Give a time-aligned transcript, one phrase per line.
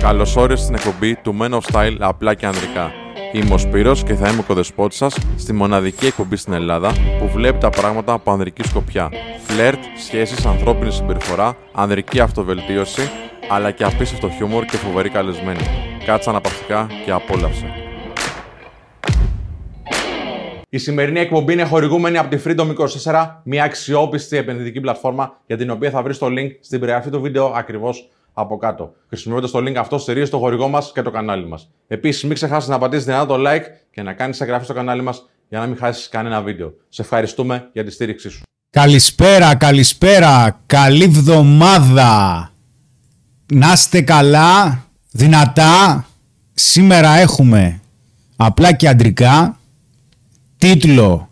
[0.00, 2.92] Καλώ όρισε στην εκπομπή του Men of Style απλά και ανδρικά.
[3.32, 7.28] Είμαι ο Σπύρος και θα είμαι ο κοδεσπότης σας στη μοναδική εκπομπή στην Ελλάδα που
[7.28, 9.10] βλέπει τα πράγματα από ανδρική σκοπιά.
[9.46, 13.10] Φλερτ, σχέσεις, ανθρώπινη συμπεριφορά, ανδρική αυτοβελτίωση,
[13.50, 15.60] αλλά και απίστευτο χιούμορ και φοβερή καλεσμένη.
[16.04, 17.66] Κάτσε αναπαυτικά και απόλαυσε.
[20.68, 22.74] Η σημερινή εκπομπή είναι χορηγούμενη από τη Freedom
[23.04, 27.20] 24, μια αξιόπιστη επενδυτική πλατφόρμα για την οποία θα βρεις το link στην περιγραφή του
[27.20, 28.92] βίντεο ακριβώς από κάτω.
[29.08, 31.70] Χρησιμοποιώντας το link αυτό, στηρίζει το χορηγό μας και το κανάλι μας.
[31.88, 35.28] Επίσης, μην ξεχάσεις να πατήσεις δυνατά το like και να κάνεις εγγραφή στο κανάλι μας
[35.48, 36.74] για να μην χάσεις κανένα βίντεο.
[36.88, 38.42] Σε ευχαριστούμε για τη στήριξή σου.
[38.70, 42.50] Καλησπέρα, καλησπέρα, καλή βδομάδα.
[43.52, 46.04] Να είστε καλά, δυνατά.
[46.54, 47.80] Σήμερα έχουμε
[48.36, 49.58] απλά και αντρικά
[50.58, 51.30] τίτλο.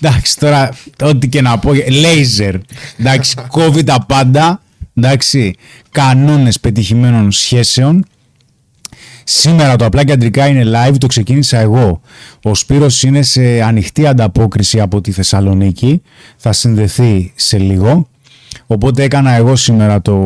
[0.00, 2.54] Εντάξει, τώρα ό,τι και να πω, λέιζερ.
[2.98, 4.60] Εντάξει, κόβει τα πάντα.
[5.04, 5.54] Εντάξει,
[5.90, 8.04] κανόνες πετυχημένων σχέσεων.
[9.24, 12.00] Σήμερα το απλά και αντρικά είναι live, το ξεκίνησα εγώ.
[12.42, 16.02] Ο Σπύρος είναι σε ανοιχτή ανταπόκριση από τη Θεσσαλονίκη.
[16.36, 18.08] Θα συνδεθεί σε λίγο.
[18.66, 20.16] Οπότε έκανα εγώ σήμερα το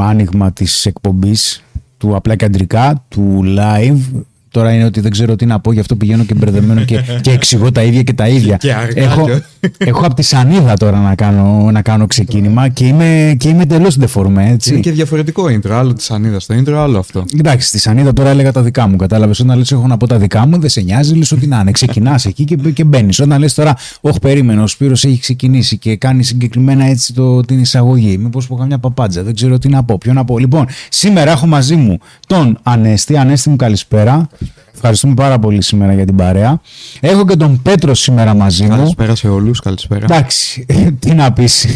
[0.00, 1.62] άνοιγμα της εκπομπής
[1.98, 4.22] του απλά και αντρικά, του live.
[4.50, 7.30] Τώρα είναι ότι δεν ξέρω τι να πω, γι' αυτό πηγαίνω και μπερδεμένο και, και
[7.30, 8.56] εξηγώ τα ίδια και τα ίδια.
[8.56, 9.24] Και αργά έχω,
[9.60, 13.62] και- έχω από τη Σανίδα τώρα να κάνω, να κάνω ξεκίνημα και είμαι, και είμαι
[13.62, 14.70] εντελώς δεφορμέ, έτσι.
[14.70, 15.70] Είναι και διαφορετικό intro.
[15.70, 17.24] Άλλο τη Ανίδα στο intro, άλλο αυτό.
[17.38, 18.96] Εντάξει, στη Σανίδα τώρα έλεγα τα δικά μου.
[18.96, 19.40] Κατάλαβες.
[19.40, 21.70] Όταν λες, έχω να πω τα δικά μου, δεν σε νοιάζει, λες ότι να είναι.
[21.70, 23.20] Ξεκινάς εκεί και, και μπαίνεις.
[23.20, 27.60] Όταν λες τώρα, Όχι, περίμενε, ο Σπύρος έχει ξεκινήσει και κάνει συγκεκριμένα έτσι το, την
[27.60, 28.18] εισαγωγή.
[28.18, 29.98] Μήπως πω καμιά παπάντζα, δεν ξέρω τι να πω.
[29.98, 30.38] Ποιο να πω.
[30.38, 33.16] Λοιπόν, σήμερα έχω μαζί μου τον Ανέστη.
[33.16, 34.28] Ανέστη μου, καλησπέρα.
[34.74, 36.60] Ευχαριστούμε πάρα πολύ σήμερα για την παρέα.
[37.00, 38.68] Έχω και τον Πέτρο σήμερα μαζί μου.
[38.68, 39.60] Καλησπέρα σε όλους.
[39.60, 40.04] Καλησπέρα.
[40.04, 40.66] Εντάξει,
[41.00, 41.66] τι να πεις.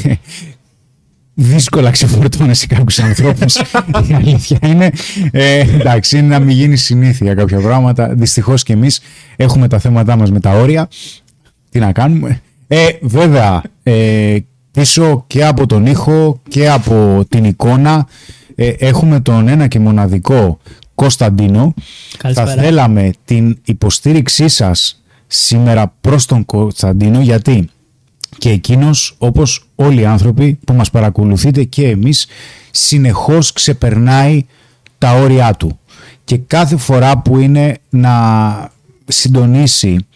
[1.34, 3.55] Δύσκολα ξεφορτώνεσαι κάποιους ανθρώπους.
[4.09, 4.91] Η αλήθεια είναι.
[5.31, 8.14] Ε, εντάξει, είναι να μην γίνει συνήθεια κάποια πράγματα.
[8.14, 9.01] Δυστυχώς και εμείς
[9.36, 10.89] έχουμε τα θέματα μας με τα όρια.
[11.70, 12.41] Τι να κάνουμε.
[12.67, 14.36] Ε, βέβαια, ε,
[14.70, 18.07] πίσω και από τον ήχο και από την εικόνα
[18.55, 20.58] ε, έχουμε τον ένα και μοναδικό
[21.02, 21.74] Κωνσταντίνο.
[22.17, 22.55] Καλησπέρα.
[22.55, 27.68] Θα θέλαμε την υποστήριξή σας σήμερα προς τον Κωνσταντίνο γιατί
[28.39, 32.27] και εκείνος όπως όλοι οι άνθρωποι που μας παρακολουθείτε και εμείς
[32.70, 34.46] συνεχώς ξεπερνάει
[34.98, 35.79] τα όρια του
[36.24, 38.70] και κάθε φορά που είναι να
[39.07, 40.07] συντονίσει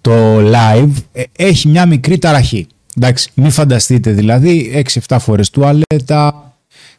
[0.00, 2.66] το live ε, έχει μια μικρή ταραχή.
[2.96, 6.47] Εντάξει, μην φανταστείτε δηλαδή 6-7 φορές τουαλέτα,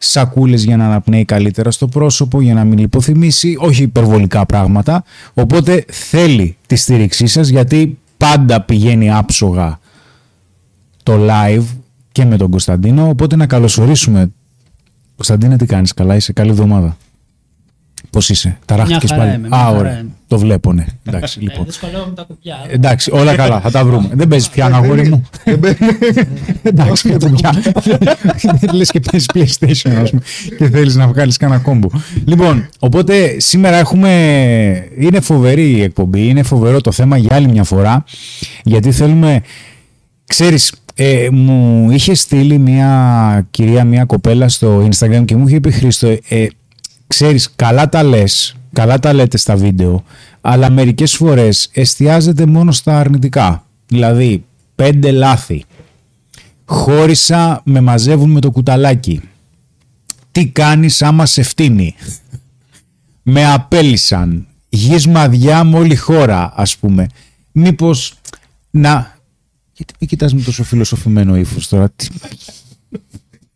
[0.01, 5.03] σακούλες για να αναπνέει καλύτερα στο πρόσωπο, για να μην λιποθυμήσει, όχι υπερβολικά πράγματα.
[5.33, 9.79] Οπότε θέλει τη στήριξή σας γιατί πάντα πηγαίνει άψογα
[11.03, 11.65] το live
[12.11, 13.09] και με τον Κωνσταντίνο.
[13.09, 14.31] Οπότε να καλωσορίσουμε.
[15.15, 16.97] Κωνσταντίνε, τι κάνεις, καλά είσαι, καλή εβδομάδα.
[18.11, 19.35] Πώς είσαι, ταράχτηκες χαρά πάλι.
[19.35, 19.99] είμαι, μια Α, χαρά ωραία.
[19.99, 20.09] είμαι.
[20.27, 20.85] Το βλέπω, ναι.
[21.03, 21.65] Εντάξει, Ε, λοιπόν.
[21.65, 22.55] δυσκολεύομαι τα κουμπιά.
[22.69, 24.09] Εντάξει, όλα καλά, θα τα βρούμε.
[24.13, 25.29] Δεν παίζεις πια, αγόρι μου;
[26.61, 27.53] Εντάξει, με κουμπιά.
[28.73, 30.21] Λες και παίζεις PlayStation, ας πούμε,
[30.57, 31.87] και θέλεις να βγάλεις κανένα κόμπο.
[32.25, 34.09] Λοιπόν, οπότε σήμερα έχουμε.
[34.97, 38.03] Είναι φοβερή η εκπομπή, είναι φοβερό το θέμα για άλλη μια φορά,
[38.63, 39.41] γιατί θέλουμε.
[40.25, 45.71] Ξέρεις, ε, μου είχες στείλει μια κυρία, μια κοπέλα στο Instagram και μου είχε πει
[45.71, 46.45] Χρήστο, ε,
[47.09, 50.03] ξέρεις, καλά τα λες, καλά τα λέτε στα βίντεο,
[50.41, 53.65] αλλά μερικές φορές εστιάζεται μόνο στα αρνητικά.
[53.87, 55.63] Δηλαδή, πέντε λάθη.
[56.65, 59.21] Χώρισα, με μαζεύουν με το κουταλάκι.
[60.31, 61.95] Τι κάνεις άμα σε φτύνει;
[63.21, 64.47] με απέλησαν.
[64.69, 67.07] Γης μαδιά με όλη χώρα, ας πούμε.
[67.51, 68.13] Μήπως
[68.69, 69.17] να...
[69.73, 71.89] Γιατί με κοιτάς με τόσο φιλοσοφημένο ύφος τώρα.
[71.89, 72.07] Τι...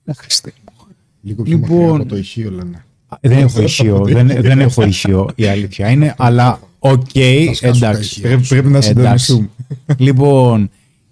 [0.03, 0.87] Να Χριστέ μου.
[1.21, 2.85] Λίγο πιο Λοιπόν, μακριά από το ηχείο λένε.
[3.21, 7.09] Δεν έχω ηχείο, δεν, δεν έχω ηχείο η αλήθεια είναι, αλλά οκ,
[7.45, 8.09] Θα σκάσουν τα εντάξει.
[8.09, 8.21] ηχεία.
[8.21, 8.87] Πρέπει, πρέπει να Εντάξει.
[8.89, 9.49] συντονιστούμε.
[9.97, 10.69] λοιπόν,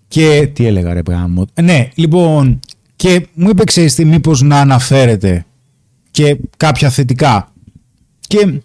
[0.08, 1.46] και τι έλεγα ρε πράγμα.
[1.62, 2.60] Ναι, λοιπόν,
[2.96, 5.46] και μου είπε ξέρεις τι, μήπως να αναφέρετε
[6.12, 7.52] και κάποια θετικά.
[8.28, 8.62] Και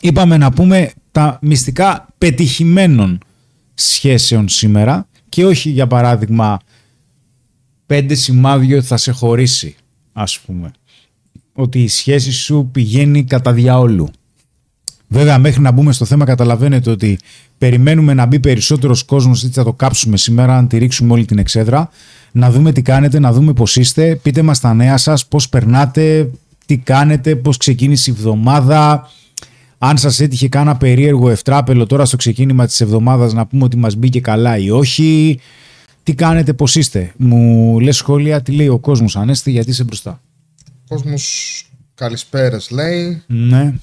[0.00, 3.18] είπαμε να πούμε τα μυστικά πετυχημένων
[3.74, 6.58] σχέσεων σήμερα και όχι για παράδειγμα
[7.86, 9.74] πέντε σημάδια ότι θα σε χωρίσει
[10.12, 10.70] ας πούμε
[11.52, 14.08] ότι η σχέση σου πηγαίνει κατά διαόλου.
[15.08, 17.18] Βέβαια, μέχρι να μπούμε στο θέμα, καταλαβαίνετε ότι
[17.58, 21.38] περιμένουμε να μπει περισσότερος κόσμος, έτσι θα το κάψουμε σήμερα, αν τη ρίξουμε όλη την
[21.38, 21.90] εξέδρα.
[22.32, 24.16] Να δούμε τι κάνετε, να δούμε πώς είστε.
[24.22, 26.30] Πείτε μας τα νέα σας, πώς περνάτε,
[26.66, 29.10] τι κάνετε, πώς ξεκίνησε η εβδομάδα.
[29.78, 33.94] Αν σας έτυχε κάνα περίεργο ευτράπελο τώρα στο ξεκίνημα της εβδομάδας, να πούμε ότι μας
[33.94, 35.40] μπήκε καλά ή όχι.
[36.02, 37.12] Τι κάνετε, πώς είστε.
[37.16, 40.20] Μου λες σχόλια, τι λέει ο κόσμος, Ανέστη, γιατί είσαι μπροστά.
[40.92, 43.22] Ο κόσμος καλησπέρες λέει.
[43.26, 43.74] Ναι.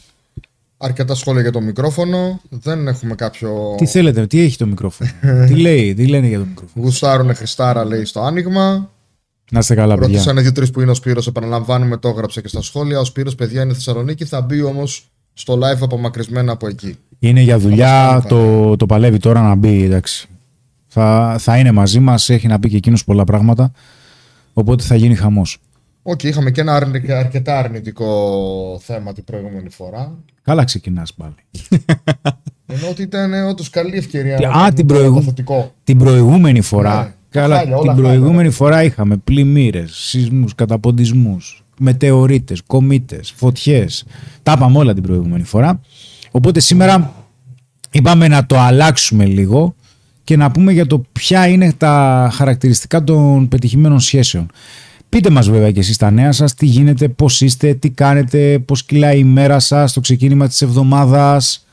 [0.78, 2.42] Αρκετά σχόλια για το μικρόφωνο.
[2.50, 3.76] Δεν έχουμε κάποιο.
[3.78, 5.10] Τι θέλετε, τι έχει το μικρόφωνο;
[5.48, 8.90] τι λέει, τι λένε για το μικρόφωνο; Γουστάρουνε Χριστάρα, λέει στο άνοιγμα.
[9.52, 10.08] Να είστε καλά, παιδιά.
[10.08, 13.00] Ρωτήσανε δύο-τρεις που είναι ο Σπύρος, επαναλαμβάνουμε, το έγραψε και στα σχόλια.
[13.00, 14.26] Ο Σπύρος, παιδιά, είναι Θεσσαλονίκη.
[14.26, 16.98] Θα μπει όμως στο live απομακρυσμένα από εκεί.
[17.20, 20.28] Είναι για μας δουλειά, κάνει το, το παλεύει τώρα να μπει, εντάξει.
[20.88, 23.72] Θα, θα είναι μαζί μας, έχει να πει και εκείνος πολλά πράγματα,
[24.54, 25.58] οπότε θα γίνει χαμός.
[26.12, 30.14] Οκ, είχαμε και ένα αρνη- αρκετά αρνητικό θέμα την προηγούμενη φορά.
[30.42, 31.36] Καλά ξεκινάς πάλι.
[32.66, 35.74] Ενώ ότι ήταν όντως καλή ευκαιρία Τι- να α, κάνουμε την το προηγου- θετικό.
[35.84, 38.56] Την προηγούμενη φορά, Ναι, καλά, χάλια, όλα την χάλια, προηγούμενη όλα.
[38.56, 44.06] φορά είχαμε πλημμύρες, σεισμούς, καταποντισμούς, μετεωρίτες, κομήτες, φωτιές.
[44.44, 45.82] Τα είπαμε όλα την προηγούμενη φορά.
[46.32, 47.14] Οπότε σήμερα
[47.92, 49.76] είπαμε να το αλλάξουμε λίγο
[50.24, 54.48] και να πούμε για το ποια είναι τα χαρακτηριστικά των πετυχημένων σχέσεων.
[55.10, 58.84] Πείτε μας βέβαια και εσείς τα νέα σας, τι γίνεται, πώς είστε, τι κάνετε, πώς
[58.84, 61.68] κυλάει η μέρα σας, το ξεκίνημα της εβδομάδας.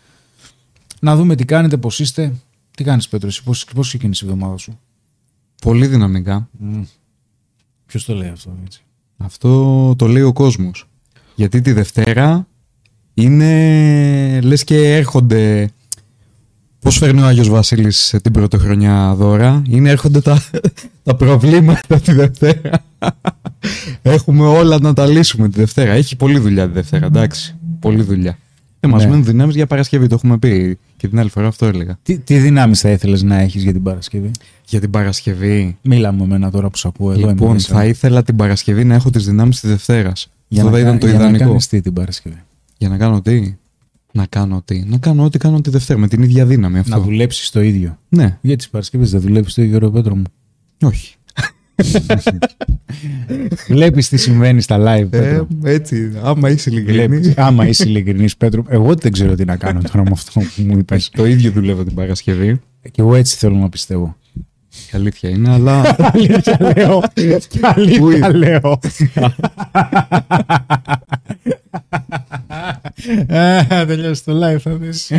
[1.01, 2.33] Να δούμε τι κάνετε, πώς είστε.
[2.71, 4.79] Τι κάνεις Πέτρο, εσύ, πώς, πώς ξεκίνησε η εβδομάδα σου;
[5.63, 6.49] Πολύ δυναμικά.
[7.87, 8.83] Ποιος το λέει αυτό έτσι;
[9.17, 10.89] Αυτό το λέει ο κόσμος.
[11.35, 12.47] Γιατί τη Δευτέρα
[13.15, 15.71] είναι λες και έρχονται...
[16.87, 20.43] Πώς φέρνει ο Άγιος Βασίλης την πρωτοχρονιά δώρα; Είναι έρχονται τα,
[21.05, 22.71] τα προβλήματα τη Δευτέρα.
[24.03, 25.93] Έχουμε όλα να τα λύσουμε τη Δευτέρα.
[25.93, 27.55] Έχει πολλή δουλειά τη Δευτέρα, εντάξει.
[27.81, 28.39] Πολλή δουλειά.
[28.81, 29.09] Δεν μας Ναι.
[29.11, 30.79] μένουν δυνάμεις για Παρασκευή, το έχουμε πει.
[30.97, 31.99] Και την άλλη φορά αυτό έλεγα.
[32.03, 34.31] Τι, τι δυνάμεις θα ήθελες να έχεις για την Παρασκευή;
[34.69, 35.77] Για την Παρασκευή.
[35.83, 37.21] Μίλα με εμένα τώρα που σε ακούω εδώ.
[37.21, 37.75] είμαι λοιπόν, μέσα.
[37.75, 40.31] θα ήθελα την Παρασκευή να έχω τις δυνάμεις της Δευτέρας.
[40.49, 41.45] για Αυτό να, θα ήταν κα- το για να ιδανικό.
[41.49, 42.43] κάνεις τι την Παρασκευή;
[42.79, 43.57] Για να κάνω τι;
[44.17, 44.85] Να κάνω τι.
[44.87, 46.97] Να κάνω ό,τι κάνω τη Δευτέρα με την ίδια δύναμη αυτό.
[46.97, 47.99] Να δουλέψεις το ίδιο.
[48.09, 50.23] Ναι, Για τις Παρασκευές δεν δουλεύεις το ίδιο ρε Πέτρο μου.
[50.83, 51.15] όχι.
[53.69, 55.49] Βλέπεις τι συμβαίνει στα live Πέτρο.
[55.65, 57.33] έτσι, άμα είσαι Βλέπεις.
[57.37, 60.79] Άμα είσαι ειλικρινής Πέτρο, εγώ δεν ξέρω τι να κάνω τώρα με αυτό που μου
[60.79, 61.11] είπες.
[61.13, 62.61] Το ίδιο δουλεύω την Παρασκευή.
[62.83, 64.17] Και εγώ έτσι θέλω να πιστεύω.
[64.93, 65.97] Η αλήθεια είναι, αλλά.
[66.13, 67.03] Αλήθεια λέω.
[67.61, 68.79] Αλήθεια λέω.
[73.39, 75.11] Α, Τελειώσει το live θα δεις.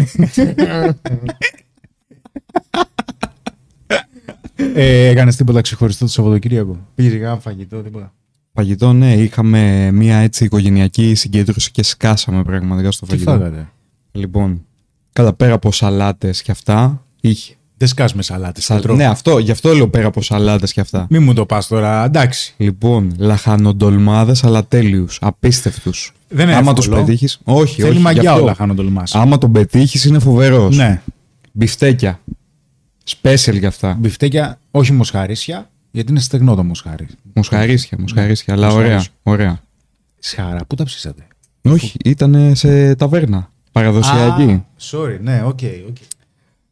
[4.74, 8.14] Ε, Έκανες τίποτα ξεχωριστό το Σαββατοκύριακο; Πήγες για κάνα φαγητό, τίποτα.
[8.54, 13.32] Φαγητό, ναι, είχαμε μια έτσι οικογενειακή συγκέντρωση και σκάσαμε πραγματικά στο Τι φαγητό.
[13.32, 13.70] φάγατε;
[14.12, 14.66] Λοιπόν,
[15.14, 17.56] κατά πέρα από σαλάτες και αυτά, είχε.
[17.78, 18.64] Δεν σκάς με σαλάτες.
[18.64, 18.76] Σα...
[18.76, 18.96] Πέτρο.
[18.96, 21.08] Ναι, αυτό, γι' αυτό λέω πέρα από σαλάτες και αυτά.
[21.10, 22.54] Μη μου το πας τώρα, εντάξει.
[22.58, 25.18] Λοιπόν, λαχανοντολμάδες, αλλά τέλειους.
[25.22, 26.12] Απίστευτους.
[26.30, 27.04] Δεν είναι Άμα τους εύκολο.
[27.06, 27.40] πετύχεις.
[27.44, 27.98] Όχι, Θέλει όχι.
[27.98, 28.44] γι' μαγιά αυτό.
[28.44, 29.16] όλα χάνω τολμάς.
[29.16, 30.78] Άμα τον πετύχεις, είναι φοβερός.
[30.78, 31.02] Ναι.
[31.52, 32.20] Μπιφτέκια.
[33.22, 33.96] Special για αυτά.
[34.00, 37.08] Μπιφτέκια, όχι μοσχαρίσια, γιατί είναι στεγνό το μοσχάρι.
[37.34, 38.82] Μοσχαρίσια, μοσχαρίσια, αλλά ωραία.
[38.82, 39.12] Μοσχαρίσια.
[39.24, 39.60] ωραία.
[40.20, 41.28] Σχάρα, πού τα ψήσατε;
[41.62, 43.52] Όχι, ήταν σε ταβέρνα.
[43.72, 44.52] Παραδοσιακή.
[44.52, 45.60] Α, sorry, ναι, OK,
[45.90, 45.98] OK.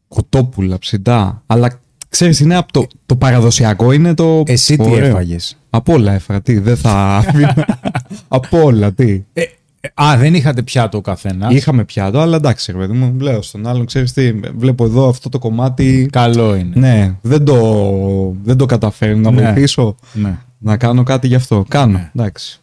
[0.08, 1.42] Κοτόπουλα, ψητά.
[1.46, 4.42] Αλλά ξέρεις, είναι από το, το παραδοσιακό είναι το.
[4.46, 5.06] Εσύ τι ωραίο.
[5.06, 6.40] έφαγες; Από όλα έφαγα.
[6.42, 7.24] Τι, δεν θα.
[8.28, 9.24] από όλα, τι.
[9.32, 9.42] Ε,
[9.80, 13.42] ε, α, δεν είχατε πιάτο ο καθένας; Είχαμε πιάτο, αλλά εντάξει, ρε παιδί μου, λέω
[13.42, 16.08] στον άλλον, ξέρεις τι, βλέπω εδώ αυτό το κομμάτι.
[16.12, 16.72] Καλό είναι.
[16.74, 19.42] Ναι, δεν το, δεν το καταφέρνω να Ναι.
[19.52, 19.94] βοηθήσω.
[20.12, 20.38] Ναι.
[20.58, 21.64] Να κάνω κάτι γι' αυτό.
[21.68, 21.92] Κάνω.
[21.98, 22.10] Ναι.
[22.14, 22.60] Εντάξει.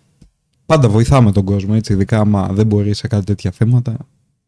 [0.66, 1.94] Πάντα βοηθάμε τον κόσμο, έτσι.
[1.94, 3.98] Ειδικά άμα δεν μπορεί σε κάτι τέτοια θέματα.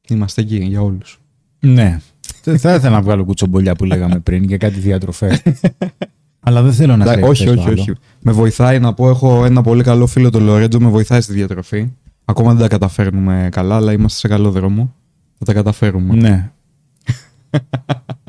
[0.09, 1.19] Είμαστε εκεί για όλους.
[1.65, 1.99] Ναι.
[2.43, 5.41] Δεν θα ήθελα να βγάλω κουτσομπολιά που λέγαμε πριν για κάτι διατροφές.
[6.47, 7.81] Αλλά δεν θέλω να σε όχι, πες το όχι, άλλο.
[7.81, 7.93] όχι.
[8.21, 11.91] Με βοηθάει να πω, έχω ένα πολύ καλό φίλο, τον Λορέτζο, με βοηθάει στη διατροφή.
[12.25, 14.93] Ακόμα δεν τα καταφέρνουμε καλά, αλλά είμαστε σε καλό δρόμο.
[15.37, 16.15] Θα τα καταφέρουμε.
[16.15, 16.51] Ναι.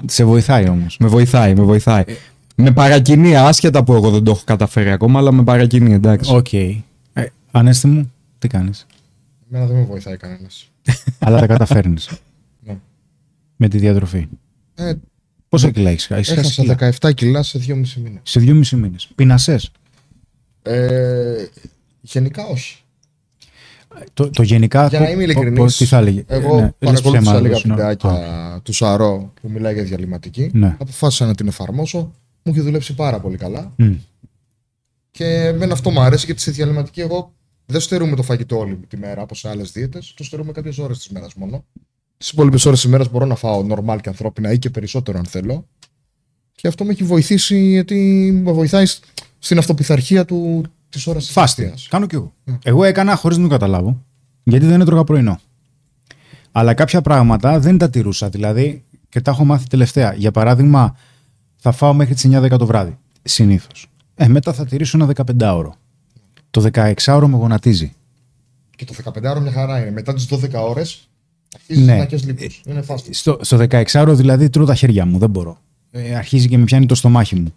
[0.07, 0.97] σε βοηθάει όμως.
[0.99, 2.05] Με βοηθάει, με βοηθάει.
[2.57, 6.35] με παρακινεί, άσχετα που εγώ δεν το έχω καταφέρει ακόμα, αλλά με παρακινεί, εντάξει.
[6.35, 6.53] Οκ.
[6.53, 6.83] Ε,
[7.51, 8.87] Ανέστη μου, τι κάνεις;
[9.51, 10.71] Εμένα δεν με βοηθάει κανένας.
[11.19, 12.11] Αλλά τα καταφέρνεις.
[13.57, 13.67] Ναι.
[13.67, 14.29] Με τη διατροφή.
[14.75, 14.93] Ε,
[15.49, 16.33] Πόσα κιλά έχει χάσει.
[16.33, 18.21] έχασα 17 κιλά σε 2,5 μήνες.
[18.23, 19.09] Σε δυόμιση μήνες.
[19.15, 19.71] Πεινασές.
[20.63, 21.47] Ε,
[22.01, 22.81] γενικά όχι.
[24.15, 24.87] Το, το γενικά.
[24.87, 27.75] Για να είμαι ειλικρινής, Τι θα έλεγε; Εγώ Ναι, λες παρακολούθησα ψέμα, λίγα λες, ναι.
[27.75, 30.51] βιντεάκια Α, του Σαρό που μιλάει για διαλειμματική.
[30.53, 30.77] Ναι.
[30.81, 31.99] Αποφάσισα να την εφαρμόσω.
[32.43, 33.73] Μου έχει δουλέψει πάρα πολύ καλά.
[33.77, 33.93] μ.
[35.11, 37.33] Και εμένα αυτό μου αρέσει γιατί στη διαλυματική εγώ
[37.67, 40.15] δεν στερούμε το φαγητό όλη τη μέρα όπως σε άλλες δίαιτες.
[40.17, 41.65] Το στερούμε κάποιες ώρες της μέρας μόνο.
[42.19, 45.25] Τις υπόλοιπες ώρες της μέρα μπορώ να φάω normal και ανθρώπινα ή και περισσότερο αν
[45.25, 45.67] θέλω.
[46.53, 48.85] Και αυτό με έχει βοηθήσει γιατί με βοηθάει
[49.39, 51.73] στην αυτοπιθαρχία του της ώρας της Fasting.
[51.89, 52.35] Κάνω κι εγώ.
[52.45, 52.59] Ναι.
[52.63, 54.05] Εγώ έκανα χωρίς να το καταλάβω.
[54.43, 55.41] Γιατί δεν έτρωγα πρωινό.
[56.53, 58.29] Αλλά κάποια πράγματα δεν τα τηρούσα.
[58.29, 60.15] Δηλαδή, και τα έχω μάθει τελευταία.
[60.15, 60.97] Για παράδειγμα,
[61.57, 62.99] θα φάω μέχρι τις 9-10 το βράδυ.
[63.23, 63.87] Συνήθως.
[64.15, 65.71] Ε, μετά θα τηρήσω ένα 15ωρο.
[66.51, 67.95] Το 16ωρο με γονατίζει.
[68.77, 69.91] Και το 15ωρο μια χαρά είναι.
[69.91, 71.16] Μετά τις 12 ώρες Αρχίζει
[71.67, 71.97] Ναι.
[71.97, 72.63] να κες λίπους.
[72.67, 73.09] Είναι fast food.
[73.11, 75.59] Στο, στο 16ωρο δηλαδή τρώω τα χέρια μου, δεν μπορώ.
[75.91, 77.55] Ε, αρχίζει και με πιάνει το στομάχι μου.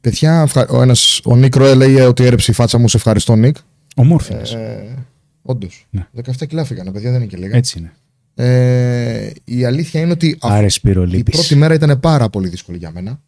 [0.00, 2.88] Παιδιά, ευχα- ο, ένας, ο Νίκ Ροέ λέει ότι έρεψε η φάτσα μου.
[2.88, 3.56] Σε ευχαριστώ, Νίκ.
[3.96, 4.32] Ομόρφη.
[4.32, 4.94] Ε,
[5.42, 5.86] Όντως.
[5.90, 6.06] Ναι.
[6.24, 7.56] 17 κιλά φύγανε, παιδιά, δεν είναι και λίγα.
[7.56, 7.92] Έτσι είναι.
[8.34, 11.34] Ε, η αλήθεια είναι ότι αυ- Άρε Σπύρο η λείπεις.
[11.34, 13.20] πρώτη μέρα ήταν πάρα πολύ δύσκολη για μένα.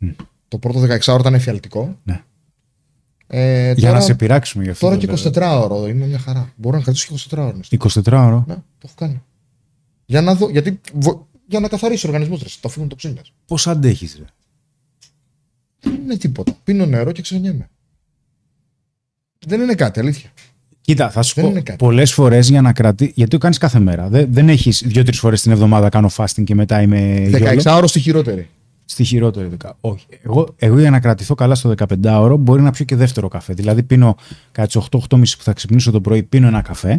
[0.48, 1.98] Το πρώτο 16 ώρα ήταν εφιαλτικό.
[2.02, 2.20] Ναι.
[3.26, 4.86] Ε, Για τώρα, να σε πειράξουμε γι' αυτό.
[4.86, 5.56] τώρα το και λέω.
[5.60, 6.52] 24 ώρα είναι μια χαρά.
[6.56, 7.54] Μπορώ να κρατήσω και 24 ώρα.
[8.30, 8.44] 24ωρο.
[8.46, 9.22] Ναι, το έχω κάνει.
[10.12, 13.20] Για να δω, γιατί βο- για να καθαρίσει ο οργανισμός ρε, το φύγουν το ψήνε.
[13.46, 14.24] Πώς αντέχεις, ρε;
[15.80, 16.56] Δεν είναι τίποτα.
[16.64, 17.70] Πίνω νερό και ξενιέμαι.
[19.46, 20.30] Δεν είναι κάτι, αλήθεια.
[20.80, 21.78] Κοίτα, θα σου Δεν πω είναι κάτι.
[21.78, 23.12] πολλές φορές για να κρατήσει.
[23.14, 24.08] Γιατί το κάνεις κάθε μέρα.
[24.08, 27.28] Δεν, δεν έχεις δύο-τρεις φορές την εβδομάδα κάνω fasting και μετά είμαι.
[27.32, 27.76] 16 γιόλο.
[27.76, 28.48] ώρα στη χειρότερη.
[28.84, 29.76] Στη χειρότερη δεκα.
[29.80, 30.06] Όχι.
[30.22, 33.52] Εγώ, εγώ για να κρατηθώ καλά στο 15ωρο μπορεί να πιω και δεύτερο καφέ.
[33.54, 34.16] Δηλαδή πίνω
[34.52, 36.96] κατά τι 8-8.30 που θα ξυπνήσω το πρωί, πίνω ένα καφέ.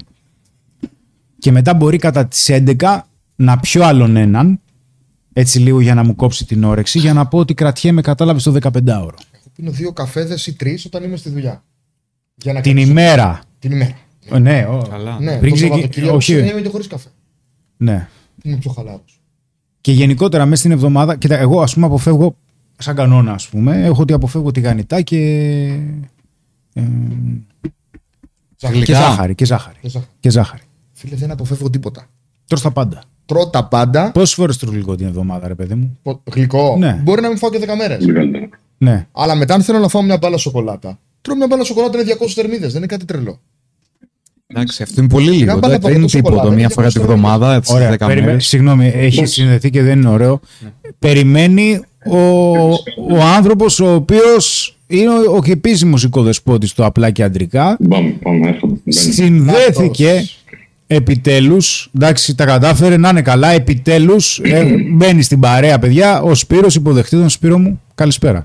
[1.44, 3.00] Και μετά μπορεί κατά τις 11
[3.36, 4.60] να πιω άλλον έναν.
[5.34, 8.52] Έτσι λίγο για να μου κόψει την όρεξη, για να πω ότι κρατιέμαι, κατάλαβες το
[8.62, 9.18] 15ωρο.
[9.32, 11.64] Εγώ πίνω δύο καφέδες ή τρεις όταν είμαι στη δουλειά.
[12.36, 13.42] Για να Την κρατήσω- ημέρα.
[13.60, 13.96] Την ημέρα.
[14.32, 15.20] Ε, Ναι, ο- Καλά.
[15.20, 16.34] Ναι, Πριν το ξεκι- Σαββατοκύριακο όχι.
[16.34, 17.10] ξενιέμαι και χωρίς καφέ.
[17.78, 18.08] ναι.
[18.44, 19.22] Είμαι πιο χαλάρος.
[19.82, 22.36] Και γενικότερα μέσα στην εβδομάδα, κοίτα, εγώ ας πούμε αποφεύγω,
[22.78, 25.18] σαν κανόνα ας πούμε, έχω ότι αποφεύγω τηγανιτά και,
[26.74, 26.82] ε,
[28.56, 28.94] και Γλυκά.
[28.94, 29.78] ζάχαρη, και ζάχαρη,
[30.20, 30.62] και ζάχαρη.
[31.04, 32.08] Φίλε, δεν αποφεύγω τίποτα.
[32.48, 33.04] Τρως τα πάντα.
[33.26, 34.12] Τρώω τα πάντα.
[34.12, 36.76] Πόσες φορές τρως γλυκό την εβδομάδα ρε παιδί μου; Πο- Γλυκό.
[36.80, 37.00] Ναι.
[37.04, 37.98] Μπορεί να μην φάω και 10 μέρες.
[37.98, 38.50] Πολύ καλύτερα.
[38.78, 39.08] Ναι.
[39.12, 42.28] Αλλά μετά, αν θέλω να φάω μια μπάλα σοκολάτα, τρώω μια μπάλα σοκολάτα είναι 200
[42.28, 42.68] θερμίδες.
[42.72, 43.40] Δεν είναι κάτι τρελό.
[44.48, 45.44] Εντάξει, αυτό είναι πολύ λίγο.
[45.44, 46.30] Μια μπάλα Δεν είναι παγωτό τίποτα.
[46.36, 47.94] σοκολάτα, Μία είναι φορά τη 200 βδομάδα, στι Ωραία.
[47.94, 48.26] 10 Περιμέ...
[48.26, 48.46] μέρες.
[48.48, 50.40] Συγγνώμη, έχει συνδεθεί και δεν είναι ωραίο.
[51.00, 52.18] Περιμένει ο,
[53.10, 57.78] ο άνθρωπος ο οποίος είναι ο, ο επίσημος οικοδεσπότης του απλά και αντρικά.
[57.90, 58.80] Πάμε, πάμε, έρχονται.
[58.92, 60.28] Συνδέθηκε
[60.88, 61.08] Νάτος.
[61.08, 66.76] επιτέλους, εντάξει τα κατάφερε να είναι καλά, επιτέλους ε, μπαίνει στην παρέα παιδιά, ο Σπύρος
[66.76, 68.42] υποδεχτεί τον Σπύρο μου, καλησπέρα.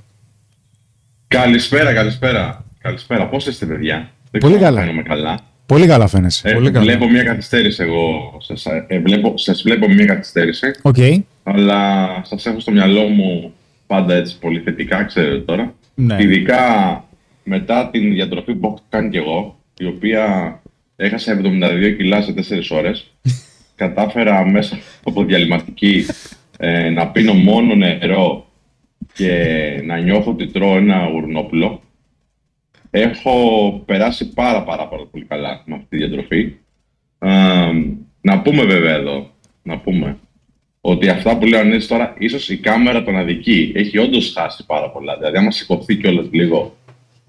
[1.28, 2.64] Καλησπέρα, καλησπέρα.
[2.82, 3.26] Καλησπέρα.
[3.28, 4.86] Πώς είστε, παιδιά; Δεν Πολύ ξέρω αν καλά.
[4.86, 5.38] φαίνομαι καλά.
[5.66, 6.48] Πολύ καλά φαίνεσαι.
[6.48, 6.84] Ε, Πολύ καλά.
[6.84, 8.36] Βλέπω μια καθυστέρηση εγώ.
[8.40, 10.66] Σας, ε, βλέπω, σας βλέπω μια καθυστέρηση.
[10.82, 10.96] Οκ.
[11.42, 13.52] Αλλά σας έχω στο μυαλό μου
[13.86, 15.74] πάντα έτσι πολύ θετικά, ξέρετε τώρα.
[15.94, 16.16] Ναι.
[16.20, 16.58] Ειδικά
[17.42, 20.24] μετά την διατροφή που έχω κάνει κι εγώ, η οποία
[20.98, 23.12] έχασα 72 κιλά σε 4 ώρες.
[23.78, 26.06] κατάφερα μέσα από διαλειμματική
[26.58, 28.46] ε, να πίνω μόνο νερό
[29.12, 31.82] και να νιώθω ότι τρώω ένα γουρνόπουλο.
[32.90, 33.32] Έχω
[33.86, 36.54] περάσει πάρα πάρα πάρα πολύ καλά με αυτή τη διατροφή.
[37.18, 37.30] Α,
[38.20, 39.30] να πούμε βέβαια εδώ,
[39.62, 40.18] να πούμε,
[40.80, 43.72] ότι αυτά που λέω Ανέσης τώρα, ίσως η κάμερα τον αδικεί.
[43.74, 45.16] Έχει όντως χάσει πάρα πολλά.
[45.16, 46.76] Δηλαδή, άμα σηκωθεί κιόλας λίγο,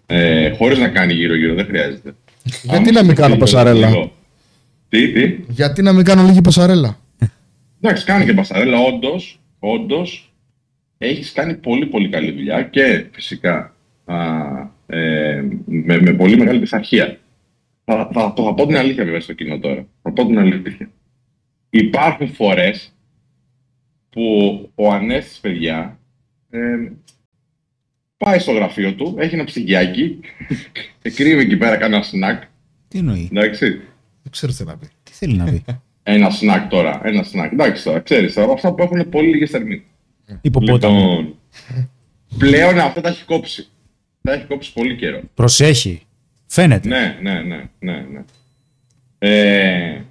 [0.05, 2.15] ε, χωρίς να κάνει γύρω-γύρω, δεν χρειάζεται.
[2.63, 4.11] Γιατί Άμα να μην σηκωθεί κάνω κιόλας πασαρέλα; λίγο-
[4.89, 6.99] Τι, τι; Γιατί να μην κάνω λίγη πασαρέλα;
[7.81, 9.39] Εντάξει, κάνει και πασαρέλα, όντως.
[9.59, 10.33] Όντως,
[10.97, 13.75] έχεις κάνει πολύ πολύ καλή δουλειά και φυσικά
[14.05, 14.15] α,
[14.87, 17.19] ε, με, με πολύ μεγάλη πειθαρχία.
[17.85, 19.85] Θα, θα, το θα πω την αλήθεια βέβαια στο κοινό τώρα.
[20.01, 20.89] Θα πω την αλήθεια.
[21.69, 22.93] Υπάρχουν φορές
[24.09, 24.21] που
[24.75, 25.99] ο Ανέστης, παιδιά,
[26.49, 26.59] ε,
[28.25, 30.19] πάει στο γραφείο του, έχει ένα ψυγιάκι
[31.01, 32.43] και κρύβει εκεί πέρα κανένα σνακ.
[32.87, 33.65] Τι εννοεί, Εντάξει.
[34.23, 34.87] Δεν ξέρω τι να πει.
[35.03, 35.63] τι θέλει να πει;
[36.03, 37.01] Ένα σνακ τώρα.
[37.03, 37.51] Ένα σνακ.
[37.51, 38.51] Εντάξει τώρα, ξέρεις τώρα.
[38.51, 39.83] Αυτά που έχουν πολύ λίγες θερμίδες.
[40.41, 40.99] Υποπόταμο.
[40.99, 41.35] Λοιπόν,
[42.37, 43.67] πλέον αυτό τα έχει κόψει.
[44.21, 45.21] Τα έχει κόψει πολύ καιρό.
[45.33, 46.01] Προσέχει.
[46.47, 46.87] Φαίνεται.
[46.89, 48.23] Ναι, ναι, ναι, ναι, ναι.
[49.17, 50.01] Ε,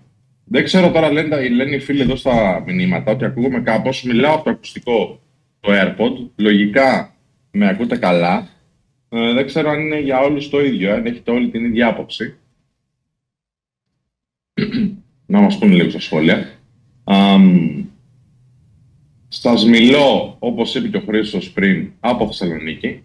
[0.45, 4.03] δεν ξέρω τώρα, λένε, τα- λένε οι φίλοι εδώ στα μηνύματα ότι ακούγομαι κάπως.
[4.03, 5.21] Μιλάω από το ακουστικό
[5.61, 6.31] το AirPod.
[6.37, 7.15] Λογικά
[7.59, 8.49] με ακούτε καλά.
[9.09, 12.35] Ε, δεν ξέρω αν είναι για όλους το ίδιο, αν έχετε όλοι την ίδια άποψη.
[15.27, 16.49] Να μας πούνε λίγο στα σχόλια.
[17.05, 17.85] Αμ,
[19.29, 23.03] σας μιλώ, όπως είπε και ο Χρήστος πριν, από Θεσσαλονίκη.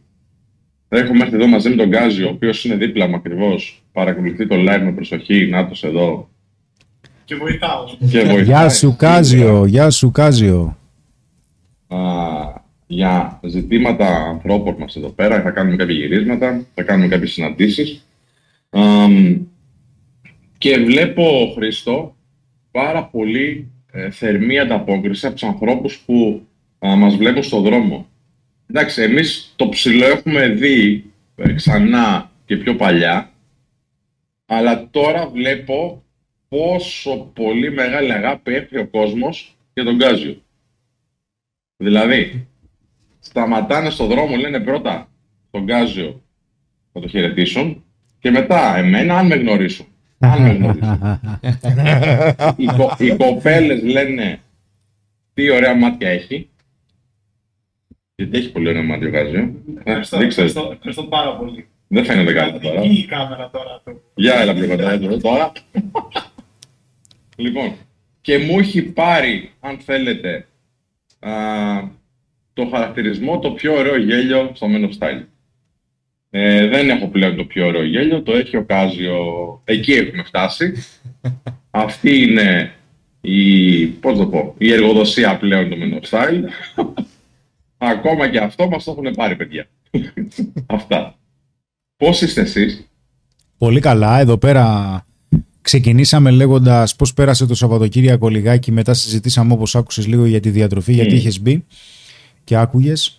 [0.90, 3.84] Έχουμε έρθει εδώ μαζί με τον Γκάζιο, ο οποίος είναι δίπλα μου ακριβώς.
[3.92, 6.30] Παρακολουθεί το live με προσοχή, νάτος εδώ.
[7.26, 7.86] Και βοηθάω.
[8.10, 8.44] Και βοηθάει.
[8.44, 10.78] Γεια σου Κάζιο, γεια σου Κάζιο.
[11.88, 11.98] Α,
[12.88, 15.42] για ζητήματα ανθρώπων μας εδώ πέρα.
[15.42, 18.08] Θα κάνουμε κάποια γυρίσματα, θα κάνουμε κάποιες συναντήσεις.
[18.70, 19.46] Αμ,
[20.58, 22.16] και βλέπω, Χρήστο,
[22.72, 26.48] πάρα πολύ ε, θερμή ανταπόκριση από τους ανθρώπους που
[26.86, 28.08] α, μας βλέπουν στον δρόμο.
[28.68, 33.32] Εντάξει, εμείς το ψηλό έχουμε δει ε, ξανά και πιο παλιά,
[34.46, 36.04] αλλά τώρα βλέπω
[36.48, 40.42] πόσο πολύ μεγάλη αγάπη έχει ο κόσμος για τον Γκάζιο.
[41.78, 42.48] Δηλαδή,
[43.24, 45.08] σταματάνε στον δρόμο, λένε πρώτα
[45.52, 46.22] τον Γκάζιο
[46.92, 47.84] να το χαιρετήσουν
[48.20, 49.86] και μετά εμένα αν με γνωρίσουν.
[50.20, 51.20] Αν με γνωρίζουν.
[52.58, 54.40] οι, κο, οι κοπέλες λένε
[55.34, 56.50] τι ωραία μάτια έχει.
[58.16, 59.54] Γιατί έχει πολύ ωραία μάτια ο Γάζιο.
[59.78, 60.48] Ευχαριστώ, Δεν ξέρω.
[60.48, 61.68] ευχαριστώ, ευχαριστώ πάρα πολύ.
[61.88, 62.82] Δεν φαίνεται καλά τώρα.
[62.82, 63.82] Εκεί η κάμερα τώρα.
[63.86, 64.02] του.
[64.16, 65.52] Για έλα πιο κοντά εδώ τώρα.
[67.36, 67.74] λοιπόν,
[68.22, 70.48] και μου έχει πάρει, αν θέλετε,
[71.20, 71.32] α,
[72.54, 75.24] το χαρακτηρισμό το πιο ωραίο γέλιο στο Men of Style.
[76.30, 79.18] Ε, δεν έχω πλέον το πιο ωραίο γέλιο, το έχει ο Κάζιο.
[79.64, 80.74] Εκεί έχουμε φτάσει.
[81.72, 82.74] Αυτή είναι
[83.22, 86.44] η, πώς το πω, η εργοδοσία πλέον του Men of Style.
[87.78, 89.68] Ακόμα και αυτό μας το έχουν πάρει, παιδιά.
[90.66, 91.18] Αυτά.
[91.98, 92.88] Πώς είστε εσείς,
[93.58, 94.20] Πολύ καλά.
[94.20, 95.06] Εδώ πέρα
[95.62, 98.72] ξεκινήσαμε λέγοντας πώς πέρασε το Σαββατοκύριακο λιγάκι.
[98.72, 101.16] Μετά συζητήσαμε όπως άκουσες λίγο για τη διατροφή, γιατί Μμ.
[101.16, 101.66] είχες μπει
[102.44, 103.18] και άκουγες.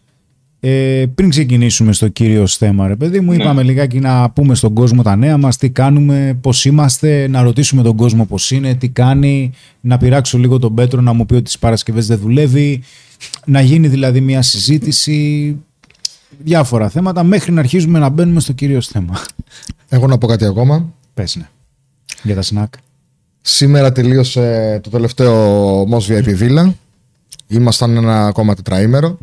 [0.60, 3.42] Ε, πριν ξεκινήσουμε στο κύριος θέμα, ρε παιδί μου, Ναι.
[3.42, 7.82] είπαμε λιγάκι να πούμε στον κόσμο τα νέα μας, τι κάνουμε, πώς είμαστε, να ρωτήσουμε
[7.82, 11.42] τον κόσμο πώς είναι, τι κάνει, να πειράξω λίγο τον Πέτρο να μου πει ότι
[11.42, 12.82] τις Παρασκευές δεν δουλεύει,
[13.46, 15.56] να γίνει δηλαδή μια συζήτηση,
[16.38, 19.22] διάφορα θέματα, μέχρι να αρχίζουμε να μπαίνουμε στο κύριος θέμα.
[19.88, 20.92] Εγώ να πω κάτι ακόμα.
[21.14, 21.48] Πες ναι.
[22.22, 22.74] Για τα σνακ.
[23.40, 26.72] Σήμερα τελείωσε το τελευταίο Mos VIP Villa.
[27.46, 29.18] Ήμασταν ένα ακόμα τετραήμερο.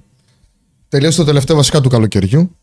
[0.90, 2.56] Τελείωσε το τελευταίο βασικά του καλοκαιριού.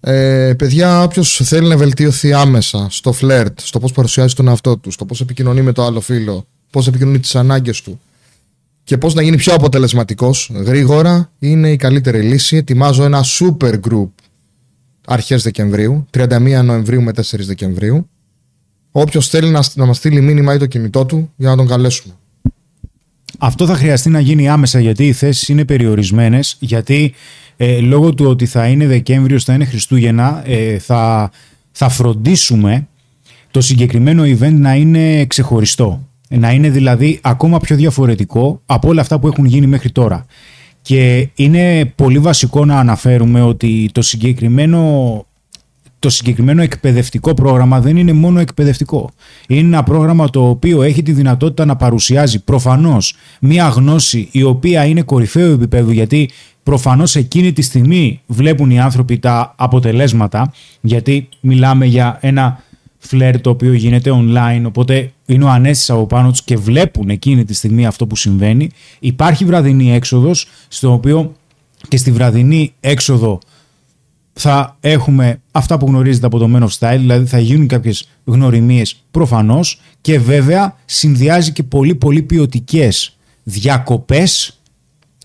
[0.00, 4.90] Ε, παιδιά, όποιος θέλει να βελτιωθεί άμεσα στο φλερτ, στο πώς παρουσιάζει τον εαυτό του,
[4.90, 8.00] στο πώς επικοινωνεί με το άλλο φίλο, πώς επικοινωνεί τις ανάγκες του
[8.84, 12.56] και πώς να γίνει πιο αποτελεσματικός γρήγορα, είναι η καλύτερη λύση.
[12.56, 14.08] Ετοιμάζω ένα super group
[15.06, 18.08] αρχές Δεκεμβρίου, 31 Νοεμβρίου με 4 Δεκεμβρίου.
[18.90, 22.14] Όποιος θέλει να, να μας στείλει μήνυμα ή το κινητό του για να τον καλέσουμε.
[23.42, 26.56] Αυτό θα χρειαστεί να γίνει άμεσα γιατί οι θέσεις είναι περιορισμένες.
[26.60, 27.14] Γιατί
[27.56, 31.30] ε, λόγω του ότι θα είναι Δεκέμβριο, θα είναι Χριστούγεννα, ε, θα,
[31.72, 32.86] θα φροντίσουμε
[33.50, 36.08] το συγκεκριμένο event να είναι ξεχωριστό.
[36.28, 40.26] Να είναι δηλαδή ακόμα πιο διαφορετικό από όλα αυτά που έχουν γίνει μέχρι τώρα.
[40.82, 44.80] Και είναι πολύ βασικό να αναφέρουμε ότι το συγκεκριμένο
[46.00, 49.10] το συγκεκριμένο εκπαιδευτικό πρόγραμμα δεν είναι μόνο εκπαιδευτικό.
[49.48, 54.84] Είναι ένα πρόγραμμα το οποίο έχει τη δυνατότητα να παρουσιάζει προφανώς μία γνώση η οποία
[54.84, 56.30] είναι κορυφαίου επίπεδου γιατί
[56.62, 62.62] προφανώς εκείνη τη στιγμή βλέπουν οι άνθρωποι τα αποτελέσματα γιατί μιλάμε για ένα
[62.98, 67.44] φλερ το οποίο γίνεται online οπότε είναι ο Ανέστης από πάνω τους και βλέπουν εκείνη
[67.44, 68.70] τη στιγμή αυτό που συμβαίνει.
[68.98, 71.34] Υπάρχει βραδινή έξοδος στο οποίο
[71.88, 73.38] και στη βραδινή έξοδο
[74.42, 79.04] θα έχουμε αυτά που γνωρίζετε από το Men of Style, δηλαδή θα γίνουν κάποιες γνωριμίες
[79.10, 84.60] προφανώς και βέβαια συνδυάζει και πολύ πολύ ποιοτικές διακοπές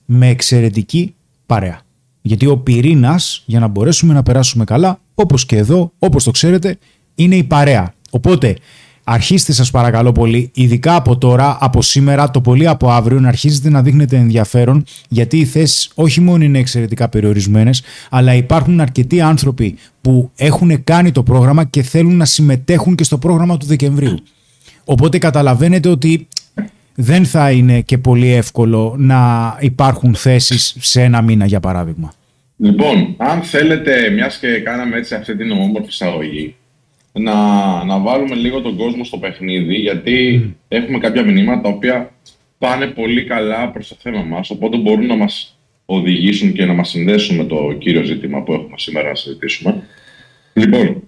[0.05, 1.81] με εξαιρετική παρέα.
[2.21, 6.77] Γιατί ο πυρήνας για να μπορέσουμε να περάσουμε καλά, όπως και εδώ, όπως το ξέρετε,
[7.15, 7.93] είναι η παρέα.
[8.09, 8.55] Οπότε
[9.07, 13.69] αρχίστε σας παρακαλώ πολύ, ειδικά από τώρα, από σήμερα, το πολύ από αύριο, να αρχίζετε
[13.69, 19.75] να δείχνετε ενδιαφέρον, γιατί οι θέσεις όχι μόνο είναι εξαιρετικά περιορισμένες, αλλά υπάρχουν αρκετοί άνθρωποι
[20.01, 24.17] που έχουν κάνει το πρόγραμμα και θέλουν να συμμετέχουν και στο πρόγραμμα του Δεκεμβρίου.
[24.85, 26.27] Οπότε καταλαβαίνετε ότι
[26.95, 29.17] δεν θα είναι και πολύ εύκολο να
[29.59, 32.13] υπάρχουν θέσεις σε ένα μήνα, για παράδειγμα.
[32.57, 36.55] Λοιπόν, αν θέλετε, μιας και κάναμε έτσι αυτή την όμορφη εισαγωγή,
[37.19, 42.11] να, να βάλουμε λίγο τον κόσμο στο παιχνίδι, γιατί έχουμε κάποια μηνύματα τα οποία
[42.57, 46.89] πάνε πολύ καλά προς το θέμα μας, οπότε μπορούν να μας οδηγήσουν και να μας
[46.89, 49.83] συνδέσουν με το κύριο ζήτημα που έχουμε σήμερα να συζητήσουμε.
[50.53, 51.03] Λοιπόν,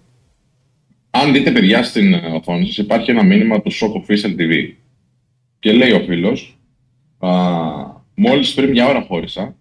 [1.09, 4.73] αν δείτε παιδιά στην ε, οθόνη σας, υπάρχει ένα μήνυμα του Shock Official TV.
[5.59, 6.57] Και λέει ο φίλος,
[7.19, 7.29] α,
[8.15, 9.55] μόλις πριν μια ώρα χώρισα,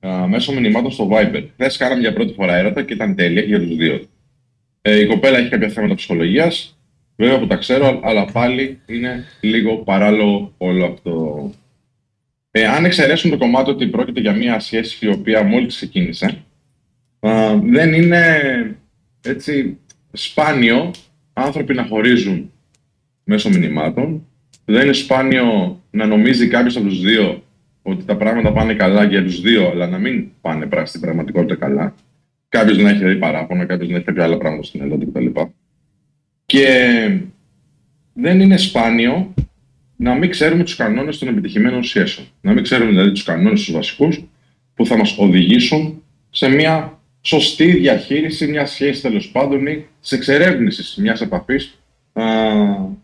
[0.00, 1.44] α, μέσω μηνυμάτων στο Viber.
[1.52, 4.00] Χθες κάναμε για πρώτη φορά έρωτα και ήταν τέλεια για τους δύο.
[4.82, 6.78] Ε, η κοπέλα έχει κάποια θέματα ψυχολογίας.
[7.16, 11.50] Βέβαια που τα ξέρω, αλλά πάλι είναι λίγο παράλογο όλο αυτό.
[12.50, 16.44] Ε, αν εξαιρέσουν το κομμάτι ότι πρόκειται για μια σχέση η οποία μόλις ξεκίνησε,
[17.20, 18.76] α, δεν είναι
[19.24, 19.78] έτσι
[20.12, 20.90] σπάνιο
[21.32, 22.52] άνθρωποι να χωρίζουν
[23.24, 24.26] μέσω μηνυμάτων.
[24.64, 27.42] Δεν είναι σπάνιο να νομίζει κάποιος από τους δύο
[27.82, 31.54] ότι τα πράγματα πάνε καλά για τους δύο, αλλά να μην πάνε πρα- στην πραγματικότητα
[31.54, 31.94] καλά.
[32.50, 35.40] Κάποιος να έχει δει παράπονα, κάποιος να έχει κάποια άλλα πράγματα στην Ελλάδα κτλ.
[36.46, 36.66] Και
[38.12, 39.34] δεν είναι σπάνιο
[39.96, 42.26] να μην ξέρουμε τους κανόνες των επιτυχημένων σχέσεων.
[42.40, 44.24] Να μην ξέρουμε δηλαδή τους κανόνες τους βασικούς
[44.74, 51.00] που θα μας οδηγήσουν σε μια σωστή διαχείριση μιας σχέσης τέλος πάντων ή τη εξερεύνηση
[51.00, 51.80] μιας επαφής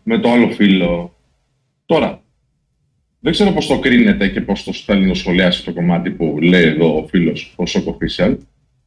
[0.03, 1.15] με το άλλο φίλο.
[1.85, 2.23] Τώρα,
[3.19, 6.63] δεν ξέρω πώς το κρίνετε και πώς το θέλει να σχολιάσει το κομμάτι που λέει
[6.63, 8.37] εδώ ο φίλος, ο Shock Official.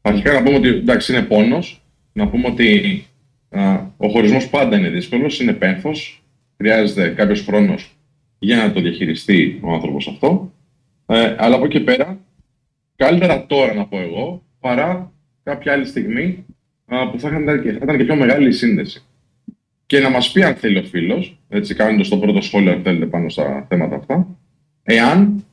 [0.03, 1.83] Αρχικά να πούμε ότι εντάξει είναι πόνος,
[2.13, 3.05] να πούμε ότι
[3.51, 6.23] Α, ο χωρισμός πάντα είναι δύσκολος, είναι πένθος,
[6.57, 7.97] χρειάζεται κάποιος χρόνος
[8.39, 10.53] για να το διαχειριστεί ο άνθρωπος αυτό.
[11.07, 12.19] Ε, αλλά από εκεί πέρα,
[12.97, 16.45] καλύτερα τώρα να πω εγώ, παρά κάποια άλλη στιγμή
[16.87, 19.03] α, που θα ήταν, και, θα ήταν και πιο μεγάλη η σύνδεση.
[19.87, 23.07] Και να μας πει αν θέλει ο φίλος, έτσι κάνοντας το πρώτο σχόλιο αν θέλετε
[23.07, 24.37] πάνω στα θέματα αυτά,
[24.83, 25.45] εάν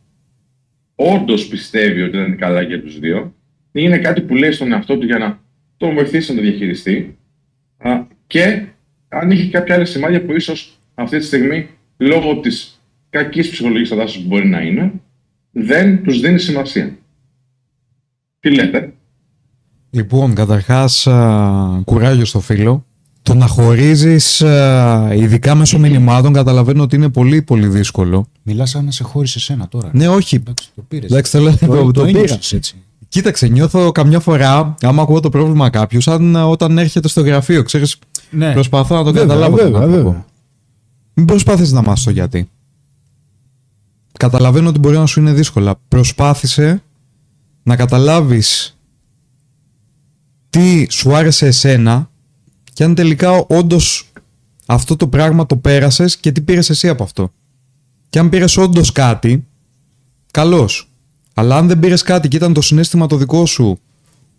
[0.96, 3.37] όντως πιστεύει ότι ήταν καλά για τους δύο, ή
[3.82, 5.40] είναι κάτι που λέει στον εαυτό του για να
[5.78, 7.18] τον βοηθήσει να το διαχειριστεί,
[7.78, 7.92] α,
[8.28, 8.66] και
[9.08, 14.22] αν έχει κάποια άλλη σημάδια που ίσως αυτή τη στιγμή, λόγω της κακής ψυχολογικής κατάστασης
[14.22, 14.92] που μπορεί να είναι,
[15.52, 16.98] δεν τους δίνει σημασία.
[18.40, 18.94] Τι λέτε;
[19.90, 22.86] Λοιπόν, καταρχάς, α, κουράγιο στο φίλο.
[23.22, 28.28] Το να χωρίζεις, α, ειδικά μέσω μηνυμάτων, καταλαβαίνω ότι είναι πολύ πολύ δύσκολο.
[28.44, 29.90] Μιλάς σαν να σε χώρισε εσένα τώρα.
[29.94, 30.36] Ναι, όχι.
[30.36, 31.12] Εντάξει, το πήρες.
[31.12, 32.40] Εντάξει, το, το, το, το πήρα.
[32.52, 32.76] έτσι.
[33.10, 37.64] Κοίταξε, νιώθω καμιά φορά, άμα ακούω το πρόβλημα κάποιου, σαν α, όταν έρχεται στο γραφείο.
[37.64, 37.98] Ξέρεις,
[38.32, 38.54] Ναι.
[38.54, 39.56] προσπαθώ να το Βέβαια, καταλάβω.
[39.56, 40.04] βέβαια, τον άνθρωπο.
[40.04, 40.26] βέβαια.
[41.14, 42.50] Μην προσπάθεις να μάθεις το γιατί.
[44.20, 45.76] Καταλαβαίνω ότι μπορεί να σου είναι δύσκολα.
[45.88, 46.82] Προσπάθησε
[47.64, 48.78] να καταλάβεις
[50.50, 52.10] τι σου άρεσε εσένα
[52.74, 54.12] και αν τελικά όντως
[54.66, 57.32] αυτό το πράγμα το πέρασες και τι πήρες εσύ από αυτό.
[58.10, 59.46] Και αν πήρες όντως κάτι,
[60.32, 60.90] καλώς.
[61.40, 63.80] Αλλά αν δεν πήρες κάτι και ήταν το συναίσθημα το δικό σου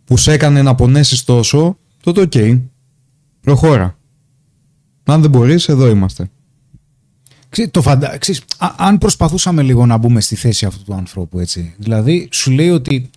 [0.05, 2.33] που σε έκανε να πονέσεις τόσο, τότε οκ.
[3.41, 3.97] Προχώρα.
[5.05, 6.31] Αν δεν μπορείς, εδώ είμαστε.
[7.49, 8.19] Ξέ, το φαντα...
[8.19, 11.75] ξέρεις, α- αν προσπαθούσαμε λίγο να μπούμε στη θέση αυτού του ανθρώπου, έτσι.
[11.79, 13.11] Δηλαδή, σου λέει ότι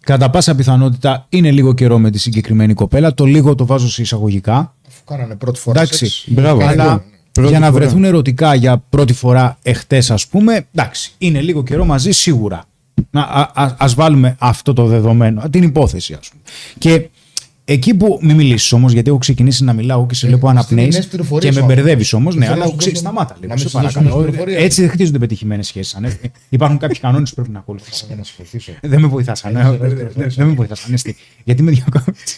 [0.00, 3.14] κατά πάσα πιθανότητα είναι λίγο καιρό με τη συγκεκριμένη κοπέλα.
[3.14, 4.74] Το λίγο το βάζω σε εισαγωγικά.
[4.88, 5.80] Αφού κάνανε πρώτη φορά.
[5.80, 6.24] Εντάξει, σεξ.
[6.26, 6.58] μπράβο.
[6.58, 7.04] Κάνει Αλλά λίγο.
[7.32, 7.78] Πρώτη για να φορά.
[7.78, 12.64] βρεθούν ερωτικά για πρώτη φορά εχθές ας πούμε, εντάξει, είναι λίγο καιρό μαζί σίγουρα.
[13.10, 16.42] Να, α, α- ας βάλουμε αυτό το δεδομένο, την υπόθεση ας πούμε.
[16.78, 17.08] Και
[17.64, 20.94] εκεί που μην μιλήσεις όμως, γιατί έχω ξεκινήσει να μιλάω και σε βλέπω στείλει αναπνέεις
[20.94, 22.34] νέες πληροφορίες και με ο μπερδεύεις άνθρωπος.
[22.34, 22.38] όμω.
[22.38, 23.52] Ναι, Θέλω αλλά να σου ξέρει, δώσω- σταμάτα να λίγο.
[23.54, 24.22] μην Σε σου δώσω παρακαλώ.
[24.22, 24.62] πληροφορίες.
[24.62, 25.98] Έτσι δεν χτίζονται πετυχημένες σχέσεις.
[26.48, 28.04] Υπάρχουν κάποιοι κανόνες που πρέπει να ακολουθήσει.
[28.06, 28.72] Για να σε βοηθήσω.
[28.82, 29.60] Δεν με βοηθάσανε.
[29.60, 30.96] Έχεις Δεν δεύτερο δεν με βοηθάσανε.
[30.96, 32.36] Στη- Γιατί με διακόπτεις.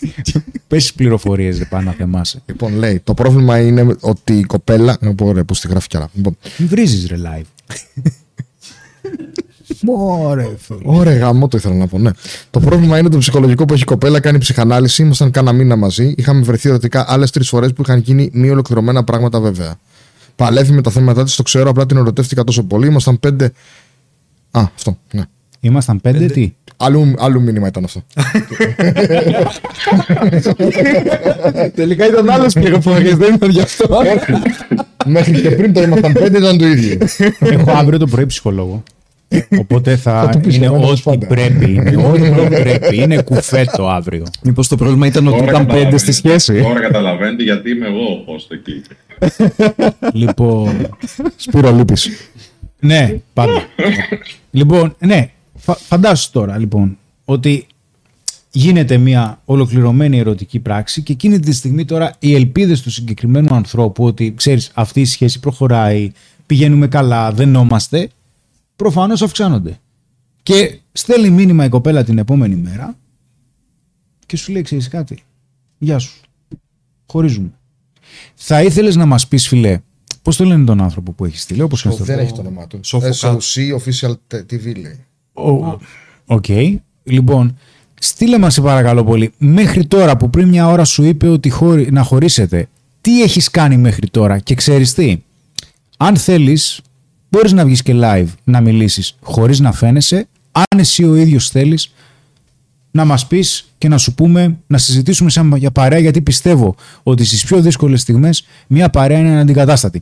[0.68, 2.42] Πέσει πληροφορίες δεν πάνε να θεμάσαι.
[2.46, 4.96] Λοιπόν, λέει, το πρόβλημα είναι ότι η κοπέλα.
[5.00, 6.08] Να πω ρε, που στη γράφει κι άλλα.
[6.12, 7.72] Λοιπόν, Μην βρίζεις ρε live.
[9.86, 10.78] Μωρέ, φίλε.
[10.84, 12.10] Ωραία, γαμό το ήθελα να πω, ναι.
[12.50, 15.02] Το πρόβλημα είναι το ψυχολογικό που έχει η κοπέλα, κάνει ψυχανάλυση.
[15.02, 16.14] Ήμασταν κάνα μήνα μαζί.
[16.16, 19.74] Είχαμε βρεθεί ερωτικά άλλες τρεις φορές που είχαν γίνει μη ολοκληρωμένα πράγματα βέβαια.
[20.36, 22.86] Παλεύει με τα θέματα της, το ξέρω, απλά την ερωτεύτηκα τόσο πολύ.
[22.86, 23.44] Ήμασταν πέντε.
[24.50, 25.22] Α, αυτό, ναι.
[25.60, 28.02] Ήμασταν πέντε, τι; Άλλου, άλλου μήνυμα ήταν αυτό.
[31.74, 33.98] Τελικά ήταν άλλες πληροφορίες, δεν ήταν γι' αυτό.
[35.06, 36.98] Μέχρι και πριν το ήμασταν πέντε ήταν το ίδιο.
[37.38, 38.82] Έχω αύριο το πρωί ψυχολόγο.
[39.58, 41.26] Οπότε θα, του πεις είναι εμένα, ό,τι πάντα.
[41.26, 41.70] πρέπει.
[41.70, 42.96] Είναι ό,τι πρέπει.
[43.02, 44.26] Είναι κουφέτο αύριο.
[44.42, 47.86] Μήπως το πρόβλημα ήταν ότι Τώρα ήταν πέντε καταλαβαίνετε- στη σχέση; Τώρα καταλαβαίνετε γιατί είμαι
[47.86, 48.82] εγώ ο host εκεί.
[50.22, 50.88] λοιπόν.
[51.36, 52.10] Σπύρο λύπης.
[52.80, 53.62] Ναι, πάντα.
[54.50, 57.66] λοιπόν, ναι, φα- φαντάσου τώρα λοιπόν ότι
[58.50, 64.04] γίνεται μια ολοκληρωμένη ερωτική πράξη και εκείνη τη στιγμή τώρα οι ελπίδες του συγκεκριμένου ανθρώπου
[64.04, 66.12] ότι ξέρεις αυτή η σχέση προχωράει,
[66.46, 68.08] πηγαίνουμε καλά, δενόμαστε,
[68.76, 69.78] προφανώς αυξάνονται.
[70.42, 72.96] Και στέλνει μήνυμα η κοπέλα την επόμενη μέρα
[74.26, 75.22] και σου λέει ξέρεις κάτι,
[75.78, 76.20] γεια σου,
[77.06, 77.50] χωρίζουμε.
[78.34, 79.80] Θα ήθελες να μας πεις φίλε,
[80.22, 82.66] πώς το λένε τον άνθρωπο που έχεις στείλει, όπως και στο Δεν έχει το όνομά
[82.66, 82.80] του.
[82.82, 83.14] Σοφοκάτ.
[83.22, 85.04] SOC Official TV λέει.
[85.32, 85.78] Ο-
[86.26, 86.44] Οκ.
[87.04, 87.58] Λοιπόν,
[88.00, 89.32] στείλε μας σε παρακαλώ πολύ.
[89.38, 91.90] Μέχρι τώρα που πριν μια ώρα σου είπε ότι χωρι...
[91.92, 92.68] να χωρίσετε,
[93.00, 95.16] τι έχεις κάνει μέχρι τώρα και ξέρεις τι;
[95.96, 96.80] Αν θέλεις,
[97.28, 100.28] μπορείς να βγεις και live να μιλήσεις χωρίς να φαίνεσαι.
[100.52, 101.92] Αν εσύ ο ίδιος θέλεις,
[102.90, 107.24] να μας πεις και να σου πούμε, να συζητήσουμε σαν για παρέα, γιατί πιστεύω ότι
[107.24, 110.00] στις πιο δύσκολες στιγμές μια παρέα είναι αναντικατάστατη.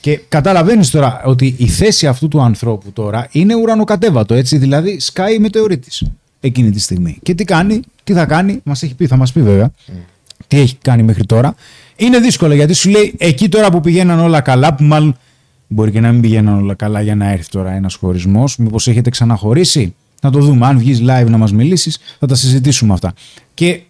[0.00, 5.34] Και καταλαβαίνεις τώρα ότι η θέση αυτού του ανθρώπου τώρα είναι ουρανοκατέβατο, έτσι, δηλαδή σκάει
[5.34, 6.02] η μετεωρίτης
[6.40, 7.18] εκείνη τη στιγμή.
[7.22, 9.70] Και τι κάνει, τι θα κάνει, μας έχει πει, θα μας πει βέβαια,
[10.46, 11.54] τι έχει κάνει μέχρι τώρα.
[11.96, 15.16] Είναι δύσκολο γιατί σου λέει εκεί τώρα που πηγαίναν όλα καλά, που μάλλον
[15.68, 19.10] μπορεί και να μην πηγαίναν όλα καλά για να έρθει τώρα ένας χωρισμός, μήπως έχετε
[19.10, 20.66] ξαναχωρίσει, να το δούμε.
[20.66, 23.14] Αν βγεις live να μας μιλήσεις, θα τα συζητήσουμε αυτά.
[23.54, 23.80] Και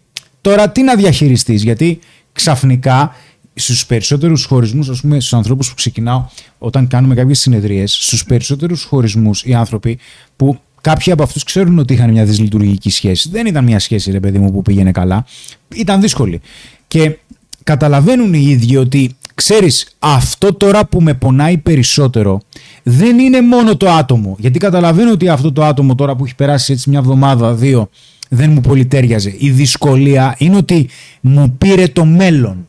[0.40, 1.98] τώρα τι να διαχειριστείς, γιατί
[2.32, 3.14] ξαφνικά
[3.54, 6.24] στους περισσότερους χωρισμούς, ας πούμε στους ανθρώπους που ξεκινάω
[6.58, 9.98] όταν κάνουμε κάποιες συνεδρίες, στους περισσότερους χωρισμούς οι άνθρωποι
[10.36, 13.28] που κάποιοι από αυτούς ξέρουν ότι είχαν μια δυσλειτουργική σχέση.
[13.28, 15.26] Δεν ήταν μια σχέση ρε παιδί μου που πήγαινε καλά,
[15.74, 16.40] ήταν δύσκολη.
[16.88, 17.18] Και
[17.64, 22.40] καταλαβαίνουν οι ίδιοι ότι ξέρεις αυτό τώρα που με πονάει περισσότερο
[22.82, 24.36] δεν είναι μόνο το άτομο.
[24.38, 27.88] Γιατί καταλαβαίνω ότι αυτό το άτομο τώρα που έχει περάσει έτσι μια εβδομάδα, δύο,
[28.28, 29.34] δεν μου πολύ τέριαζε.
[29.38, 30.88] Η δυσκολία είναι ότι
[31.20, 32.68] μου πήρε το μέλλον.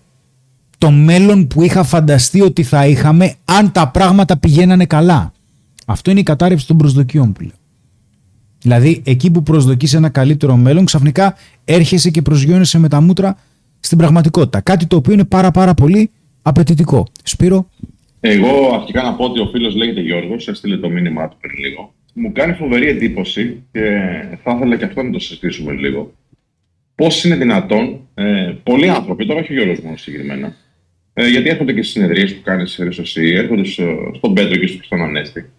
[0.77, 5.31] το μέλλον που είχα φανταστεί ότι θα είχαμε αν τα πράγματα πηγαίνανε καλά.
[5.85, 7.51] Αυτό είναι η κατάρρευση των προσδοκιών που λέω.
[8.61, 13.37] Δηλαδή, εκεί που προσδοκείς ένα καλύτερο μέλλον, ξαφνικά έρχεσαι και προσγειώνεσαι με τα μούτρα
[13.79, 14.59] στην πραγματικότητα.
[14.59, 16.11] Κάτι το οποίο είναι πάρα πάρα πολύ
[16.47, 17.07] απαιτητικό.
[17.23, 17.69] Σπύρο.
[18.19, 21.93] Εγώ αρχικά να πω ότι ο φίλος λέγεται Γιώργος, έστειλε το μήνυμά του πριν λίγο.
[22.13, 23.81] Μου κάνει φοβερή εντύπωση και
[24.43, 26.13] θα ήθελα και αυτό να το συζητήσουμε λίγο.
[26.95, 30.55] Πώς είναι δυνατόν ε, πολλοί άνθρωποι, τώρα όχι ο Γιώργος μόνο συγκεκριμένα,
[31.13, 34.79] ε, γιατί έρχονται και στις συνεδρίες που κάνει στη Ρεσοσή, έρχονται στο, στον Πέτρο και
[34.81, 35.49] στον Ανέστη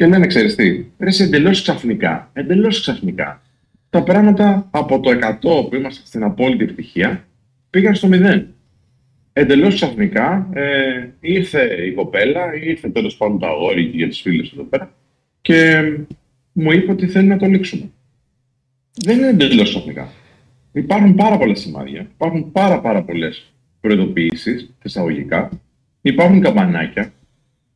[0.00, 3.42] και λένε, ξέρεις τι, ρε εντελώς ξαφνικά, εντελώς ξαφνικά.
[3.90, 7.24] Τα πράγματα από το 100 που είμαστε στην απόλυτη ευτυχία
[7.70, 8.44] πήγαν στο 0.
[9.40, 14.62] Εντελώς ξαφνικά ε, ήρθε η κοπέλα, ήρθε τέλος πάντων το αγόρι για τις φίλες εδώ
[14.62, 14.92] πέρα
[15.40, 15.82] και
[16.52, 17.90] μου είπε ότι θέλει να το λήξουμε.
[19.04, 20.08] Δεν είναι εντελώς ξαφνικά.
[20.72, 25.48] Υπάρχουν πάρα πολλά σημάδια, υπάρχουν πάρα, πάρα πολλές προειδοποιήσεις, εισαγωγικά,
[26.00, 27.12] υπάρχουν καμπανάκια,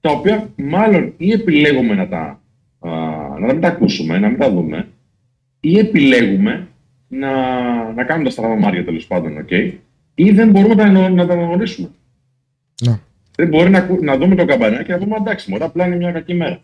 [0.01, 2.43] τα οποία μάλλον ή επιλέγουμε να τα,
[2.79, 2.91] α,
[3.39, 4.89] να τα μην τα ακούσουμε, να μην τα δούμε,
[5.61, 6.69] ή επιλέγουμε
[7.09, 7.33] να,
[7.93, 9.73] να κάνουμε τα στραβά μάρια τέλος πάντων, okay,
[10.15, 11.91] ή δεν μπορούμε να, τα- να τα αναγνωρίσουμε.
[12.85, 12.99] Ναι.
[13.37, 15.97] Δεν μπορεί να, ακού- να δούμε το καμπανάκι και να πούμε εντάξει, μωρά, απλά είναι
[15.97, 16.63] μια κακή μέρα.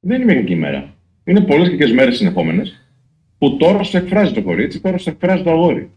[0.00, 0.94] Δεν είναι μια κακή μέρα.
[1.24, 2.80] Είναι πολλές κακές μέρες συνεχόμενες
[3.38, 5.90] που τώρα σου εκφράζει το κορίτσι, τώρα σου εκφράζει το αγόρι.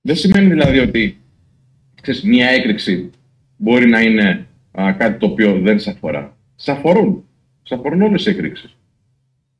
[0.00, 1.16] Δεν σημαίνει δηλαδή ότι
[2.02, 3.10] ξέρεις, μια έκρηξη
[3.56, 4.46] μπορεί να είναι
[4.80, 6.36] α, κάτι το οποίο δεν σε αφορά.
[6.54, 7.24] Σε αφορούν.
[7.62, 8.70] Σε αφορούν όλες οι εκρήξει.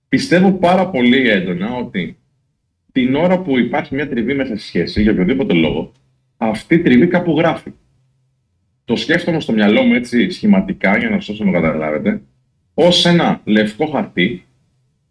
[0.09, 2.16] Πιστεύω πάρα πολύ έντονα ότι
[2.93, 5.93] την ώρα που υπάρχει μια τριβή μέσα στη σχέση, για οποιοδήποτε λόγο,
[6.37, 7.73] αυτή η τριβή κάπου γράφει.
[8.85, 12.23] Το σκέφτομαι στο μυαλό μου έτσι σχηματικά, για να σας όσο με καταλάβετε,
[12.75, 14.45] ως ένα λευκό χαρτί,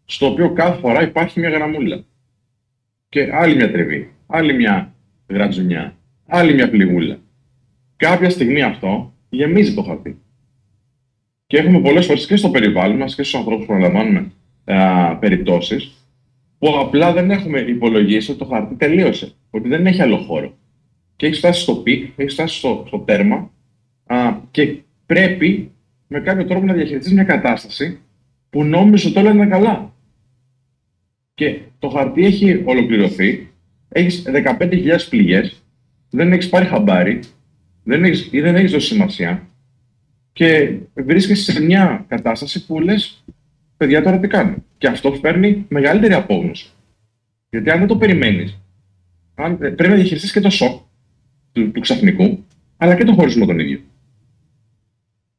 [0.06, 2.04] στο οποίο κάθε φορά υπάρχει μια γραμμούλα.
[3.10, 4.94] Και άλλη μια τριβή, άλλη μια
[5.28, 7.20] γρατζουνιά, άλλη μια πληγούλα.
[7.96, 10.22] Κάποια στιγμή αυτό γεμίζει το χαρτί.
[11.48, 14.32] Και έχουμε πολλές φορές και στο περιβάλλον μας και στους ανθρώπους που αναλαμβάνουμε
[14.66, 16.01] α, περιπτώσεις
[16.62, 19.34] που απλά δεν έχουμε υπολογίσει ότι το χαρτί τελείωσε.
[19.50, 20.58] Ότι δεν έχει άλλο χώρο.
[21.16, 23.52] Και έχει φτάσει στο peak, έχει φτάσει στο, στο τέρμα
[24.06, 25.72] α, και πρέπει
[26.08, 28.00] με κάποιο τρόπο να διαχειριστείς μια κατάσταση
[28.50, 29.94] που νόμιζες ότι όλα είναι καλά.
[31.34, 33.50] Και το χαρτί έχει ολοκληρωθεί,
[33.90, 34.24] έχεις
[34.60, 35.64] 15.000 πληγές,
[36.10, 37.20] δεν έχεις πάρει χαμπάρι,
[37.84, 39.48] δεν έχεις, ή δεν έχεις δώσει σημασία
[40.34, 43.24] και βρίσκεσαι σε μια κατάσταση που λες
[43.82, 44.56] παιδιά τώρα τι κάνω.
[44.78, 46.70] Και αυτό φέρνει μεγαλύτερη απόγνωση.
[47.50, 48.62] Γιατί αν δεν το περιμένεις,
[49.60, 50.82] πρέπει να διαχειριστείς και το σοκ
[51.52, 52.46] του, του ξαφνικού,
[52.78, 53.80] αλλά και τον χωρισμό τον ίδιο.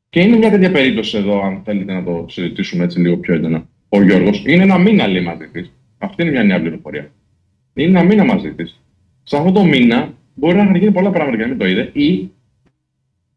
[0.09, 3.69] Και είναι μια τέτοια περίπτωση εδώ, αν θέλετε να το συζητήσουμε έτσι λίγο πιο έντονα.
[3.89, 5.73] Ο Γιώργος είναι ένα μήνα λέει μαζί της.
[5.99, 7.11] Αυτή είναι μια νέα πληροφορία.
[7.75, 8.81] Είναι ένα μήνα μαζί της.
[9.23, 11.91] Σε αυτό το μήνα μπορεί να έχουν γίνει πολλά πράγματα και να μην το είδε,
[11.93, 12.31] ή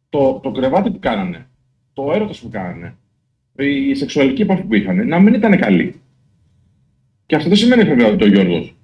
[0.09, 1.47] το, το κρεβάτι που κάνανε,
[1.93, 2.95] το έρωτα που κάνανε,
[3.57, 5.95] η σεξουαλική επαφή που είχαν να μην ήταν καλή.
[7.25, 8.75] Και αυτό δεν σημαίνει βέβαια ότι ο Γιώργος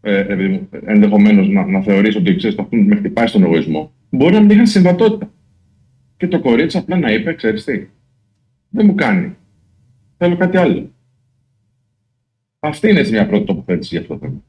[0.00, 0.26] ε,
[0.86, 3.92] ενδεχομένως να, να θεωρήσει ότι ξέρεις, αυτό με χτυπάει στον εγωισμό.
[4.10, 5.30] Μπορεί να μην είχαν συμβατότητα.
[6.16, 7.86] Και το κορίτσι απλά να είπε, ξέρεις τι,
[8.68, 9.36] δεν μου κάνει.
[10.16, 10.90] Θέλω κάτι άλλο.
[12.58, 14.42] Αυτή είναι έτσι μια πρώτη τοποθέτηση για αυτό το θέμα.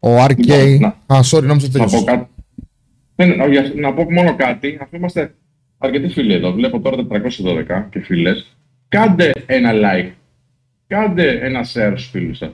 [0.00, 0.36] Ο RK.
[0.36, 2.04] Λοιπόν, να- Α, sorry, νόμιζα ότι Να πω τελείωσε.
[2.04, 2.28] κάτι.
[3.14, 5.34] Δεν, όχι, ας- να πω μόνο κάτι, αφού είμαστε
[5.78, 8.56] αρκετοί φίλοι εδώ, βλέπω τώρα 412 και φίλες.
[8.88, 10.10] Κάντε ένα like,
[10.86, 12.50] κάντε ένα share στους φίλους σας.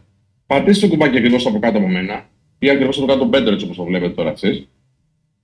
[0.47, 3.77] Πατήστε το κουμπάκι ακριβώς από κάτω από μένα ή ακριβώς από κάτω πέντε έτσι όπως
[3.77, 4.69] το βλέπετε τώρα εσείς.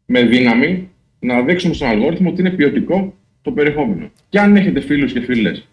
[0.06, 0.90] Με δύναμη
[1.20, 4.10] να δείξουμε στον αλγόριθμο ότι είναι ποιοτικό το περιεχόμενο.
[4.28, 5.68] Και αν έχετε φίλους και φίλες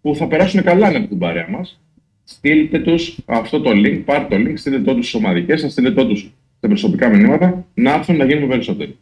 [0.00, 1.80] που θα περάσουν καλά με την παρέα μας,
[2.24, 5.90] στείλτε τους αυτό το link, πάρτε το link, στείλτε το τους στις ομαδικές σας, στείλτε
[5.90, 8.98] το τους στα προσωπικά μηνύματα, να έρθουν να γίνουμε περισσότεροι.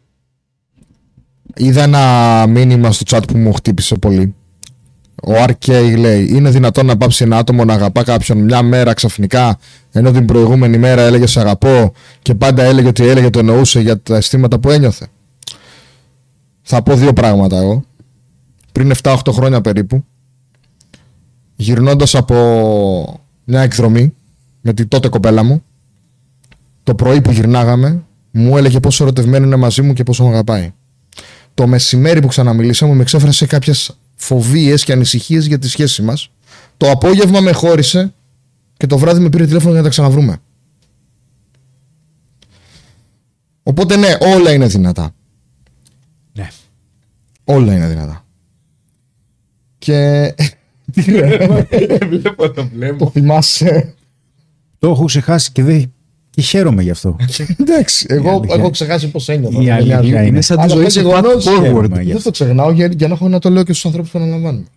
[1.57, 4.35] Είδα ένα μήνυμα στο chat που μου χτύπησε πολύ.
[5.23, 9.59] Ο RK λέει: Είναι δυνατόν να πάψει ένα άτομο να αγαπά κάποιον μια μέρα ξαφνικά,
[9.93, 11.93] ενώ την προηγούμενη μέρα έλεγε Σε αγαπώ
[12.23, 15.07] και πάντα έλεγε ότι έλεγε το εννοούσε για τα αισθήματα που ένιωθε.
[16.63, 17.85] Θα πω δύο πράγματα εγώ.
[18.73, 20.05] Πριν 7-8 χρόνια περίπου,
[21.57, 24.15] γυρνώντας από μια εκδρομή
[24.61, 25.63] με την τότε κοπέλα μου,
[26.83, 30.73] το πρωί που γυρνάγαμε, μου έλεγε πόσο ερωτευμένο είναι μαζί μου και πόσο με αγαπάει.
[31.57, 36.31] Το μεσημέρι που ξαναμιλήσαμε με εξέφρασε κάποιες φοβίες και ανησυχίες για τη σχέση μας.
[36.77, 38.15] Το απόγευμα με χώρισε
[38.77, 40.39] και το βράδυ με πήρε τηλέφωνο για να τα ξαναβρούμε.
[43.63, 45.15] Οπότε ναι, όλα είναι δυνατά.
[46.33, 46.49] Ναι.
[47.45, 48.25] Όλα είναι δυνατά.
[49.79, 50.35] Και...
[50.93, 51.47] Τι ρε,
[52.09, 52.99] Βλέπω το βλέμμα.
[52.99, 53.95] το θυμάσαι.
[54.79, 55.93] Το έχω ξεχάσει και δεν,
[56.37, 57.17] Και χαίρομαι γι' αυτό.
[57.61, 59.61] Εντάξει, εγώ αλήθεια- έχω ξεχάσει πώς ένιωθα.
[59.61, 60.09] Η δεν αλήθεια νοιάζει.
[60.09, 60.27] είναι.
[60.27, 61.63] Είναι σαν τη Αλλά ζωή αυτό σε γεγονός, fast forward.
[61.63, 62.01] χαίρομαι.
[62.03, 62.23] γι' Δεν αυτό.
[62.23, 64.69] το ξεχνάω για, για να έχω να το λέω και στους ανθρώπους που αναλαμβάνουν.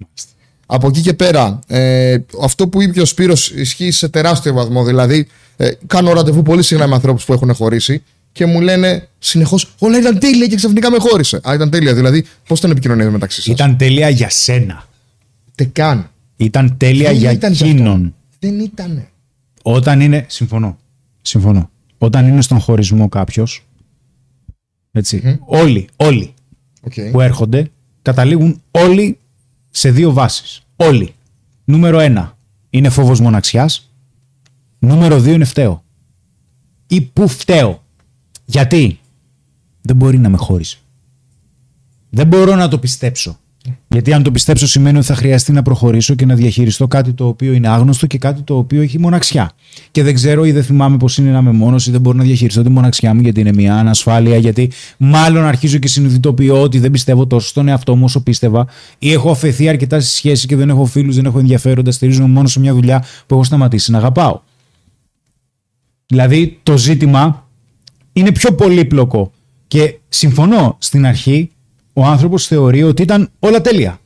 [0.65, 4.83] Από εκεί και πέρα, ε, αυτό που είπε και ο Σπύρος ισχύει σε τεράστιο βαθμό.
[4.83, 9.73] Δηλαδή, ε, κάνω ραντεβού πολύ συχνά με ανθρώπους που έχουν χωρίσει και μου λένε συνεχώς
[9.79, 11.39] Όλα ήταν τέλεια και ξαφνικά με χώρισε.
[11.49, 11.93] Α, ήταν τέλεια.
[11.93, 14.87] Δηλαδή, πώς ήταν επικοινωνία μεταξύ σας; Ήταν τέλεια για σένα.
[15.55, 18.15] Τε καν; Ήταν τέλεια Δεν για ήταν γι' εκείνον.
[18.39, 19.07] Δεν ήταν.
[19.61, 20.25] Όταν είναι.
[20.27, 20.77] Συμφωνώ.
[21.29, 21.69] Συμφωνώ.
[21.97, 23.65] Όταν είναι στον χωρισμό κάποιος.
[24.91, 25.39] Έτσι.
[25.45, 26.33] Όλοι, όλοι
[26.81, 27.09] Okay.
[27.11, 29.19] που έρχονται καταλήγουν όλοι
[29.69, 30.61] σε δύο βάσεις.
[30.75, 31.13] Όλοι.
[31.65, 32.37] Νούμερο ένα
[32.69, 33.91] είναι φόβος μοναξιάς.
[34.79, 35.83] Νούμερο δύο είναι φταίω.
[36.87, 37.83] Ή που φταίω.
[38.45, 38.99] Γιατί
[39.81, 40.77] δεν μπορεί να με χώρισε.
[42.09, 43.39] Δεν μπορώ να το πιστέψω.
[43.87, 47.27] Γιατί αν το πιστέψω σημαίνει ότι θα χρειαστεί να προχωρήσω και να διαχειριστώ κάτι το
[47.27, 49.51] οποίο είναι άγνωστο και κάτι το οποίο έχει μοναξιά.
[49.91, 52.23] Και δεν ξέρω ή δεν θυμάμαι πώ είναι να είμαι μόνο ή δεν μπορώ να
[52.23, 54.37] διαχειριστώ τη μοναξιά μου γιατί είναι μια ανασφάλεια.
[54.37, 58.67] Γιατί μάλλον αρχίζω και συνειδητοποιώ ότι δεν πιστεύω τόσο στον εαυτό μου όσο πίστευα
[58.99, 61.91] ή έχω αφαιθεί αρκετά στη σχέση και δεν έχω φίλους, δεν έχω ενδιαφέροντα.
[61.91, 64.41] Στηρίζομαι μόνο σε μια δουλειά που έχω σταματήσει να αγαπάω.
[66.05, 67.47] Δηλαδή το ζήτημα
[68.13, 69.31] είναι πιο πολύπλοκο.
[69.67, 71.49] Και συμφωνώ στην αρχή,
[71.99, 73.99] ο άνθρωπος θεωρεί ότι ήταν όλα τέλεια.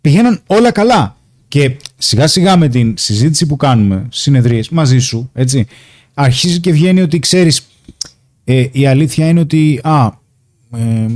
[0.00, 1.16] Πηγαίναν όλα καλά.
[1.48, 5.66] Και σιγά σιγά με την συζήτηση που κάνουμε, συνεδρίες μαζί σου, έτσι,
[6.14, 7.66] αρχίζει και βγαίνει ότι ξέρεις,
[8.44, 10.06] ε, η αλήθεια είναι ότι α,
[10.76, 11.06] ε,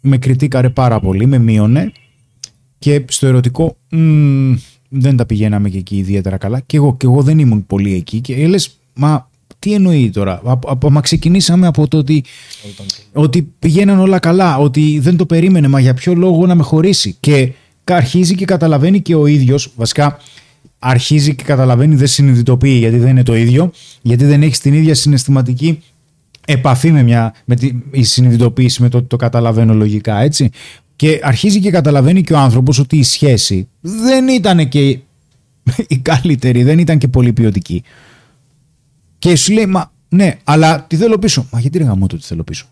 [0.00, 1.92] με κριτήκαρε πάρα πολύ, με μείωνε
[2.78, 4.54] και στο ερωτικό μ,
[4.88, 8.20] δεν τα πηγαίναμε και εκεί ιδιαίτερα καλά και εγώ, και εγώ δεν ήμουν πολύ εκεί
[8.20, 9.30] και λες, μα
[9.66, 12.24] τι εννοεί τώρα, από, από, μα ξεκινήσαμε από το ότι,
[13.12, 17.16] ότι πηγαίναν όλα καλά, ότι δεν το περίμενε, μα για ποιο λόγο να με χωρίσει
[17.20, 17.52] και
[17.84, 20.18] αρχίζει και καταλαβαίνει και ο ίδιος, βασικά
[20.78, 23.70] αρχίζει και καταλαβαίνει, δεν συνειδητοποιεί γιατί δεν είναι το ίδιο,
[24.02, 25.82] γιατί δεν έχει την ίδια συναισθηματική
[26.46, 30.50] επαφή με, μια, με τη, η συνειδητοποίηση με το ότι το καταλαβαίνω λογικά, έτσι.
[30.96, 34.98] Και αρχίζει και καταλαβαίνει και ο άνθρωπος ότι η σχέση δεν ήταν και
[35.88, 37.82] η καλύτερη, δεν ήταν και πολύ ποιοτική.
[39.26, 41.46] Και σου λέει, μα ναι, αλλά τι θέλω πίσω.
[41.52, 42.66] Μα γιατί ρε γαμώ το τι θέλω πίσω.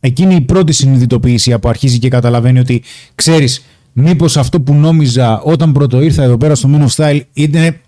[0.00, 2.82] Εκείνη η πρώτη συνειδητοποίηση που αρχίζει και καταλαβαίνει ότι
[3.14, 7.80] ξέρεις μήπως αυτό που νόμιζα όταν πρώτο ήρθα εδώ πέρα στο Men of Style είναι,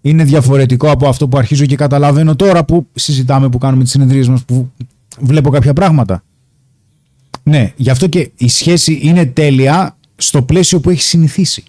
[0.00, 4.28] είναι διαφορετικό από αυτό που αρχίζω και καταλαβαίνω τώρα που συζητάμε, που κάνουμε τις συνεδρίες
[4.28, 4.70] μας, που
[5.20, 6.22] βλέπω κάποια πράγματα.
[7.42, 11.64] Ναι, γι' αυτό και η σχέση είναι τέλεια στο πλαίσιο που έχει συνηθίσει.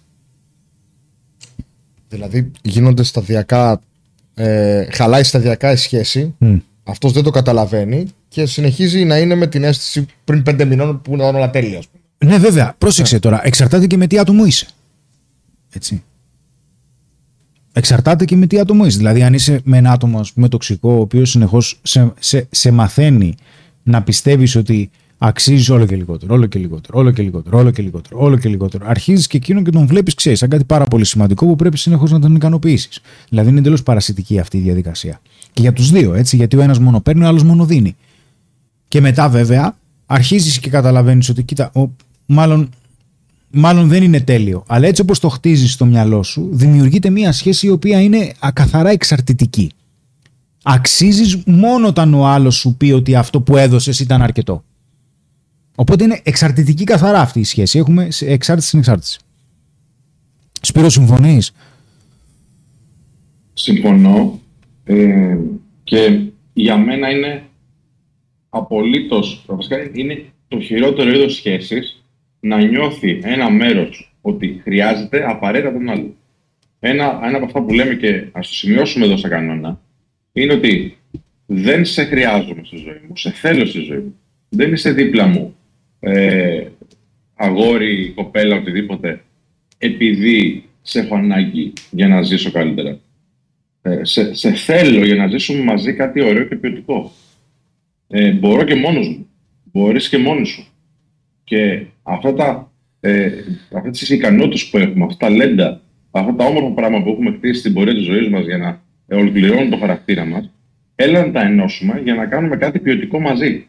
[2.10, 3.82] Δηλαδή γίνονται σταδιακά,
[4.34, 6.58] ε, χαλάει σταδιακά η σχέση, Μμ.
[6.84, 11.14] αυτός δεν το καταλαβαίνει και συνεχίζει να είναι με την αίσθηση πριν πέντε μηνών που
[11.14, 11.78] είναι όλα τέλεια.
[11.78, 12.34] ας πούμε.
[12.34, 12.76] Ναι, βέβαια.
[12.78, 13.42] Πρόσεξε τώρα.
[13.44, 14.68] Εξαρτάται και με τι άτομο είσαι.
[15.74, 16.04] Έτσι.
[17.74, 18.98] Εξαρτάται και με τι άτομο είσαι.
[18.98, 22.72] Δηλαδή, αν είσαι με ένα άτομο ας πούμε, τοξικό, ο οποίος συνεχώς σε, σε, σε
[22.72, 23.36] μαθαίνει
[23.84, 24.90] να πιστεύεις ότι
[25.24, 28.50] αξίζει όλο και λιγότερο, όλο και λιγότερο, όλο και λιγότερο, όλο και λιγότερο, όλο και
[28.50, 28.86] λιγότερο.
[28.88, 32.12] Αρχίζεις και εκείνον και τον βλέπεις, ξέρεις, σαν κάτι πάρα πολύ σημαντικό που πρέπει συνεχώς
[32.12, 33.00] να τον ικανοποιήσεις.
[33.30, 35.22] Δηλαδή, είναι εντελώς παρασιτική αυτή η διαδικασία.
[35.54, 37.96] Και για τους δύο, έτσι, γιατί ο ένας μόνο παίρνει, ο άλλος μόνο δίνει.
[38.88, 41.90] Και μετά βέβαια αρχίζεις και καταλαβαίνεις ότι κοίτα, ο,
[42.26, 42.70] μάλλον,
[43.52, 44.64] μάλλον δεν είναι τέλειο.
[44.68, 48.90] Αλλά έτσι όπως το χτίζεις στο μυαλό σου, δημιουργείται μια σχέση η οποία είναι ακαθαρά
[48.90, 49.72] εξαρτητική.
[50.64, 54.64] Αξίζεις μόνο όταν ο άλλος σου πει ότι αυτό που έδωσες ήταν αρκετό.
[55.82, 57.80] Οπότε είναι εξαρτητική καθαρά αυτή η σχέση.
[57.80, 59.20] Έχουμε σε- εξάρτηση στην εξάρτηση.
[60.62, 61.52] Σπύρο, συμφωνείς;
[63.54, 64.40] Συμφωνώ.
[64.84, 65.38] Ε,
[65.84, 66.20] και
[66.54, 67.44] για μένα είναι
[68.50, 72.04] απολύτως, βασικά είναι το χειρότερο είδος σχέσης
[72.40, 76.16] να νιώθει ένα μέρος ότι χρειάζεται απαραίτητα τον άλλο.
[76.80, 79.80] Ένα, ένα από αυτά που λέμε και ας το σημειώσουμε εδώ σαν κανόνα
[80.32, 80.98] είναι ότι
[81.46, 84.16] δεν σε χρειάζομαι στη ζωή μου, σε θέλω στη ζωή μου.
[84.50, 85.56] Δεν είσαι δίπλα μου
[86.04, 86.68] ε,
[87.36, 89.22] αγόρι, κοπέλα, οτιδήποτε
[89.78, 93.00] επειδή σε έχω ανάγκη για να ζήσω καλύτερα.
[93.82, 97.12] Ε, σε, σε θέλω για να ζήσουμε μαζί κάτι ωραίο και ποιοτικό.
[98.08, 99.28] Ε, μπορώ και μόνος μου.
[99.64, 100.66] Μπορείς και μόνος σου.
[101.44, 103.32] Και αυτά τα, ε,
[103.74, 105.82] αυτές τις ικανότητες που έχουμε, αυτά τα λέντα,
[106.12, 109.16] αυτά τα όμορφα πράγματα που έχουμε χτίσει στην πορεία της ζωής μας για να ε,
[109.16, 110.52] ολοκληρώνουν το χαρακτήρα μας,
[110.96, 113.68] έλα να τα ενώσουμε για να κάνουμε κάτι ποιοτικό μαζί.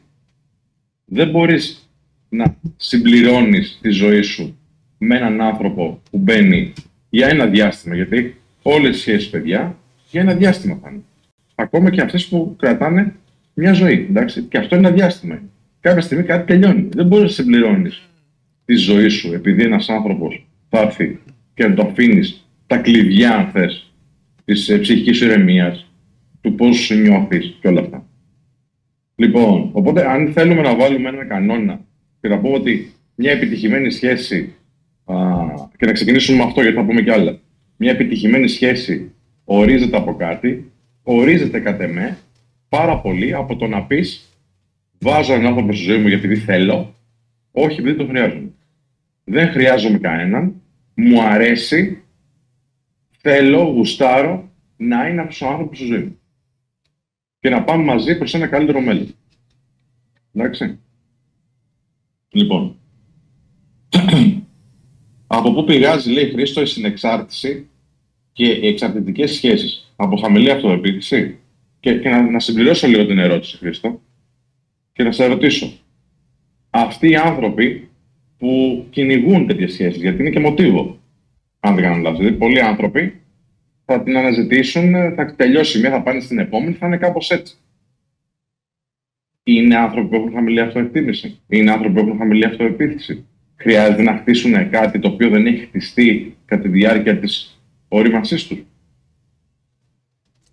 [1.04, 1.81] Δεν μπορείς
[2.32, 4.58] να συμπληρώνεις τη ζωή σου
[4.98, 6.72] με έναν άνθρωπο που μπαίνει
[7.10, 9.76] για ένα διάστημα, γιατί όλες οι σχέσεις παιδιά
[10.10, 11.02] για ένα διάστημα θα είναι.
[11.54, 13.14] Ακόμα και αυτές που κρατάνε
[13.54, 15.42] μια ζωή, εντάξει, και αυτό είναι ένα διάστημα.
[15.80, 16.88] Κάποια στιγμή κάτι τελειώνει.
[16.92, 18.02] Δεν μπορείς να συμπληρώνεις
[18.64, 21.18] τη ζωή σου επειδή ένας άνθρωπος θα έρθει
[21.54, 23.92] και να το αφήνεις τα κλειδιά, αν θες,
[24.44, 25.90] της ε, ψυχικής σου ηρεμίας,
[26.40, 28.06] του πώς νιώθεις και όλα αυτά.
[29.14, 31.80] Λοιπόν, οπότε αν θέλουμε να βάλουμε ένα κανόνα
[32.22, 34.54] και να πούμε ότι μια επιτυχημένη σχέση,
[35.04, 35.16] α,
[35.76, 37.38] και να ξεκινήσουμε με αυτό γιατί θα πούμε κι άλλα,
[37.76, 39.12] μια επιτυχημένη σχέση
[39.44, 42.18] ορίζεται από κάτι, ορίζεται κατ' εμέ
[42.68, 44.36] πάρα πολύ από το να πεις
[44.98, 46.94] βάζω έναν άνθρωπο στη ζωή μου γιατί θέλω,
[47.50, 48.52] όχι επειδή το χρειάζομαι.
[49.24, 50.62] Δεν χρειάζομαι κανέναν,
[50.94, 52.02] μου αρέσει,
[53.18, 56.18] θέλω, γουστάρω να είναι αυτός ο άνθρωπος στη ζωή μου.
[57.40, 59.14] Και να πάμε μαζί προς ένα καλύτερο μέλλον.
[60.34, 60.78] Εντάξει.
[62.32, 62.76] Λοιπόν.
[65.26, 67.68] από πού πηγάζει, λέει Χρήστο, η συνεξάρτηση
[68.32, 71.38] και οι εξαρτητικές σχέσεις; Από χαμηλή αυτοεπίθεση.
[71.80, 74.00] Και, και να, να συμπληρώσω λίγο την ερώτηση, Χρήστο,
[74.92, 75.72] και να σε ρωτήσω.
[76.70, 77.88] Αυτοί οι άνθρωποι
[78.38, 80.98] που κυνηγούν τέτοιες σχέσεις, γιατί είναι και μοτίβο,
[81.60, 82.18] αν δεν κάνω λάθος.
[82.18, 83.20] Δηλαδή, πολλοί άνθρωποι
[83.84, 87.56] θα την αναζητήσουν, θα τελειώσει μία, θα πάνε στην επόμενη, θα είναι κάπως έτσι.
[89.44, 91.40] Είναι άνθρωποι που έχουν χαμηλή αυτοεκτίμηση.
[91.48, 93.24] Είναι άνθρωποι που έχουν χαμηλή αυτοπεποίθηση.
[93.56, 98.58] Χρειάζεται να χτίσουν κάτι το οποίο δεν έχει χτιστεί κατά τη διάρκεια της ωρίμασής τους.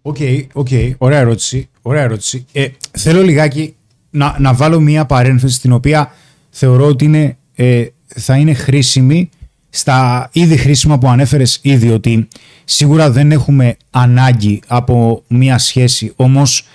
[0.02, 0.94] OK, okay, okay.
[0.98, 1.70] ωραία ερώτηση.
[1.82, 2.46] Ωραία ερώτηση.
[2.52, 3.76] Ε, θέλω λιγάκι
[4.10, 6.14] να, να βάλω μία παρένθεση την οποία
[6.50, 9.30] θεωρώ ότι είναι, ε, θα είναι χρήσιμη
[9.70, 12.28] στα ήδη χρήσιμα που ανέφερες ήδη ότι
[12.66, 16.68] σίγουρα δεν έχουμε ανάγκη από μία σχέση όμως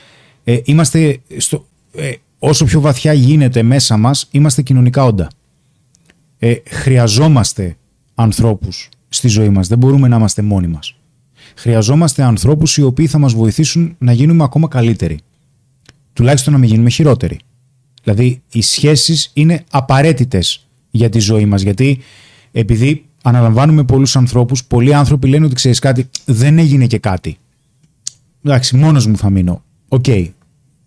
[0.44, 1.66] ε, είμαστε στο,
[1.96, 5.30] ε, όσο πιο βαθιά γίνεται μέσα μας είμαστε κοινωνικά όντα.
[6.38, 7.76] Ε, χρειαζόμαστε
[8.14, 10.96] ανθρώπους στη ζωή μας, δεν μπορούμε να είμαστε μόνοι μας.
[11.54, 15.18] Χρειαζόμαστε ανθρώπους οι οποίοι θα μας βοηθήσουν να γίνουμε ακόμα καλύτεροι.
[16.12, 17.38] Τουλάχιστον να μην γίνουμε χειρότεροι.
[18.02, 21.98] Δηλαδή οι σχέσεις είναι απαραίτητες για τη ζωή μας γιατί
[22.52, 27.36] επειδή αναλαμβάνουμε πολλούς ανθρώπους, πολλοί άνθρωποι λένε ότι ξέρεις κάτι, δεν έγινε και κάτι.
[28.44, 29.62] Εντάξει, μόνος μου θα μείνω.
[29.88, 30.04] Οκ,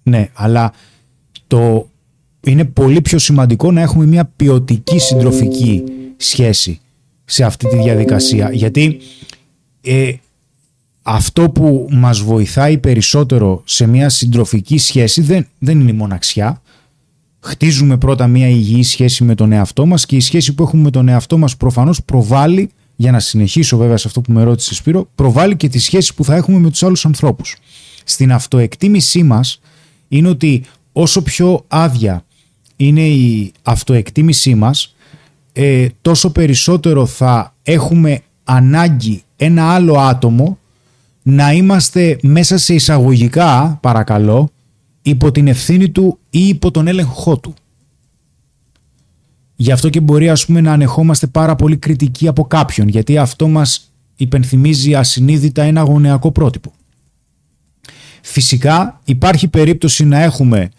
[0.04, 0.74] ναι, αλλά
[1.48, 1.90] το
[2.48, 5.84] είναι πολύ πιο σημαντικό να έχουμε μια ποιοτική συντροφική
[6.18, 6.80] σχέση
[7.26, 8.50] σε αυτή τη διαδικασία.
[8.54, 9.00] Γιατί
[9.82, 10.14] ε,
[11.02, 16.62] αυτό που μας βοηθάει περισσότερο σε μια συντροφική σχέση δεν, δεν είναι η μοναξιά.
[17.40, 20.90] Χτίζουμε πρώτα μια υγιή σχέση με τον εαυτό μας και η σχέση που έχουμε με
[20.90, 25.10] τον εαυτό μας προφανώς προβάλλει, για να συνεχίσω βέβαια σε αυτό που με ρώτησε Σπύρο,
[25.16, 27.58] προβάλλει και τη σχέση που θα έχουμε με τους άλλους ανθρώπους.
[28.04, 29.60] Στην αυτοεκτίμησή μας
[30.08, 30.64] είναι ότι
[31.00, 32.26] όσο πιο άδεια
[32.76, 34.96] είναι η αυτοεκτίμησή μας,
[35.54, 40.58] ε, τόσο περισσότερο θα έχουμε ανάγκη ένα άλλο άτομο
[41.24, 44.50] να είμαστε μέσα σε εισαγωγικά, παρακαλώ,
[45.02, 47.54] υπό την ευθύνη του ή υπό τον έλεγχό του.
[49.56, 53.48] Γι' αυτό και μπορεί ας πούμε να ανεχόμαστε πάρα πολύ κριτική από κάποιον, γιατί αυτό
[53.48, 56.72] μας υπενθυμίζει ασυνείδητα ένα γωνεακό πρότυπο.
[58.22, 60.70] Φυσικά υπάρχει περίπτωση να έχουμε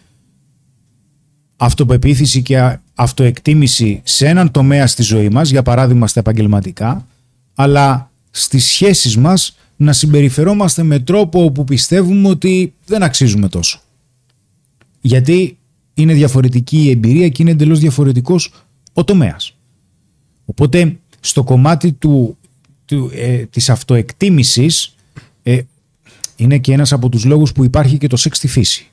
[1.60, 7.06] αυτοπεποίθηση και αυτοεκτίμηση σε έναν τομέα στη ζωή μας, για παράδειγμα στα επαγγελματικά,
[7.54, 13.80] αλλά στις σχέσεις μας να συμπεριφερόμαστε με τρόπο όπου πιστεύουμε ότι δεν αξίζουμε τόσο.
[15.00, 15.58] Γιατί
[15.94, 18.52] είναι διαφορετική η εμπειρία και είναι εντελώς διαφορετικός
[18.92, 19.56] ο τομέας.
[20.44, 22.36] Οπότε στο κομμάτι του,
[22.84, 24.94] του, ε, της αυτοεκτίμησης
[25.42, 25.60] ε,
[26.36, 28.86] είναι και ένας από τους λόγους που υπάρχει και το σεξ στη φύση.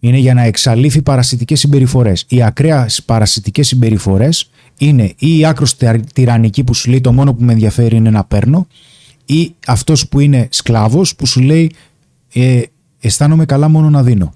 [0.00, 2.24] Είναι για να εξαλείφει παρασιτικές συμπεριφορές.
[2.28, 5.76] Οι ακραίες παρασιτικές συμπεριφορές είναι ή η άκρος
[6.12, 8.66] τυραννική που σου λέει το μόνο που με ενδιαφέρει είναι να παίρνω
[9.24, 11.72] ή αυτός που είναι σκλάβος που σου λέει
[12.32, 12.62] ε,
[13.00, 14.32] αισθάνομαι καλά μόνο να δίνω.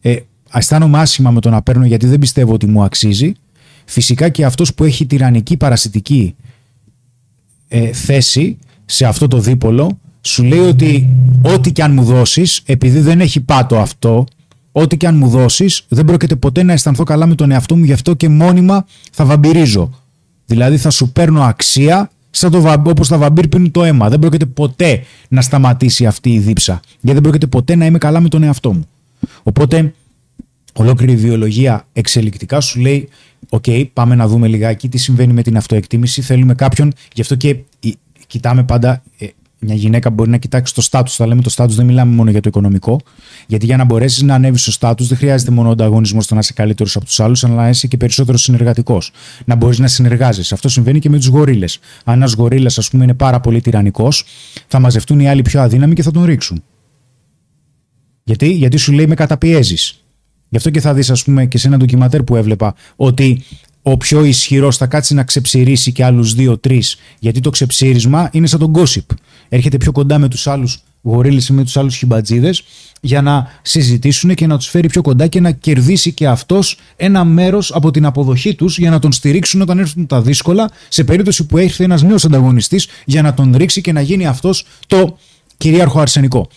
[0.00, 0.16] Ε,
[0.52, 3.32] αισθάνομαι άσχημα με το να παίρνω γιατί δεν πιστεύω ότι μου αξίζει.
[3.84, 6.34] Φυσικά και αυτός που έχει τυραννική παρασιτική
[7.68, 11.08] ε, θέση σε αυτό το δίπολο σου λέει ότι
[11.42, 14.26] ό,τι και αν μου δώσεις επειδή δεν έχει πάτο αυτό
[14.72, 17.84] ό,τι και αν μου δώσεις δεν πρόκειται ποτέ να αισθανθώ καλά με τον εαυτό μου
[17.84, 19.90] γι' αυτό και μόνιμα θα βαμπυρίζω.
[20.46, 24.08] Δηλαδή θα σου παίρνω αξία σαν το, όπως τα βαμπύρ πίνουν το αίμα.
[24.08, 26.80] Δεν πρόκειται ποτέ να σταματήσει αυτή η δίψα.
[26.90, 28.86] Γιατί δεν πρόκειται ποτέ να είμαι καλά με τον εαυτό μου.
[29.42, 29.94] Οπότε,
[30.72, 33.08] ολόκληρη η βιολογία εξελικτικά σου λέει:
[33.48, 36.22] Οκ, πάμε να δούμε λιγάκι τι συμβαίνει με την αυτοεκτίμηση.
[36.22, 37.56] Θέλουμε κάποιον, γι' αυτό και
[38.26, 39.26] κοιτάμε πάντα ε,
[39.60, 41.10] μια γυναίκα μπορεί να κοιτάξει το στάτου.
[41.10, 43.00] Θα λέμε το στάτου, δεν μιλάμε μόνο για το οικονομικό.
[43.46, 46.40] Γιατί για να μπορέσει να ανέβεις στο στάτου, δεν χρειάζεται μόνο ο ανταγωνισμός στο να
[46.40, 49.12] είσαι καλύτερος από τους άλλους, αλλά να είσαι και περισσότερο συνεργατικός.
[49.44, 50.54] Να μπορείς να συνεργάζεσαι.
[50.54, 51.78] Αυτό συμβαίνει και με τους γορίλες.
[52.04, 54.24] Αν ένας γορίλας, ας πούμε, είναι πάρα πολύ τυραννικός,
[54.66, 56.62] θα μαζευτούν οι άλλοι πιο αδύναμοι και θα τον ρίξουν.
[58.24, 60.04] Γιατί, Γιατί σου λέει με καταπιέζεις.
[60.48, 63.42] Γι' αυτό και θα δεις, ας πούμε, και σε ένα ντοκιματέρ που έβλεπα, ότι
[63.82, 66.82] ο πιο ισχυρός θα κάτσει να ξεψηρίσει και άλλους δύο-τρει.
[67.18, 69.14] Γιατί το ξεψήρισμα είναι σαν τον gossip
[69.50, 72.62] έρχεται πιο κοντά με τους άλλους γορίλες ή με τους άλλους χιμπατζίδες,
[73.00, 77.24] για να συζητήσουν και να τους φέρει πιο κοντά και να κερδίσει και αυτός ένα
[77.24, 81.46] μέρος από την αποδοχή τους για να τον στηρίξουν όταν έρθουν τα δύσκολα, σε περίπτωση
[81.46, 85.18] που έρθει ένας νέος ανταγωνιστής για να τον ρίξει και να γίνει αυτός το
[85.56, 86.48] κυρίαρχο αρσενικό.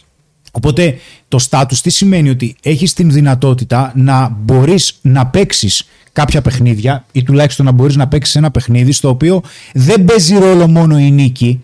[0.51, 7.05] Οπότε το στάτους τι σημαίνει ότι έχεις την δυνατότητα να μπορείς να παίξεις κάποια παιχνίδια
[7.11, 11.11] ή τουλάχιστον να μπορείς να παίξεις ένα παιχνίδι στο οποίο δεν παίζει ρόλο μόνο η
[11.11, 11.63] νίκη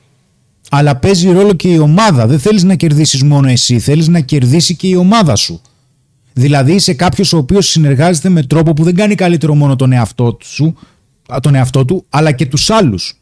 [0.69, 2.27] αλλά παίζει ρόλο και η ομάδα.
[2.27, 5.61] Δεν θέλεις να κερδίσεις μόνο εσύ, θέλεις να κερδίσει και η ομάδα σου.
[6.33, 10.37] Δηλαδή είσαι κάποιος ο οποίος συνεργάζεται με τρόπο που δεν κάνει καλύτερο μόνο τον εαυτό,
[10.43, 10.75] σου,
[11.41, 13.13] τον εαυτό του αλλά και τους άλλους.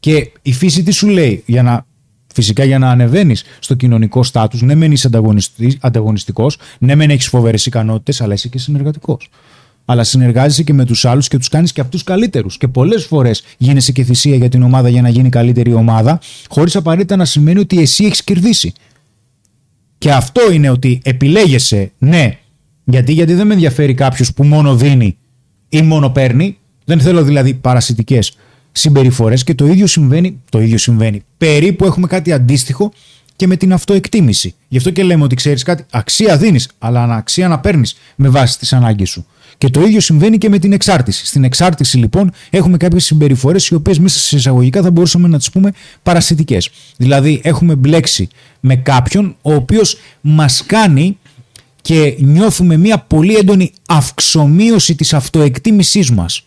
[0.00, 1.86] Και η φύση τι σου λέει για να
[2.34, 5.10] Φυσικά για να ανεβαίνεις στο κοινωνικό στάτους, ναι, μεν είσαι
[5.80, 9.28] ανταγωνιστικός, ναι, μεν έχεις φοβερές ικανότητες, αλλά είσαι και συνεργατικός.
[9.84, 12.58] Αλλά συνεργάζεσαι και με τους άλλους και τους κάνεις και αυτούς καλύτερους.
[12.58, 16.76] Και πολλές φορές γίνεσαι και θυσία για την ομάδα για να γίνει καλύτερη ομάδα, χωρίς
[16.76, 18.72] απαραίτητα να σημαίνει ότι εσύ έχεις κερδίσει.
[19.98, 22.38] Και αυτό είναι ότι επιλέγεσαι, ναι,
[22.84, 25.16] γιατί, γιατί δεν με ενδιαφέρει κάποιος που μόνο δίνει
[25.68, 26.58] ή μόνο παίρνει.
[26.84, 28.36] Δεν θέλω δηλαδή παρασιτικές
[28.72, 31.22] συμπεριφορές και το ίδιο συμβαίνει, το ίδιο συμβαίνει.
[31.38, 32.92] Περίπου έχουμε κάτι αντίστοιχο
[33.36, 34.54] και με την αυτοεκτίμηση.
[34.68, 38.58] Γι' αυτό και λέμε ότι ξέρεις κάτι, αξία δίνεις, αλλά αξία να παίρνεις με βάση
[38.58, 39.26] τις ανάγκες σου.
[39.58, 41.26] Και το ίδιο συμβαίνει και με την εξάρτηση.
[41.26, 45.50] Στην εξάρτηση λοιπόν έχουμε κάποιες συμπεριφορές οι οποίες μέσα σε εισαγωγικά θα μπορούσαμε να τις
[45.50, 46.70] πούμε παρασιτικές.
[46.96, 48.28] Δηλαδή έχουμε μπλέξει
[48.60, 51.18] με κάποιον ο οποίος μας κάνει
[51.82, 56.44] και νιώθουμε μια πολύ έντονη αυξομοίωση της αυτοεκτίμησής μας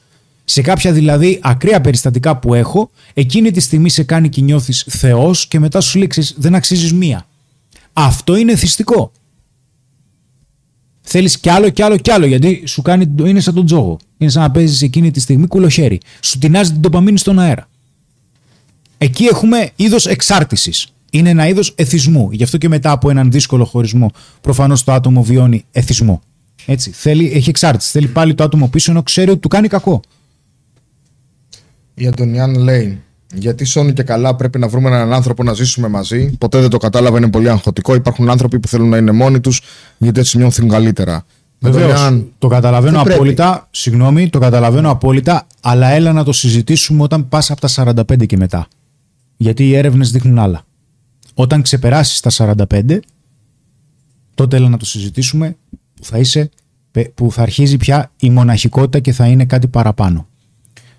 [0.49, 5.47] σε κάποια δηλαδή ακραία περιστατικά που έχω, εκείνη τη στιγμή σε κάνει και νιώθεις Θεός
[5.47, 7.27] και μετά σου λέει δεν αξίζεις μία.
[7.93, 9.11] Αυτό είναι θυστικό.
[11.09, 13.97] Θέλεις κι άλλο κι άλλο κι άλλο γιατί σου κάνει, είναι σαν τον τζόγο.
[14.17, 15.99] Είναι σαν να παίζεις εκείνη τη στιγμή κουλοχέρι.
[16.21, 17.69] Σου τεινάζει την τοπαμίνη στον αέρα.
[18.97, 20.87] Εκεί έχουμε είδος εξάρτησης.
[21.11, 22.31] Είναι ένα είδος εθισμού.
[22.31, 26.21] Γι' αυτό και μετά από έναν δύσκολο χωρισμό, προφανώς το άτομο βιώνει εθισμό.
[26.65, 26.91] Έτσι.
[26.91, 27.91] Θέλει, έχει εξάρτηση.
[27.91, 30.01] Θέλει πάλι το άτομο πίσω ενώ ξέρει ότι του κάνει κακό.
[31.93, 33.01] Η Αντωνιάν λέει:
[33.33, 36.37] Γιατί σώνει και καλά πρέπει να βρούμε έναν άνθρωπο να ζήσουμε μαζί.
[36.37, 37.95] Ποτέ δεν το κατάλαβα, είναι πολύ αγχωτικό.
[37.95, 39.61] Υπάρχουν άνθρωποι που θέλουν να είναι μόνοι τους,
[39.97, 41.25] γιατί έτσι νιώθουν καλύτερα.
[41.59, 42.23] Βεβαίως.
[42.37, 43.67] Το καταλαβαίνω απόλυτα.
[43.71, 48.37] Συγγνώμη, το καταλαβαίνω απόλυτα, αλλά έλα να το συζητήσουμε όταν πας από τα 45 και
[48.37, 48.67] μετά.
[49.37, 50.65] Γιατί οι έρευνες δείχνουν άλλα.
[51.33, 52.99] Όταν ξεπεράσεις τα 45,
[54.35, 55.55] τότε έλα να το συζητήσουμε
[55.93, 56.49] που θα, είσαι,
[57.13, 60.27] που θα αρχίζει πια η μοναχικότητα και θα είναι κάτι παραπάνω.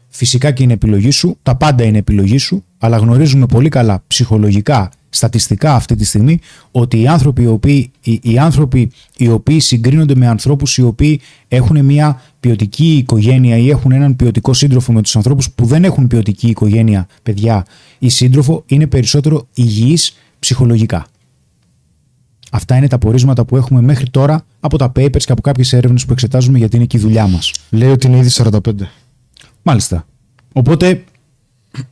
[0.09, 4.91] Φυσικά και είναι επιλογή σου, τα πάντα είναι επιλογή σου, αλλά γνωρίζουμε πολύ καλά ψυχολογικά,
[5.11, 6.39] στατιστικά αυτή τη στιγμή,
[6.71, 11.21] ότι οι άνθρωποι οι οποίοι, οι, οι άνθρωποι οι οποίοι συγκρίνονται με ανθρώπους οι οποίοι
[11.49, 16.07] έχουν μια ποιοτική οικογένεια ή έχουν έναν ποιοτικό σύντροφο με τους ανθρώπους που δεν έχουν
[16.07, 17.65] ποιοτική οικογένεια, παιδιά
[17.99, 21.07] ή σύντροφο, είναι περισσότερο υγιείς ψυχολογικά.
[22.51, 26.05] Αυτά είναι τα πορίσματα που έχουμε μέχρι τώρα από τα papers και από κάποιες έρευνες
[26.05, 27.53] που εξετάζουμε γιατί είναι και η δουλειά μας.
[27.71, 28.59] Λέει ότι είναι ήδη 45.
[29.69, 30.07] Μάλιστα.
[30.53, 31.05] Οπότε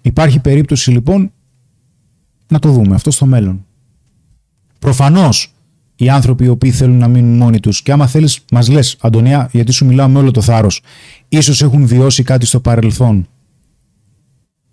[0.03, 1.33] υπάρχει περίπτωση λοιπόν
[2.49, 3.65] να το δούμε αυτό στο μέλλον.
[4.79, 5.53] Προφανώς
[5.97, 9.49] οι άνθρωποι οι οποίοι θέλουν να μείνουν μόνοι τους και άμα θέλεις μας λες Αντωνία
[9.53, 10.83] γιατί σου μιλάω με όλο το θάρρος
[11.29, 13.29] ίσως έχουν βιώσει κάτι στο παρελθόν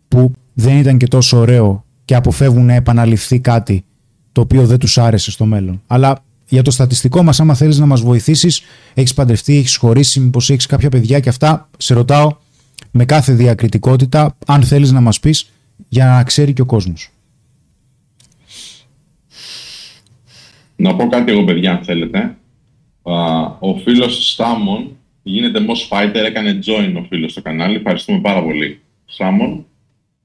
[0.08, 3.86] που δεν ήταν και τόσο ωραίο και αποφεύγουν να επαναληφθεί κάτι
[4.32, 5.82] το οποίο δεν τους άρεσε στο μέλλον.
[5.88, 8.62] Αλλά για το στατιστικό μας άμα θέλεις να μας βοηθήσεις
[8.94, 12.42] έχεις παντρευτεί, έχεις χωρίσει, μήπως έχεις κάποια παιδιά και αυτά σε ρωτάω
[12.96, 15.52] με κάθε διακριτικότητα, αν θέλεις να μας πεις,
[15.90, 17.10] για να ξέρει και ο κόσμος.
[20.76, 22.38] Να πω κάτι εγώ, παιδιά, αν θέλετε.
[23.60, 27.76] Ο φίλος Σάμον γίνεται Moss Fighter, έκανε join ο φίλος στο κανάλι.
[27.76, 29.66] Ευχαριστούμε πάρα πολύ, Σάμον.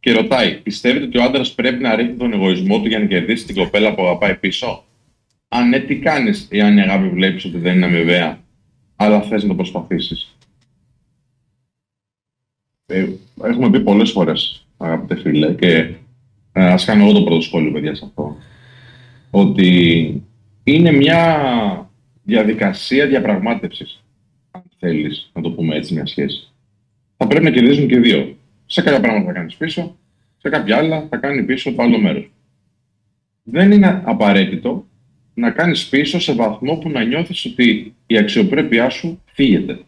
[0.01, 3.47] Και ρωτάει, πιστεύετε ότι ο άντρας πρέπει να ρίχνει τον εγωισμό του για να κερδίσει
[3.47, 4.85] την κοπέλα που αγαπάει πίσω;
[5.49, 8.41] Αν ναι, τι κάνεις, εάν η αγάπη βλέπεις ότι δεν είναι αμοιβαία,
[8.97, 10.37] αλλά θες να το προσπαθήσεις;
[12.91, 13.07] Ε,
[13.43, 15.74] έχουμε πει πολλές φορές, αγαπητέ φίλε, και
[16.53, 18.36] ε, ας κάνω εγώ το πρώτο σχόλιο, παιδιά, σε αυτό.
[19.30, 20.22] Ότι
[20.64, 21.91] είναι μια
[22.22, 24.05] διαδικασία διαπραγμάτευσης,
[24.51, 26.53] αν θέλεις να το πούμε έτσι, μια σχέση.
[27.16, 28.36] Θα πρέπει να κερδίζουν και δύο.
[28.66, 29.97] Σε κάποια πράγματα θα κάνεις πίσω,
[30.39, 32.30] σε κάποια άλλα θα κάνει πίσω το άλλο μέρος.
[33.43, 34.86] Δεν είναι απαραίτητο
[35.34, 39.78] να κάνεις πίσω σε βαθμό που να νιώθεις ότι η αξιοπρέπειά σου φύγεται.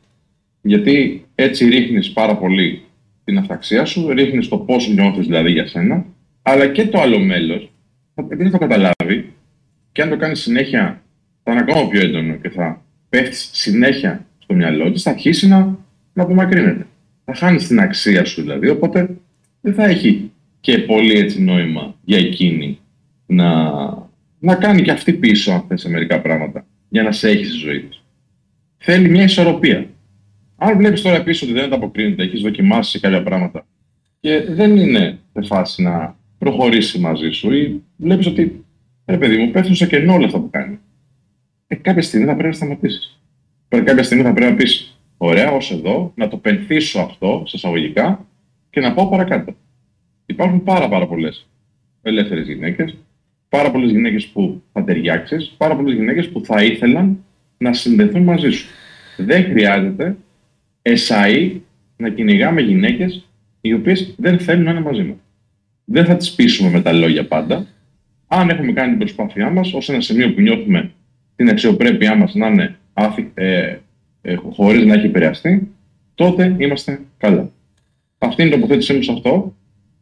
[0.62, 2.82] Γιατί έτσι ρίχνεις πάρα πολύ
[3.30, 6.04] την αυταξία σου, ρίχνεις το πώς νιώθεις δηλαδή για σένα,
[6.42, 7.72] αλλά και το άλλο μέλος,
[8.14, 9.32] επειδή θα το καταλάβει,
[9.92, 11.02] και αν το κάνεις συνέχεια,
[11.42, 15.78] θα είναι ακόμα πιο έντονο και θα πέφτεις συνέχεια στο μυαλό της, θα αρχίσει να,
[16.12, 16.86] να απομακρύνεται.
[17.24, 19.16] Θα χάνεις την αξία σου δηλαδή, οπότε
[19.60, 22.78] δεν θα έχει και πολύ έτσι νόημα για εκείνη
[23.26, 23.70] να,
[24.38, 27.56] να κάνει και αυτή πίσω, αν θες, σε μερικά πράγματα, για να σε έχει στη
[27.56, 28.02] ζωή της.
[28.78, 29.86] Θέλει μια ισορροπία.
[30.62, 33.66] Αν βλέπεις τώρα πίσω ότι δεν ανταποκρίνεται, έχεις δοκιμάσει κάποια πράγματα
[34.20, 38.64] και δεν είναι σε φάση να προχωρήσει μαζί σου ή βλέπεις ότι
[39.06, 40.78] ρε παιδί μου, πέφτουν σε κενό όλα αυτά που κάνει.
[41.66, 43.20] Ε, κάποια στιγμή θα πρέπει να σταματήσεις.
[43.68, 47.56] Πρέπει κάποια στιγμή θα πρέπει να πεις: Ωραία, ως εδώ, να το πενθήσω αυτό, σε
[47.56, 48.26] εισαγωγικά,
[48.70, 49.54] και να πάω παρακάτω.
[50.26, 51.48] Υπάρχουν πάρα, πάρα πολλές
[52.02, 52.96] ελεύθερες γυναίκες,
[53.48, 57.24] πάρα πολλές γυναίκες που θα ταιριάξεις, πάρα πολλές γυναίκες που θα ήθελαν
[57.58, 58.68] να συνδεθούν μαζί σου.
[59.16, 60.16] Δεν χρειάζεται
[60.82, 61.60] εσάι
[61.96, 63.28] να κυνηγάμε γυναίκες
[63.60, 65.14] οι οποίες δεν θέλουν να είναι μαζί μα.
[65.84, 67.66] Δεν θα τις πείσουμε με τα λόγια πάντα.
[68.26, 70.90] Αν έχουμε κάνει την προσπάθειά μας ως ένα σημείο που νιώθουμε
[71.36, 72.78] την αξιοπρέπειά μας να είναι
[73.34, 73.76] ε,
[74.22, 75.70] ε, χωρίς να έχει επηρεαστεί,
[76.14, 77.50] τότε είμαστε καλά.
[78.18, 79.54] Αυτή είναι η τοποθέτησή μου σε αυτό.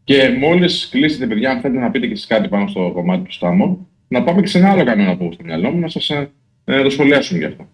[0.05, 3.33] Και μόλις κλείσετε, παιδιά, αν θέλετε να πείτε και εσείς κάτι πάνω στο κομμάτι του
[3.33, 6.11] στάμων, να πάμε και σε ένα άλλο κανόνα που έχω στο μυαλό μου να σας
[6.11, 6.31] ε,
[6.64, 7.68] ε, το σχολιάσουν γι' αυτό.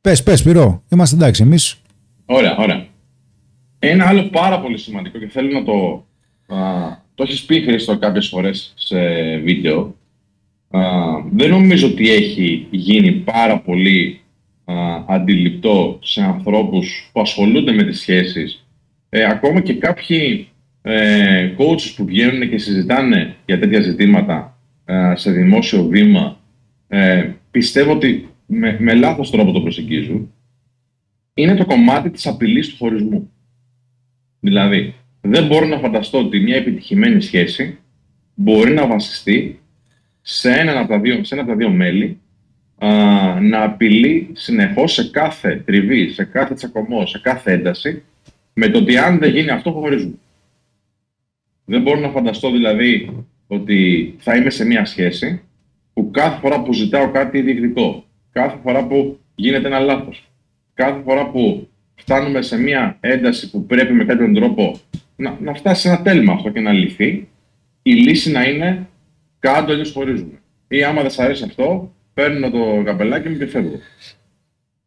[0.00, 0.82] Πες, πες, Πυρό.
[0.92, 1.82] Είμαστε εντάξει εμείς.
[2.26, 2.86] Ωραία, ωραία.
[3.78, 6.06] Ένα άλλο πάρα πολύ σημαντικό και θέλω να το.
[6.54, 8.98] Α, το έχεις πει Χρήστο κάποιες φορές σε
[9.36, 9.94] βίντεο.
[10.70, 10.80] Α,
[11.32, 14.20] δεν νομίζω ότι έχει γίνει πάρα πολύ
[14.64, 14.74] α,
[15.08, 18.64] αντιληπτό σε ανθρώπους που ασχολούνται με τις σχέσεις.
[19.08, 20.48] Ε, ακόμα και κάποιοι
[20.82, 26.38] ε, coaches που βγαίνουν και συζητάνε για τέτοια ζητήματα ε, σε δημόσιο βήμα,
[26.88, 30.32] ε, πιστεύω ότι με, με λάθος τρόπο το προσεγγίζουν,
[31.34, 33.32] είναι το κομμάτι της απειλής του χωρισμού.
[34.40, 37.78] Δηλαδή, δεν μπορώ να φανταστώ ότι μια επιτυχημένη σχέση
[38.34, 39.60] μπορεί να βασιστεί
[40.20, 42.20] σε ένα από τα δύο, σε ένα από τα δύο μέλη
[42.78, 42.88] α,
[43.40, 48.02] να απειλεί συνεχώς σε κάθε τριβή, σε κάθε τσακωμό, σε κάθε ένταση
[48.52, 50.18] με το ότι αν δεν γίνει αυτό χωρίζουν.
[51.64, 53.10] Δεν μπορώ να φανταστώ δηλαδή
[53.46, 55.42] ότι θα είμαι σε μια σχέση
[55.92, 60.28] που κάθε φορά που ζητάω κάτι διεκδικό, κάθε φορά που γίνεται ένα λάθος,
[60.74, 64.80] κάθε φορά που φτάνουμε σε μια ένταση που πρέπει με κάποιον τρόπο
[65.16, 67.28] να, να φτάσει σε ένα τέλμα αυτό και να λυθεί,
[67.82, 68.88] η λύση να είναι
[69.38, 70.40] κάτω αλλιώς χωρίζουμε.
[70.68, 73.78] Ή άμα δεν σ' αρέσει αυτό, παίρνω το καπελάκι μου και φεύγω.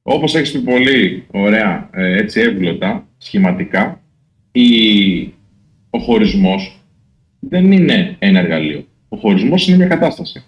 [0.02, 4.02] Όπως έχεις πει πολύ ωραία, ε, έτσι εύγλωτα, σχηματικά,
[4.52, 5.22] η...
[5.89, 6.80] ο χωρισμός
[7.39, 8.86] δεν είναι ένα εργαλείο.
[9.10, 10.44] Ο χωρισμός είναι μια κατάσταση.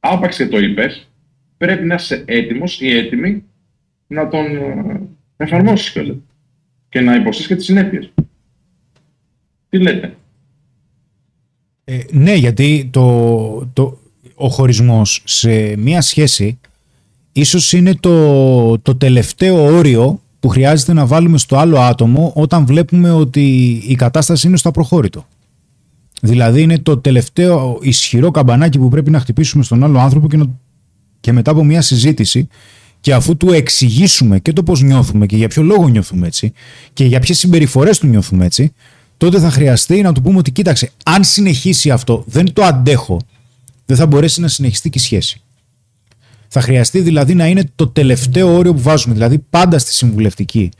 [0.00, 1.08] Άπαξ και το είπες,
[1.58, 3.44] πρέπει να είσαι έτοιμος ή έτοιμη
[4.06, 5.00] να τον ε,
[5.36, 6.16] εφαρμόσεις κιόλας.
[6.88, 8.12] Και να υποστείς και τις συνέπειες.
[9.68, 10.16] Τι λέτε;
[11.84, 13.98] Ε, ναι, γιατί το, το,
[14.34, 16.58] ο χωρισμός σε μία σχέση
[17.32, 23.10] ίσως είναι το, το τελευταίο όριο που χρειάζεται να βάλουμε στο άλλο άτομο όταν βλέπουμε
[23.10, 25.26] ότι η κατάσταση είναι στο απροχώρητο.
[26.22, 30.46] Δηλαδή είναι το τελευταίο ισχυρό καμπανάκι που πρέπει να χτυπήσουμε στον άλλο άνθρωπο και, να,
[31.20, 32.48] και μετά από μια συζήτηση
[33.00, 36.52] και αφού του εξηγήσουμε και το πώς νιώθουμε και για ποιο λόγο νιώθουμε έτσι
[36.92, 38.72] και για ποιες συμπεριφορές του νιώθουμε έτσι
[39.18, 43.20] τότε θα χρειαστεί να του πούμε ότι κοίταξε, αν συνεχίσει αυτό, δεν το αντέχω,
[43.86, 45.40] δεν θα μπορέσει να συνεχιστεί και η σχέση.
[46.48, 49.14] Θα χρειαστεί δηλαδή να είναι το τελευταίο όριο που βάζουμε.
[49.14, 50.70] Δηλαδή, πάντα στη συμβουλευτική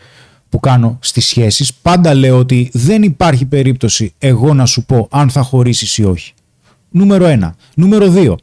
[0.49, 5.31] που κάνω στις σχέσεις, πάντα λέω ότι δεν υπάρχει περίπτωση εγώ να σου πω αν
[5.31, 6.33] θα χωρίσεις ή όχι.
[6.91, 7.57] Νούμερο ένα.
[7.75, 8.39] Νούμερο δύο.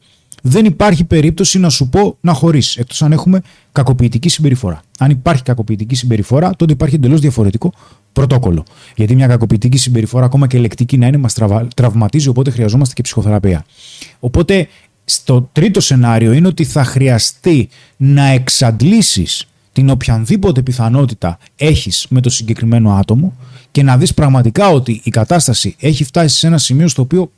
[0.47, 3.41] Δεν υπάρχει περίπτωση να σου πω να χωρίσει, εκτός αν έχουμε
[3.71, 4.81] κακοποιητική συμπεριφορά.
[4.99, 7.73] Αν υπάρχει κακοποιητική συμπεριφορά, τότε υπάρχει εντελώς διαφορετικό
[8.13, 8.65] πρωτόκολλο.
[8.95, 11.33] Γιατί μια κακοποιητική συμπεριφορά, ακόμα και λεκτική να είναι, μας
[11.75, 13.65] τραυματίζει, οπότε χρειαζόμαστε και ψυχοθεραπεία.
[14.19, 14.67] Οπότε,
[15.05, 22.29] στο τρίτο σενάριο είναι ότι θα χρειαστεί να εξαντλήσεις την οποιαδήποτε πιθανότητα έχεις με το
[22.29, 23.33] συγκεκριμένο άτομο
[23.71, 27.31] και να δεις πραγματικά ότι η κατάσταση έχει φτάσει σε ένα σημείο στο οποίο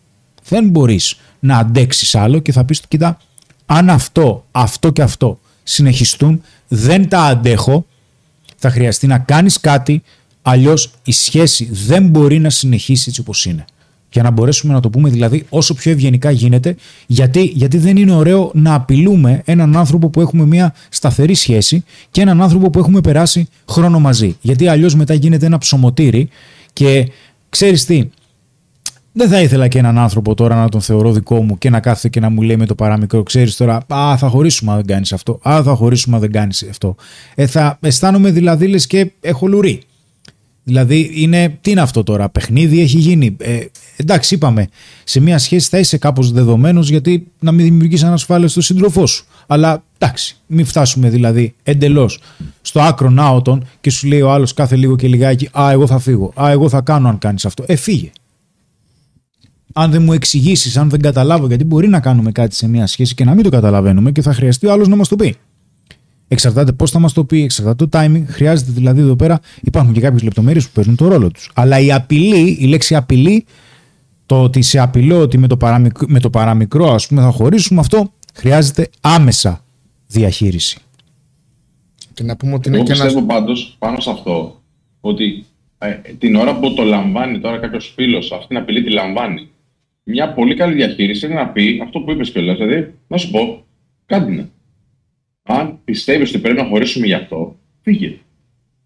[0.49, 3.17] δεν μπορείς να αντέξεις άλλο και θα πεις κοίτα
[3.65, 7.85] αν αυτό, αυτό και αυτό συνεχιστούν δεν τα αντέχω
[8.57, 10.03] θα χρειαστεί να κάνεις κάτι
[10.41, 13.65] αλλιώς η σχέση δεν μπορεί να συνεχίσει έτσι όπως είναι.
[14.11, 16.75] Για να μπορέσουμε να το πούμε δηλαδή όσο πιο ευγενικά γίνεται,
[17.07, 22.21] γιατί, γιατί δεν είναι ωραίο να απειλούμε έναν άνθρωπο που έχουμε μια σταθερή σχέση και
[22.21, 24.37] έναν άνθρωπο που έχουμε περάσει χρόνο μαζί.
[24.41, 26.29] Γιατί αλλιώς μετά γίνεται ένα ψωμοτήρι
[26.73, 27.11] και
[27.49, 28.09] ξέρεις τι,
[29.17, 32.09] δεν θα ήθελα και έναν άνθρωπο τώρα να τον θεωρώ δικό μου και να κάθεται
[32.09, 33.23] και να μου λέει με το παραμικρό.
[33.23, 35.39] Ξέρεις τώρα, Α, θα χωρίσουμε αν δεν κάνεις αυτό.
[35.49, 36.95] Α, θα χωρίσουμε αν δεν κάνεις αυτό.
[37.35, 39.81] Ε, θα αισθάνομαι δηλαδή λες και έχω λουρί.
[40.63, 43.35] Δηλαδή, είναι, τι είναι αυτό τώρα, παιχνίδι έχει γίνει.
[43.39, 43.59] Ε,
[43.95, 44.67] εντάξει, είπαμε,
[45.03, 49.25] σε μια σχέση θα είσαι κάπως δεδομένος γιατί να μην δημιουργήσει ανασφάλεια στο σύντροφό σου.
[49.47, 52.19] Αλλά εντάξει, μην φτάσουμε δηλαδή εντελώς
[52.61, 55.99] στο άκρο ναότον και σου λέει ο άλλος κάθε λίγο και λιγάκι Α, εγώ θα
[55.99, 56.33] φύγω.
[56.41, 57.63] Α, εγώ θα κάνω αν κάνεις αυτό.
[57.67, 58.09] Ε, φύγε.
[59.79, 63.13] Αν δεν μου εξηγήσεις, αν δεν καταλάβω, γιατί μπορεί να κάνουμε κάτι σε μια σχέση
[63.13, 65.35] και να μην το καταλαβαίνουμε και θα χρειαστεί ο άλλος να μας το πει.
[66.27, 68.23] Εξαρτάται πώς θα μας το πει, εξαρτάται το timing.
[68.27, 71.51] Χρειάζεται δηλαδή εδώ πέρα, υπάρχουν και κάποιες λεπτομέρειες που παίζουν το ρόλο τους.
[71.53, 73.45] Αλλά η απειλή, η λέξη απειλή,
[74.25, 77.79] το ότι σε απειλώ ότι με το, παραμικρό, με το παραμικρό ας πούμε θα χωρίσουμε,
[77.79, 79.63] αυτό χρειάζεται άμεσα
[80.07, 80.79] διαχείριση.
[82.13, 83.33] Και να πούμε ότι είναι Εγώ και πιστεύω ένας...
[83.33, 84.61] πάντως πάνω σε αυτό
[85.01, 85.45] ότι
[85.77, 89.49] ε, την ώρα που το λαμβάνει τώρα κάποιος φίλος, αυτή την απειλή τη λαμβάνει.
[90.09, 92.57] Μια πολύ καλή διαχείριση είναι να πει αυτό που είπες κιόλας.
[92.57, 93.65] Δηλαδή, να σου πω,
[94.05, 94.49] κάντε να.
[95.43, 98.17] Αν πιστεύεις ότι πρέπει να χωρίσουμε γι' αυτό, φύγε.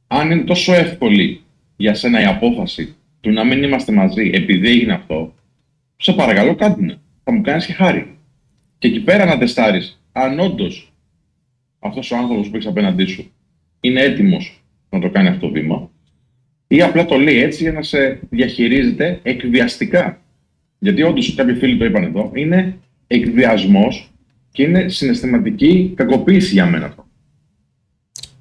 [0.08, 1.42] Αν είναι τόσο εύκολη
[1.76, 5.34] για σένα η απόφαση του να μην είμαστε μαζί επειδή έγινε αυτό,
[5.96, 6.96] σε παρακαλώ κάντε να.
[7.24, 8.18] Θα μου κάνεις και χάρη.
[8.78, 10.94] Και εκεί πέρα να τεστάρεις αν όντως
[11.80, 13.32] αυτός ο άνθρωπος που έχεις απέναντί σου
[13.80, 15.92] είναι έτοιμος να το κάνει αυτό το βήμα,
[16.68, 20.22] ή απλά το λέει έτσι για να σε διαχειρίζεται εκβιαστικά.
[20.84, 22.78] Γιατί όντως κάποιοι φίλοι το είπαν εδώ, είναι
[23.08, 24.12] εκβιασμός
[24.52, 27.06] και είναι συναισθηματική κακοποίηση για μένα αυτό.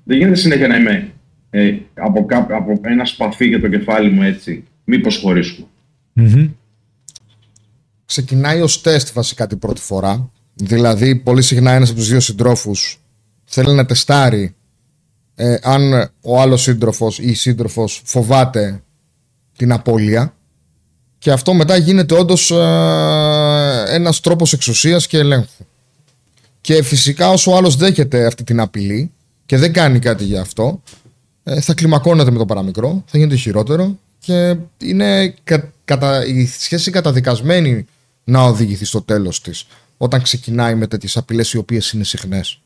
[0.05, 1.12] Δεν γίνεται συνέχεια να είμαι
[1.51, 5.66] ε, από, κά- από ένα σπαθί για το κεφάλι μου έτσι, μήπως χωρίσουμε.
[8.05, 10.30] ξεκινάει ως τεστ βασικά την πρώτη φορά.
[10.55, 13.01] Δηλαδή, πολύ συχνά ένας από τους δύο συντρόφους
[13.45, 14.55] θέλει να τεστάρει
[15.34, 18.82] ε, αν ο άλλος σύντροφος ή η σύντροφος φοβάται
[19.57, 20.34] την απώλεια
[21.21, 25.64] και αυτό μετά γίνεται όντως ε, ένας τρόπος εξουσίας και ελέγχου.
[26.61, 29.11] Και φυσικά όσο ο άλλος δέχεται αυτή την απειλή
[29.47, 30.83] και δεν κάνει κάτι για αυτό,
[31.43, 36.91] ε, θα κλιμακώνεται με το παραμικρό, θα γίνεται χειρότερο και είναι κα, κατα, η σχέση
[36.91, 37.87] καταδικασμένη
[38.25, 39.66] να οδηγηθεί στο τέλος της
[39.97, 42.61] όταν ξεκινάει με τέτοιες απειλές οι οποίες είναι συχνές.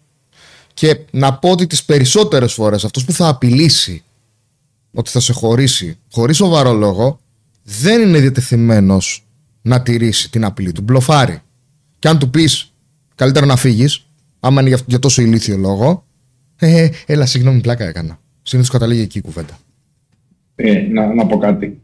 [0.74, 4.02] Και να πω ότι τις περισσότερες φορές αυτός που θα απειλήσει
[4.94, 7.18] ότι θα σε χωρίσει χωρίς σοβαρό λόγο
[7.64, 9.26] δεν είναι διατεθειμένος
[9.62, 10.82] να τηρήσει την απειλή του.
[10.82, 11.38] Μπλοφάρει.
[11.98, 12.74] Και αν του πεις
[13.14, 14.06] καλύτερα να φύγεις,
[14.40, 16.06] άμα είναι για, για τόσο ηλίθιο λόγο,
[16.56, 18.18] ε, έλα συγγνώμη πλάκα έκανα.
[18.42, 19.58] Συνήθως καταλήγει εκεί η κουβέντα.
[20.54, 21.80] Ε, να, να πω κάτι.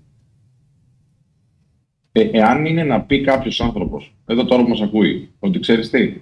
[2.12, 6.12] Ε, εάν είναι να πει κάποιος άνθρωπος, εδώ τώρα που μας ακούει, ότι ξέρεις τι,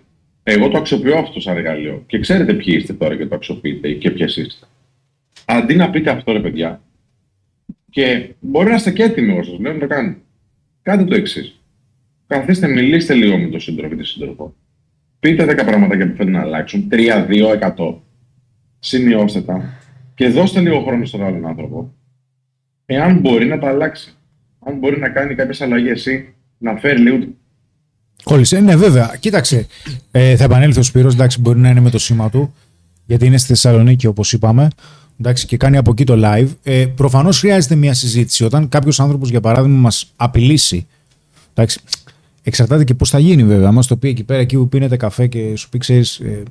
[0.43, 4.11] εγώ το αξιοποιώ αυτό σαν εργαλείο και ξέρετε ποιοι είστε τώρα και το αξιοποιείτε και
[4.11, 4.67] ποιες είστε.
[5.45, 6.81] Αντί να πείτε αυτό, ρε παιδιά,
[7.99, 10.19] και μπορεί να είστε και έτοιμοι εγώ σας λέω να το κάνετε.
[10.83, 11.61] Κάντε το εξής.
[12.27, 14.55] Καθίστε, μιλήστε λίγο με τον σύντροφο ή τη σύντροφο.
[15.21, 16.89] Πείτε 10 πραγματάκια που θέλετε να αλλάξουν.
[16.91, 17.95] 3, 2, 100.
[18.79, 19.79] Σημειώστε τα.
[20.15, 21.95] Και δώστε λίγο χρόνο στον άλλον άνθρωπο.
[22.87, 24.15] Εάν μπορεί να τα αλλάξει.
[24.59, 27.19] Αν μπορεί να κάνει κάποιες αλλαγές ή να φέρει λίγο.
[28.23, 28.61] Κόλλησε.
[28.61, 29.17] Ναι, βέβαια.
[29.21, 29.67] Κοίταξε.
[30.11, 32.55] Ε, θα επανέλθει ο Σπύρος, εντάξει, μπορεί να είναι με το σήμα του,
[33.07, 34.69] γιατί είναι στη Θεσσαλονίκη, όπως είπαμε.
[35.21, 36.49] Εντάξει, και κάνει από εκεί το live.
[36.63, 38.45] Ε, Προφανώς χρειάζεται μια συζήτηση.
[38.45, 40.87] Όταν κάποιος άνθρωπος, για παράδειγμα, μας απειλήσει.
[41.55, 41.81] Εντάξει,
[42.43, 43.73] εξαρτάται και πώς θα γίνει, βέβαια.
[43.73, 46.43] Μα το πει εκεί πέρα, εκεί που πίνετε καφέ και σου πει, ξέρεις, ε,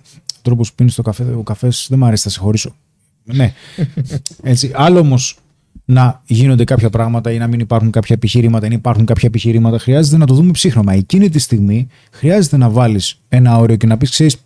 [0.41, 2.75] τρόπος που πίνεις το καφέ, ο καφές δεν μου αρέσει, θα σε χωρίσω.
[3.23, 3.53] Ναι.
[4.43, 4.71] Έτσι.
[4.73, 5.37] Άλλο όμως
[5.85, 9.79] να γίνονται κάποια πράγματα ή να μην υπάρχουν κάποια επιχειρήματα ή να υπάρχουν κάποια επιχειρήματα,
[9.79, 10.93] χρειάζεται να το δούμε ψύχρωμα.
[10.93, 14.37] Εκείνη τη στιγμή χρειάζεται να βάλεις ένα όριο και να πεις: Ξέρεις,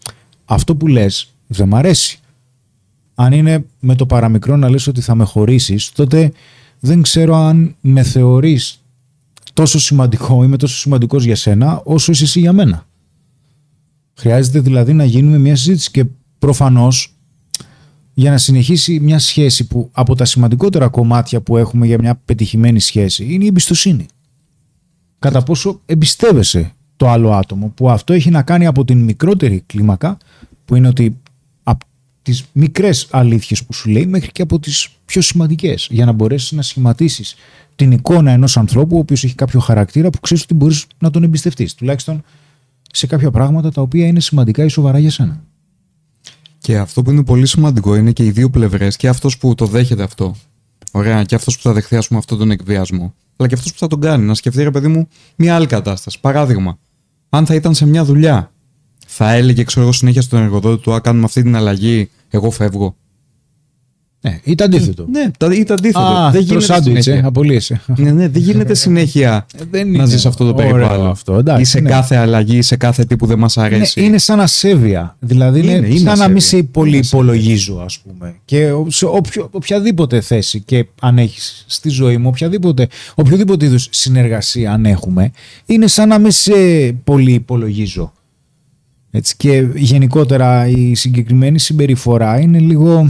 [0.46, 2.20] αυτό που λες δεν μ' αρέσει.
[3.22, 6.32] Αν είναι με το παραμικρό να λες ότι θα με χωρίσεις, τότε
[6.80, 8.84] δεν ξέρω αν με θεωρείς
[9.54, 12.86] τόσο σημαντικό, είμαι τόσο σημαντικός για σένα, όσο είσαι εσύ για μένα.
[14.14, 16.06] Χρειάζεται δηλαδή να γίνουμε μια συζήτηση και
[16.40, 17.16] προφανώς
[18.14, 22.80] για να συνεχίσει μια σχέση που από τα σημαντικότερα κομμάτια που έχουμε για μια πετυχημένη
[22.80, 24.06] σχέση είναι η εμπιστοσύνη.
[25.20, 30.18] Κατά πόσο εμπιστεύεσαι το άλλο άτομο που αυτό έχει να κάνει από την μικρότερη κλίμακα
[30.66, 31.21] που είναι ότι από
[32.22, 36.52] τις μικρές αλήθειες που σου λέει μέχρι και από τις πιο σημαντικές για να μπορέσεις
[36.52, 37.36] να σχηματίσεις
[37.76, 41.24] την εικόνα ενός ανθρώπου ο οποίος έχει κάποιο χαρακτήρα που ξέρεις ότι μπορείς να τον
[41.24, 42.24] εμπιστευτείς τουλάχιστον
[42.92, 45.44] σε κάποια πράγματα τα οποία είναι σημαντικά ή σοβαρά για σένα.
[46.58, 49.66] Και αυτό που είναι πολύ σημαντικό είναι και οι δύο πλευρές, και αυτός που το
[49.66, 50.36] δέχεται αυτό.
[50.92, 53.14] Ωραία, και αυτός που θα δεχθεί, ας πούμε, αυτόν τον εκβιασμό.
[53.38, 54.26] Αλλά και αυτός που θα τον κάνει.
[54.26, 56.20] Να σκεφτεί, ρε παιδί μου, μια άλλη κατάσταση.
[56.20, 56.78] Παράδειγμα,
[57.30, 58.52] αν θα ήταν σε μια δουλειά,
[59.14, 62.96] θα έλεγε, ξέρω εγώ, συνέχεια στον εργοδότη του, Α, κάνουμε αυτή την αλλαγή, εγώ φεύγω.
[64.24, 65.06] Ναι, ή το αντίθετο.
[65.12, 66.00] Ναι, τα- ή το αντίθετο.
[66.00, 67.28] Α, δεν το γίνεται σάντουιτς, ε, συνέχεια.
[67.28, 67.82] απολύεσαι.
[67.98, 71.08] Ναι, ναι, δεν γίνεται συνέχεια Δεν να είναι ζεις αυτό το ωραίο περιβάλλον.
[71.08, 71.90] αυτό, εντάξει, ή σε ναι.
[71.90, 74.04] κάθε αλλαγή, ή σε κάθε τι που δεν μας Είναι, αρέσει.
[74.04, 75.16] είναι σαν ασέβεια.
[75.20, 76.32] Δηλαδή είναι, Είναι, είναι σαν να ασέβεια.
[76.32, 77.20] μην σε πολύ Είναι ασέβεια.
[77.26, 78.36] υπολογίζω, ας πούμε.
[78.46, 83.88] Και ο- σε όποιο, οποιαδήποτε θέση και αν έχεις στη ζωή μου, οποιαδήποτε, οποιοδήποτε είδους
[83.92, 85.32] συνεργασία αν έχουμε,
[85.66, 86.52] είναι σαν να μην σε
[87.04, 88.14] πολύ υπολογίζω.
[89.12, 93.10] Έτσι, και γενικότερα η συγκεκριμένη συμπεριφορά είναι λίγο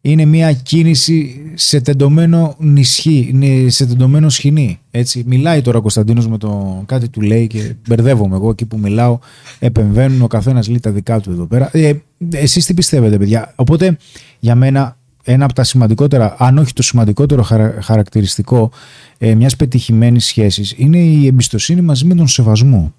[0.00, 4.78] είναι μια κίνηση σε τεντωμένο νησί, ναι, σε τεντωμένο σχοινί.
[4.90, 5.22] Έτσι.
[5.26, 9.18] Μιλάει τώρα ο Κωνσταντίνος με το κάτι του λέει και μπερδεύομαι εγώ εκεί που μιλάω,
[9.58, 11.70] επεμβαίνουν, ο καθένας λέει τα δικά του εδώ πέρα.
[11.72, 11.92] Ε,
[12.30, 13.96] εσείς τι πιστεύετε παιδιά; Οπότε
[14.38, 18.70] για μένα ένα από τα σημαντικότερα, αν όχι το σημαντικότερο χαρα- χαρακτηριστικό
[19.18, 22.94] ε, μιας πετυχημένης σχέσης είναι η εμπιστοσύνη μαζί με τον σεβασμό.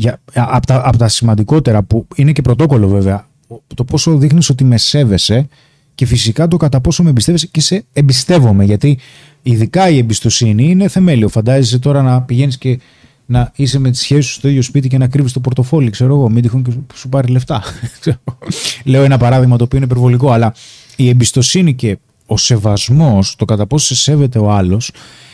[0.00, 3.26] Για, από, τα, απ' τα σημαντικότερα που είναι και πρωτόκολλο βέβαια
[3.74, 5.48] το πόσο δείχνεις ότι με σέβεσαι
[5.94, 8.98] και φυσικά το κατά πόσο με εμπιστεύεσαι και σε εμπιστεύομαι γιατί
[9.42, 11.28] ειδικά η εμπιστοσύνη είναι θεμέλιο.
[11.28, 12.78] Φαντάζεσαι τώρα να πηγαίνεις και
[13.26, 16.14] να είσαι με τις σχέσεις σου στο ίδιο σπίτι και να κρύβεις το πορτοφόλι, ξέρω
[16.14, 17.62] εγώ, μην τυχόν και σου- σου πάρει λεφτά.
[18.84, 20.54] Λέω ένα παράδειγμα το οποίο είναι υπερβολικό, αλλά
[20.96, 24.90] η εμπιστοσύνη και ο σεβασμός, το κατά πόσο σε σέβεται ο άλλος,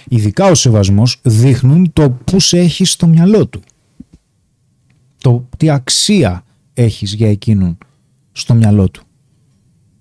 [0.08, 3.60] ειδικά ο σεβασμός, δείχνουν το που σε έχει στο μυαλό του.
[5.24, 6.44] Το τι αξία
[6.74, 7.78] έχεις για εκείνον
[8.32, 9.02] στο μυαλό του.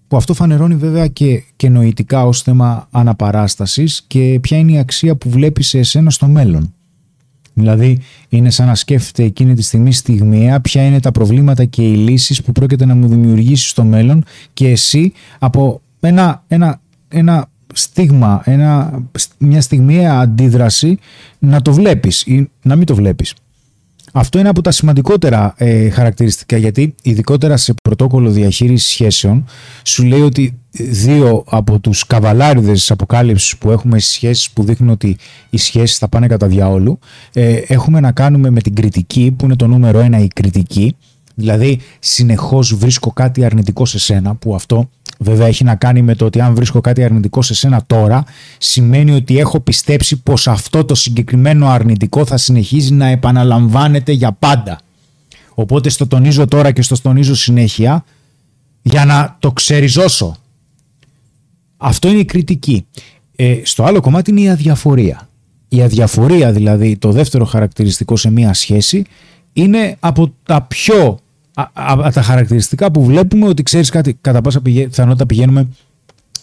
[0.07, 5.15] Που αυτό φανερώνει βέβαια και, και νοητικά ως θέμα αναπαράστασης και ποια είναι η αξία
[5.15, 6.74] που βλέπεις σε εσένα στο μέλλον.
[7.53, 7.99] Δηλαδή
[8.30, 12.41] είναι σαν να σκέφτεται εκείνη τη στιγμή στιγμιαία ποια είναι τα προβλήματα και οι λύσεις
[12.41, 19.01] που πρόκειται να μου δημιουργήσει στο μέλλον και εσύ από ένα, ένα, ένα στίγμα, ένα,
[19.38, 20.97] μια στιγμιαία αντίδραση
[21.39, 23.34] να το βλέπεις ή να μην το βλέπεις.
[24.16, 29.45] Αυτό είναι από τα σημαντικότερα ε, χαρακτηριστικά γιατί ειδικότερα σε πρωτόκολλο διαχείρισης σχέσεων
[29.84, 34.89] σου λέει ότι δύο από τους καβαλάριδες της αποκάλυψης που έχουμε στις σχέσεις που δείχνουν
[34.89, 35.18] ότι
[35.49, 36.99] οι σχέσεις θα πάνε κατά διάολου
[37.34, 40.95] ε, έχουμε να κάνουμε με την κριτική που είναι το νούμερο ένα η κριτική.
[41.36, 44.89] Δηλαδή συνεχώς βρίσκω κάτι αρνητικό σε σένα που αυτό
[45.24, 48.24] βέβαια έχει να κάνει με το ότι αν βρίσκω κάτι αρνητικό σε σένα τώρα
[48.57, 54.80] σημαίνει ότι έχω πιστέψει πως αυτό το συγκεκριμένο αρνητικό θα συνεχίζει να επαναλαμβάνεται για πάντα.
[55.53, 58.03] Οπότε στο τονίζω τώρα και στο τονίζω συνέχεια
[58.82, 60.36] για να το ξεριζώσω.
[61.78, 62.86] Αυτό είναι η κριτική.
[63.36, 65.30] Ε, στο άλλο κομμάτι είναι η αδιαφορία.
[65.67, 69.03] Η αδιαφορία δηλαδή, το δεύτερο χαρακτηριστικό σε μία σχέση,
[69.53, 71.19] είναι από τα πιο
[71.53, 75.67] α, α, τα χαρακτηριστικά που βλέπουμε ότι ξέρεις κάτι, κατά πάσα πηγα- πιθανότητα πηγαίνουμε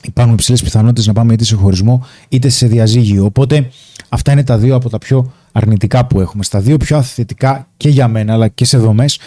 [0.02, 3.24] υπάρχουν υψηλές πιθανότητες να πάμε είτε σε χωρισμό είτε σε διαζύγιο.
[3.24, 3.70] Οπότε
[4.08, 6.42] αυτά είναι τα δύο από τα πιο αρνητικά που έχουμε.
[6.42, 9.18] Στα δύο πιο αθετικά και για μένα, αλλά και σε δομές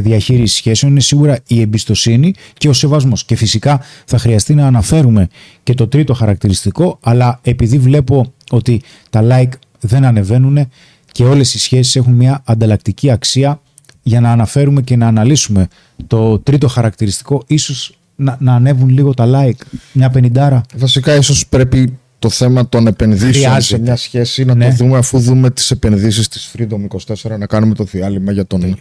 [0.00, 3.24] διαχείρισης σχέσεων είναι σίγουρα η εμπιστοσύνη και ο σεβασμός.
[3.24, 5.28] Και φυσικά θα χρειαστεί να αναφέρουμε
[5.62, 10.68] και το τρίτο χαρακτηριστικό, αλλά επειδή βλέπω ότι τα like δεν ανεβαίνουν
[11.12, 13.60] και όλες οι σχέσεις έχουν μια ανταλλακτική αξία
[14.06, 15.68] για να αναφέρουμε και να αναλύσουμε
[16.06, 19.60] το τρίτο χαρακτηριστικό ίσως να, να ανέβουν λίγο τα like,
[19.92, 20.60] μια πενιντάρα.
[20.76, 23.62] Βασικά, ίσως πρέπει το θέμα των επενδύσεων Χρειάζεται.
[23.62, 24.68] σε μια σχέση να Ναι.
[24.68, 28.78] το δούμε αφού δούμε τις επενδύσεις της Freedom 24 να κάνουμε το διάλειμμα για τον.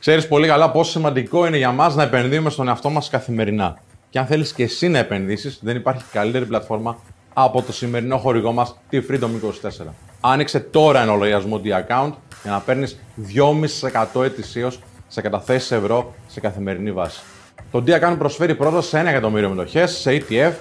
[0.00, 3.78] Ξέρεις πολύ καλά πόσο σημαντικό είναι για μας να επενδύουμε στον εαυτό μας καθημερινά.
[4.10, 6.96] Και αν θέλεις και εσύ να επενδύσεις, δεν υπάρχει καλύτερη πλατφόρμα
[7.32, 9.28] από το σημερινό χορηγό μας, τη Freedom
[9.82, 9.94] 24.
[10.20, 12.12] Άνοιξε τώρα ένα λογαριασμό D-Account
[12.42, 12.98] για να παίρνεις
[14.14, 17.20] 2,5% ετησίως σε καταθέσεις ευρώ σε καθημερινή βάση.
[17.70, 20.52] Το D-Account προσφέρει πρόσβαση σε 1 εκατομμύριο μετοχές, σε ETF,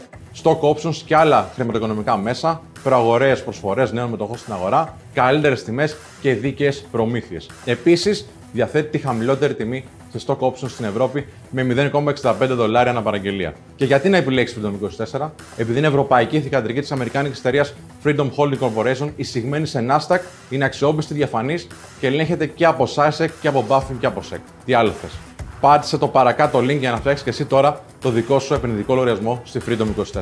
[0.44, 6.34] stock options και άλλα χρηματοοικονομικά μέσα, προαγορέ προσφορές νέων μετοχών στην αγορά, καλύτερες τιμές και
[6.34, 7.50] δίκαιες προμήθειες.
[7.66, 9.86] Επίσης, διαθέτει τη χαμηλότερη τιμή
[10.20, 13.54] σε stock options στην Ευρώπη με 0,65 δολάρια ανά παραγγελία.
[13.76, 18.60] Και γιατί να επιλέξεις Freedom 24, επειδή είναι ευρωπαϊκή θηγατρική της αμερικάνικης εταιρείας Freedom Holding
[18.60, 21.68] Corporation, εισηγμένη σε Nasdaq, είναι αξιόπιστη, διαφανής
[22.00, 24.40] και ελέγχεται και από SASEC και από Buffin και από SEC.
[24.66, 25.12] Τι άλλο θες;
[25.60, 29.42] Πάτησε το παρακάτω link για να φτιάξεις και εσύ τώρα το δικό σου επενδυτικό λογαριασμό
[29.46, 29.88] στη Freedom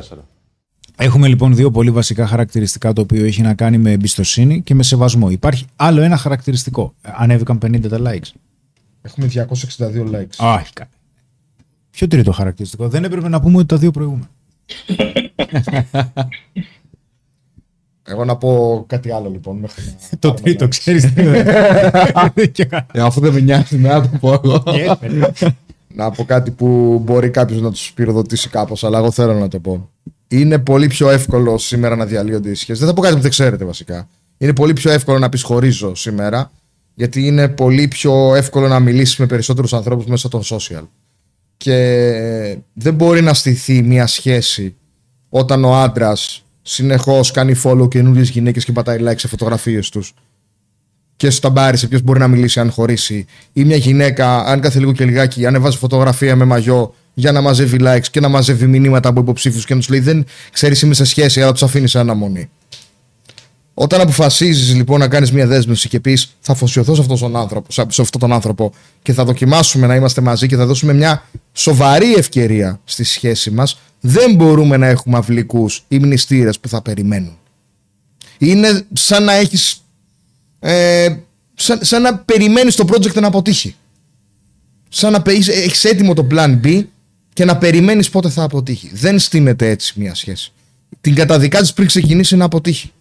[0.96, 4.82] Έχουμε λοιπόν δύο πολύ βασικά χαρακτηριστικά το οποίο έχει να κάνει με εμπιστοσύνη και με
[4.82, 5.30] σεβασμό.
[5.30, 6.94] Υπάρχει άλλο ένα χαρακτηριστικό.
[7.02, 8.30] Ανέβηκαν 50 τα likes.
[9.06, 10.44] Έχουμε 262 likes.
[10.46, 10.90] Α, έχει κάνει.
[11.90, 14.28] Ποιο τρίτο χαρακτηριστικό; Δεν έπρεπε να πούμε ότι τα δύο προηγούμενα.
[18.06, 19.56] Εγώ να πω κάτι άλλο λοιπόν.
[19.58, 20.68] Μέχρι να το πάρουμε τρίτο, likes.
[20.68, 21.04] ξέρεις.
[22.92, 24.62] Ε, αφού δεν με νοιάζει να το πω εγώ.
[25.94, 29.58] Να πω κάτι που μπορεί κάποιος να τους πυροδοτήσει κάπως, αλλά εγώ θέλω να το
[29.58, 29.90] πω.
[30.28, 32.78] Είναι πολύ πιο εύκολο σήμερα να διαλύονται οι σχέσεις.
[32.78, 34.08] Δεν θα πω κάτι που δεν ξέρετε βασικά.
[34.38, 36.50] Είναι πολύ πιο εύκολο να πεις χωρίζω σήμερα,
[36.94, 40.86] γιατί είναι πολύ πιο εύκολο να μιλήσεις με περισσότερους ανθρώπους μέσα των social.
[41.56, 44.74] Και δεν μπορεί να στηθεί μια σχέση
[45.28, 50.14] όταν ο άντρας συνεχώς κάνει follow καινούριες γυναίκες και πατάει like σε φωτογραφίες τους
[51.16, 54.78] και στο ταμπάρι σε ποιος μπορεί να μιλήσει αν χωρίσει, ή μια γυναίκα, αν κάθε
[54.78, 59.08] λίγο και λιγάκι ανεβάζει φωτογραφία με μαγιό για να μαζεύει likes και να μαζεύει μηνύματα
[59.08, 61.98] από υποψήφιους και να τους λέει Δεν ξέρεις, είμαι σε σχέση, αλλά τους αφήνει σε
[61.98, 62.50] αναμονή.
[63.74, 67.72] Όταν αποφασίζεις λοιπόν να κάνεις μια δέσμευση και πεις θα αφοσιωθώ σε αυτόν τον άνθρωπο,
[67.72, 68.72] σε σε αυτόν τον άνθρωπο
[69.02, 73.78] και θα δοκιμάσουμε να είμαστε μαζί και θα δώσουμε μια σοβαρή ευκαιρία στη σχέση μας,
[74.00, 77.38] δεν μπορούμε να έχουμε αυλικούς ή μνηστήρες που θα περιμένουν.
[78.38, 79.84] Είναι σαν να έχεις.
[80.58, 81.16] Ε,
[81.54, 83.76] σαν, σαν να περιμένεις το project να αποτύχει.
[84.88, 86.84] Σαν να έχεις έτοιμο το plan B
[87.32, 88.90] και να περιμένεις πότε θα αποτύχει.
[88.94, 90.52] Δεν στείνεται έτσι μια σχέση.
[91.00, 92.92] Την καταδικάζεις πριν ξεκινήσει να αποτύχει.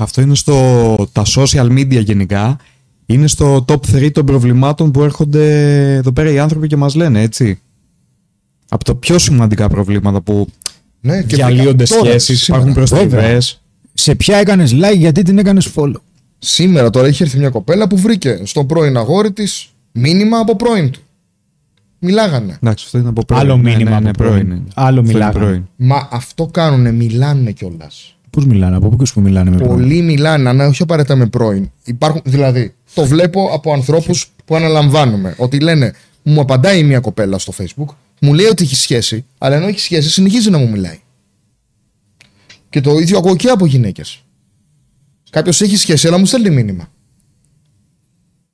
[0.00, 2.56] Αυτό είναι στο τα social media γενικά.
[3.06, 5.44] Είναι στο top 3 των προβλημάτων που έρχονται
[5.94, 7.60] εδώ πέρα οι άνθρωποι και μας λένε, έτσι.
[8.68, 10.48] Από τα πιο σημαντικά προβλήματα που
[11.00, 12.62] Ναι, και διαλύονται τώρα, σχέσεις, σήμερα.
[12.62, 13.60] υπάρχουν προστριβές.
[13.92, 15.92] Σε ποια έκανες like, γιατί την έκανες follow;
[16.38, 20.90] Σήμερα τώρα έχει έρθει μια κοπέλα που βρήκε στον πρώην αγόρι της μήνυμα από πρώην
[20.90, 21.00] του.
[21.98, 22.58] Μιλάγανε.
[22.62, 23.40] Εντάξει, αυτό είναι από πρώην.
[23.42, 24.32] Άλλο Ναι, μήνυμα ναι, ναι, από πρώην.
[24.46, 24.50] πρώην.
[24.50, 24.62] είναι.
[24.74, 25.44] Άλλο Αυτό είναι μιλάγανε.
[25.44, 25.68] πρώην.
[25.76, 28.17] Μα αυτό κάνουνε, μιλάνε κιόλας.
[28.30, 31.70] Πώς μιλάνε, από πού που μιλάνε με πρώην; Πολλοί μιλάνε, αλλά όχι απαραίτητα με πρώην.
[31.84, 35.34] Υπάρχουν, δηλαδή, το βλέπω από ανθρώπους που αναλαμβάνουμε.
[35.38, 39.66] Ότι λένε, μου απαντάει μια κοπέλα στο Facebook, μου λέει ότι έχει σχέση, αλλά ενώ
[39.66, 41.00] έχει σχέση, συνεχίζει να μου μιλάει.
[42.70, 44.22] Και το ίδιο ακούω και από γυναίκες.
[45.30, 46.90] Κάποιος έχει σχέση, αλλά μου στέλνει μήνυμα.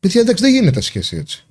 [0.00, 1.44] Παιδιά, εντάξει, δεν γίνεται σχέση έτσι.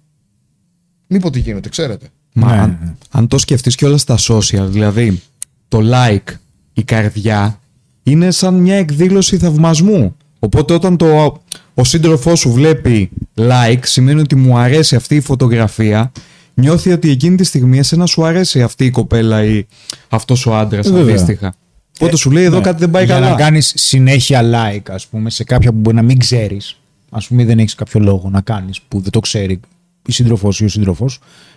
[1.07, 2.07] Μήπως τι γίνεται, ξέρετε.
[2.33, 2.93] Μα Ναι, αν, ναι.
[3.09, 5.21] αν το σκεφτείς και όλα στα social, δηλαδή
[5.67, 6.33] το like,
[6.73, 7.59] η καρδιά,
[8.03, 10.15] είναι σαν μια εκδήλωση θαυμασμού.
[10.39, 11.41] Οπότε όταν το,
[11.73, 16.11] ο σύντροφός σου βλέπει like, σημαίνει ότι μου αρέσει αυτή η φωτογραφία,
[16.53, 19.63] νιώθει ότι εκείνη τη στιγμή εσένα σου αρέσει αυτή η κοπέλα ή
[20.09, 21.13] αυτός ο άντρας Βέβαια.
[21.13, 21.53] αντίστοιχα.
[21.99, 22.63] Οπότε σου λέει εδώ Ναι.
[22.63, 23.29] κάτι δεν πάει Για καλά.
[23.29, 26.79] να κάνεις συνέχεια like, ας πούμε, σε κάποια που μπορεί να μην ξέρεις,
[27.09, 29.59] ας πούμε, δεν έχεις κάποιο λόγο να κάνεις που δεν το ξέρει
[30.07, 31.05] η σύντροφό ή ο σύντροφό,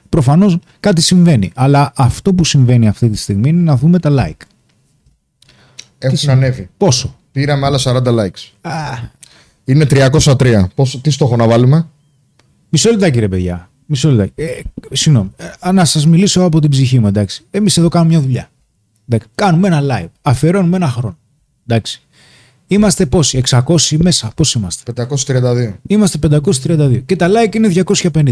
[0.08, 1.50] προφανώς κάτι συμβαίνει.
[1.54, 4.44] Αλλά αυτό που συμβαίνει αυτή τη στιγμή είναι να δούμε τα like.
[6.12, 6.68] Έχουν ανέβει.
[6.76, 8.50] Πόσο; Πήραμε άλλα 40 likes.
[8.60, 8.72] Α,
[9.64, 10.64] Είναι 303.
[10.74, 11.86] Πόσο, τι στόχο να βάλουμε;
[12.68, 13.70] μισό λεπτάκι, ρε παιδιά.
[13.86, 14.32] Μισό λεπτάκι.
[14.42, 14.60] Ε,
[14.92, 15.30] συγγνώμη.
[15.60, 17.44] Ε, να σας μιλήσω από την ψυχή μου, εντάξει.
[17.50, 18.50] Εμείς εδώ κάνουμε μια δουλειά.
[19.08, 19.28] Εντάξει.
[19.34, 20.08] Κάνουμε ένα live.
[20.22, 21.18] Αφιερώνουμε ένα χρόνο.
[21.66, 22.00] Εντάξει.
[22.66, 25.72] Είμαστε πόσοι, 600 μέσα, πώς είμαστε; 532.
[25.86, 28.22] Είμαστε 532 και τα like είναι 250.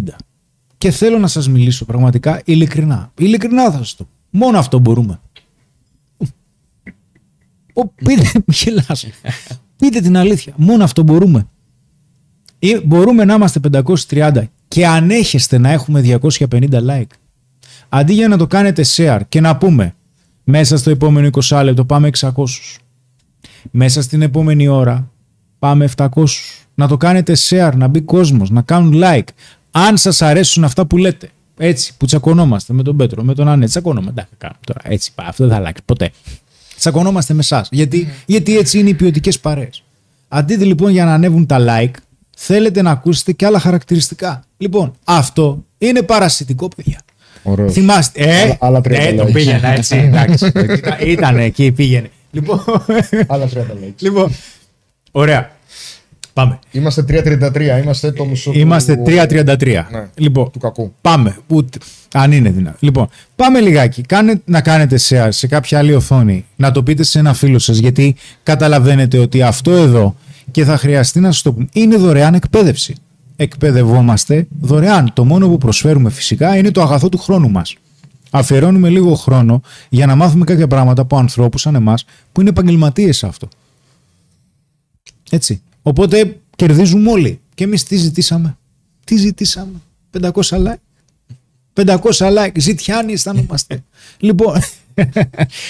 [0.78, 3.12] Και θέλω να σας μιλήσω πραγματικά ειλικρινά.
[3.18, 4.10] Ειλικρινά θα σας το πω.
[4.30, 5.20] Μόνο αυτό μπορούμε.
[7.74, 9.06] Ο, πείτε, μη γελάς.
[9.76, 10.52] πείτε την αλήθεια.
[10.56, 11.48] Μόνο αυτό μπορούμε.
[12.58, 13.60] Ή μπορούμε να είμαστε
[14.08, 17.10] 530 και ανέχεστε να έχουμε 250 like.
[17.88, 19.94] Αντί για να το κάνετε share και να πούμε
[20.44, 22.30] μέσα στο επόμενο 20 λεπτό πάμε 600.
[23.70, 25.10] Μέσα στην επόμενη ώρα
[25.58, 26.08] πάμε 700.
[26.74, 29.28] Να το κάνετε share, να μπει κόσμος, να κάνουν like.
[29.70, 31.30] Αν σας αρέσουν αυτά που λέτε.
[31.56, 33.66] Έτσι, που τσακωνόμαστε με τον Πέτρο, με τον Ανέ.
[33.66, 34.10] Τσακωνόμαστε.
[34.10, 34.80] Εντάξει, κάνουμε τώρα.
[34.82, 35.26] Έτσι, πάει.
[35.26, 36.10] Αυτό δεν θα αλλάξει ποτέ.
[36.90, 37.68] Τσακωνόμαστε με εσάς.
[37.70, 39.82] Γιατί, γιατί έτσι είναι οι ποιοτικές παρέες.
[40.28, 41.90] Αντί λοιπόν για να ανέβουν τα like,
[42.36, 44.44] θέλετε να ακούσετε και άλλα χαρακτηριστικά.
[44.56, 47.00] Λοιπόν, αυτό είναι παρασιτικό, παιδιά.
[47.42, 47.72] Ωραίος.
[47.72, 48.20] Θυμάστε.
[48.22, 49.32] Ε, Άλλα- άλλα τρία ε, το likes.
[49.32, 49.96] πήγαινα έτσι.
[49.96, 50.46] εντάξει.
[50.46, 52.10] Ήταν- Ήταν εκεί, πήγαινε.
[52.30, 52.62] Λοιπόν,
[53.26, 53.94] Άλλα 30 likes.
[53.98, 54.32] λοιπόν,
[55.10, 55.53] ωραία.
[56.34, 56.58] Πάμε.
[56.72, 57.78] Είμαστε 333.
[57.82, 59.86] Είμαστε το μισό του- Είμαστε 3.33.
[59.90, 60.08] Ναι.
[60.14, 60.92] Λοιπόν, του κακού.
[61.00, 61.36] Πάμε.
[61.46, 61.78] Ούτε,
[62.14, 62.76] αν είναι δυνατό.
[62.80, 64.02] Λοιπόν, πάμε λιγάκι.
[64.02, 66.44] Κάνε, να κάνετε share σε κάποια άλλη οθόνη.
[66.56, 67.76] Να το πείτε σε ένα φίλο σας.
[67.78, 70.14] Γιατί καταλαβαίνετε ότι αυτό εδώ
[70.50, 71.66] και θα χρειαστεί να σας το πούμε.
[71.72, 72.94] Είναι δωρεάν εκπαίδευση.
[73.36, 75.12] Εκπαιδευόμαστε δωρεάν.
[75.12, 77.74] Το μόνο που προσφέρουμε φυσικά είναι το αγαθό του χρόνου μας.
[78.30, 83.16] Αφιερώνουμε λίγο χρόνο για να μάθουμε κάποια πράγματα από ανθρώπους σαν εμάς που είναι επαγγελματίες
[83.16, 83.48] σε αυτό.
[85.30, 85.62] Έτσι.
[85.86, 87.40] Οπότε κερδίζουμε όλοι.
[87.54, 88.56] Και εμείς τι ζητήσαμε;
[89.04, 89.80] Τι ζητήσαμε;
[90.20, 90.74] 500 like.
[91.72, 92.58] 500 like.
[92.58, 93.84] Ζητιάνοι αισθανόμαστε.
[94.26, 94.60] λοιπόν.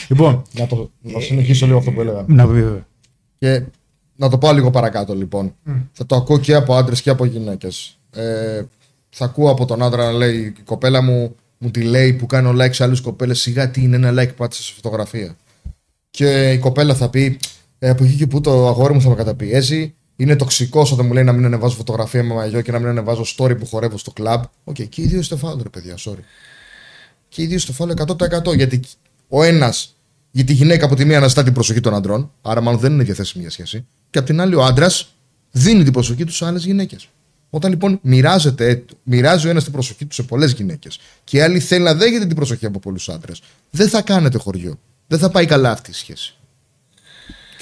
[0.08, 0.42] λοιπόν.
[0.52, 2.24] Να, το, να συνεχίσω λίγο αυτό που έλεγα.
[2.28, 2.86] Να πει βέβαια.
[3.38, 3.62] Και
[4.16, 5.54] να το πάω λίγο παρακάτω λοιπόν.
[5.92, 7.98] Θα το ακούω και από άντρες και από γυναίκες.
[8.10, 8.62] Ε,
[9.08, 12.64] θα ακούω από τον άντρα να λέει: Η κοπέλα μου μου τη λέει που κάνω
[12.64, 13.40] like σε άλλες κοπέλες.
[13.40, 15.36] Σιγά τι είναι ένα like πάτησε σε φωτογραφία.
[16.10, 17.38] Και η κοπέλα θα πει:
[17.78, 19.94] ε, Από εκεί και που το αγόρι μου θα με καταπιέζει.
[20.16, 23.24] Είναι τοξικός όταν μου λέει να μην ανεβάζω φωτογραφία με μαγιό και να μην ανεβάζω
[23.36, 24.42] story που χορεύω στο κλαμπ.
[24.64, 26.22] Οκ, και οι δύο είστε φάουλ, ρε παιδιά, sorry.
[27.28, 28.56] Και οι δύο είστε φάουλ 100%.
[28.56, 28.80] Γιατί
[29.28, 29.96] ο ένας,
[30.30, 33.02] γιατί η γυναίκα από τη μία αναζητά την προσοχή των αντρών, άρα μάλλον δεν είναι
[33.02, 33.86] διαθέσιμη για σχέση.
[34.10, 35.14] Και από την άλλη, ο άντρας
[35.50, 37.08] δίνει την προσοχή του σε άλλες γυναίκες.
[37.50, 41.60] Όταν λοιπόν μοιράζεται, μοιράζει ο ένας την προσοχή του σε πολλές γυναίκες και η άλλη
[41.60, 44.78] θέλει να δέχεται την προσοχή από πολλούς άντρες, δεν θα κάνετε χωριό.
[45.06, 46.36] Δεν θα πάει καλά αυτή η σχέση.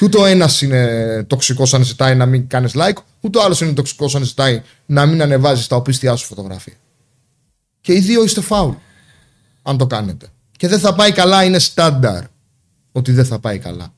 [0.02, 3.60] Και ούτε ο ένας είναι τοξικός αν ζητάει να μην κάνεις like, ούτε ο άλλος
[3.60, 6.74] είναι τοξικός αν ζητάει να μην ανεβάζεις τα οπίστια σου φωτογραφία.
[7.80, 8.72] Και οι δύο είστε φάουλ.
[9.62, 10.26] Αν το κάνετε.
[10.56, 12.24] Και δεν θα πάει καλά, είναι στάνταρ.
[12.92, 13.94] Ότι δεν θα πάει καλά.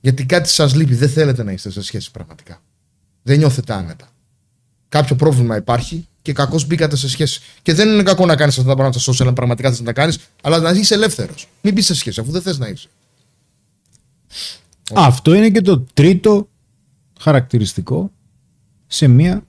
[0.00, 2.62] Γιατί κάτι σας λείπει, δεν θέλετε να είστε σε σχέση πραγματικά.
[3.22, 4.08] Δεν νιώθετε άνετα.
[4.88, 7.40] Κάποιο πρόβλημα υπάρχει και κακώς μπήκατε σε σχέση.
[7.62, 9.84] Και δεν είναι κακό να κάνεις αυτά τα πράγματα στα social αν πραγματικά θες να
[9.84, 11.48] τα κάνεις, αλλά να είσαι ελεύθερος.
[11.60, 12.88] Μην μπεις σε σχέση αφού δεν θες να είσαι.
[14.94, 16.48] Αυτό είναι και το τρίτο
[17.20, 18.10] χαρακτηριστικό
[18.86, 19.42] σε μια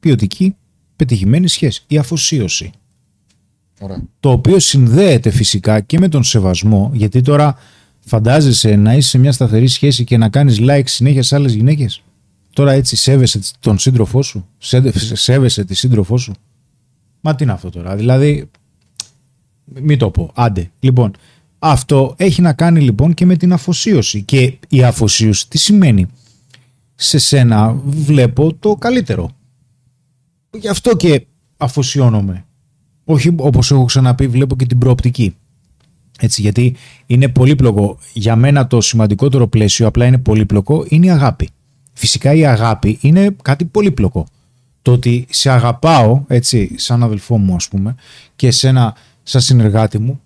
[0.00, 0.56] ποιοτική
[0.96, 1.84] πετυχημένη σχέση.
[1.86, 2.70] Η αφοσίωση.
[3.80, 4.02] Ωραία.
[4.20, 7.56] Το οποίο συνδέεται φυσικά και με τον σεβασμό, γιατί τώρα
[8.00, 12.02] φαντάζεσαι να είσαι σε μια σταθερή σχέση και να κάνεις like συνέχεια σε άλλες γυναίκες.
[12.52, 16.32] Τώρα έτσι σέβεσαι τον σύντροφό σου, σέβεσαι, σέβεσαι τη σύντροφό σου.
[17.20, 18.50] Μα τι είναι αυτό τώρα, δηλαδή,
[19.64, 20.70] μην το πω, άντε.
[20.80, 21.12] Λοιπόν,
[21.62, 24.22] αυτό έχει να κάνει λοιπόν και με την αφοσίωση.
[24.22, 26.06] Και η αφοσίωση τι σημαίνει;
[26.94, 29.30] Σε σένα βλέπω το καλύτερο.
[30.50, 32.44] Γι' αυτό και αφοσιώνομαι.
[33.04, 35.34] Όχι όπως έχω ξαναπεί βλέπω και την προοπτική.
[36.18, 37.98] Έτσι, γιατί είναι πολύπλοκο.
[38.12, 41.48] Για μένα το σημαντικότερο πλαίσιο απλά είναι πολύπλοκο, είναι η αγάπη.
[41.92, 44.26] Φυσικά η αγάπη είναι κάτι πολύπλοκο.
[44.82, 47.94] Το ότι σε αγαπάω, έτσι, σαν αδελφό μου ας πούμε,
[48.36, 50.20] και εσένα σαν συνεργάτη μου,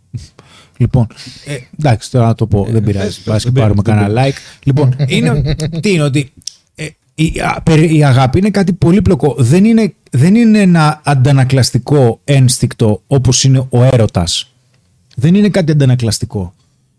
[0.76, 1.06] Λοιπόν,
[1.46, 3.22] ε, εντάξει, τώρα να το πω, δεν πειράζει.
[3.22, 4.36] Πα και πάρουμε κανένα like.
[4.64, 6.32] Λοιπόν, είναι, τι είναι ότι
[6.74, 9.34] ε, η, α, περί- η αγάπη είναι κάτι πολύπλοκο.
[9.38, 14.52] Δεν είναι, δεν είναι ένα αντανακλαστικό ένστικτο όπως είναι ο έρωτας.
[15.16, 16.54] Δεν είναι κάτι αντανακλαστικό.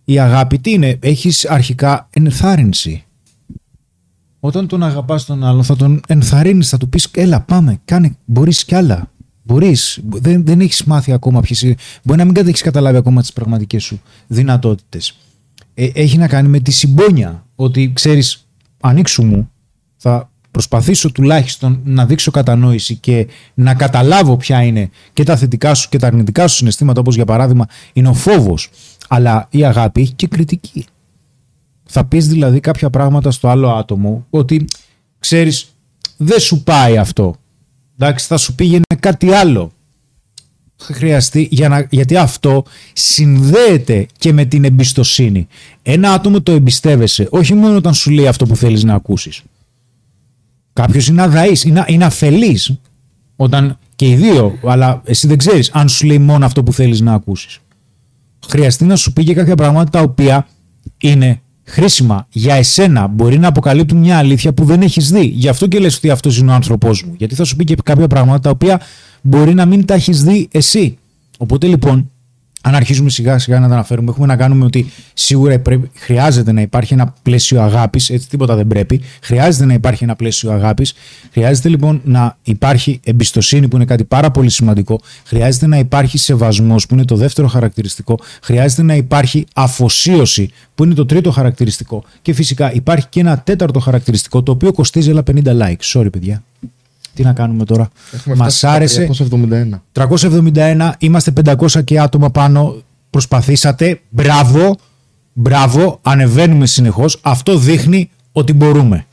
[0.05, 3.03] Η αγάπη τι είναι, έχεις αρχικά ενθάρρυνση.
[4.39, 8.65] Όταν τον αγαπάς τον άλλον θα τον ενθαρρύνεις, θα του πεις έλα πάμε, κάνε, μπορείς
[8.65, 9.09] κι άλλα.
[9.47, 13.33] Μπορείς, δεν, δεν έχεις μάθει ακόμα ποιες είναι, μπορεί να μην έχεις καταλάβει ακόμα τις
[13.33, 15.17] πραγματικές σου δυνατότητες.
[15.73, 18.47] Ε, έχει να κάνει με τη συμπόνια, ότι ξέρεις,
[18.79, 19.49] ανοίξου μου,
[19.97, 25.89] θα προσπαθήσω τουλάχιστον να δείξω κατανόηση και να καταλάβω ποια είναι και τα θετικά σου
[25.89, 28.69] και τα αρνητικά σου συναισθήματα, όπως για παράδειγμα είναι ο φόβος.
[29.07, 30.85] Αλλά η αγάπη έχει και κριτική.
[31.83, 34.65] Θα πεις δηλαδή κάποια πράγματα στο άλλο άτομο ότι
[35.19, 35.67] ξέρεις
[36.17, 37.35] δεν σου πάει αυτό.
[37.97, 39.71] Εντάξει, θα σου πήγαινε κάτι άλλο.
[40.75, 45.47] Θα χρειαστεί για να, γιατί αυτό συνδέεται και με την εμπιστοσύνη.
[45.81, 49.41] Ένα άτομο το εμπιστεύεσαι όχι μόνο όταν σου λέει αυτό που θέλεις να ακούσεις.
[50.73, 52.73] Κάποιος είναι αδαής, είναι, είναι αφελής
[53.35, 57.01] όταν και οι δύο, αλλά εσύ δεν ξέρεις αν σου λέει μόνο αυτό που θέλεις
[57.01, 57.59] να ακούσεις.
[58.47, 60.47] Χρειαστεί να σου πει και κάποια πράγματα τα οποία
[60.97, 63.07] είναι χρήσιμα για εσένα.
[63.07, 65.25] Μπορεί να αποκαλύπτουν μια αλήθεια που δεν έχεις δει.
[65.25, 67.13] Γι' αυτό και λες ότι αυτός είναι ο άνθρωπός μου.
[67.17, 68.81] Γιατί θα σου πει και κάποια πράγματα τα οποία
[69.21, 70.97] μπορεί να μην τα έχεις δει εσύ.
[71.37, 72.11] Οπότε λοιπόν,
[72.67, 76.61] αν αρχίζουμε σιγά σιγά να τα αναφέρουμε, έχουμε να κάνουμε ότι σίγουρα πρέπει, χρειάζεται να
[76.61, 79.01] υπάρχει ένα πλαίσιο αγάπης, έτσι τίποτα δεν πρέπει.
[79.21, 80.93] Χρειάζεται να υπάρχει ένα πλαίσιο αγάπης.
[81.31, 84.99] Χρειάζεται λοιπόν να υπάρχει εμπιστοσύνη, που είναι κάτι πάρα πολύ σημαντικό.
[85.25, 88.19] Χρειάζεται να υπάρχει σεβασμός, που είναι το δεύτερο χαρακτηριστικό.
[88.41, 92.03] Χρειάζεται να υπάρχει αφοσίωση, που είναι το τρίτο χαρακτηριστικό.
[92.21, 95.99] Και φυσικά υπάρχει και ένα τέταρτο χαρακτηριστικό, το οποίο κοστίζει αλλά 50 likes.
[95.99, 96.43] Sorry, παιδιά.
[97.15, 99.09] Τι να κάνουμε τώρα; Έχουμε Μας φτάσει στα άρεσε;
[99.93, 100.05] 371.
[100.53, 102.75] 371, είμαστε 500 και άτομα πάνω.
[103.09, 104.01] Προσπαθήσατε.
[104.09, 104.77] Μπράβο.
[105.33, 105.99] Μπράβο.
[106.01, 107.19] Ανεβαίνουμε συνεχώς.
[107.21, 109.05] Αυτό δείχνει ότι μπορούμε.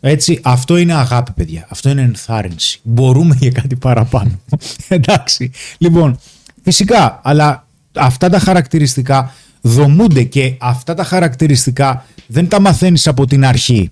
[0.00, 1.66] Έτσι, αυτό είναι αγάπη, παιδιά.
[1.68, 2.80] Αυτό είναι ενθάρρυνση.
[2.82, 4.30] Μπορούμε για κάτι παραπάνω.
[4.88, 5.50] Εντάξει.
[5.78, 6.18] Λοιπόν,
[6.62, 13.44] φυσικά, αλλά αυτά τα χαρακτηριστικά δομούνται και αυτά τα χαρακτηριστικά δεν τα μαθαίνεις από την
[13.44, 13.90] αρχή.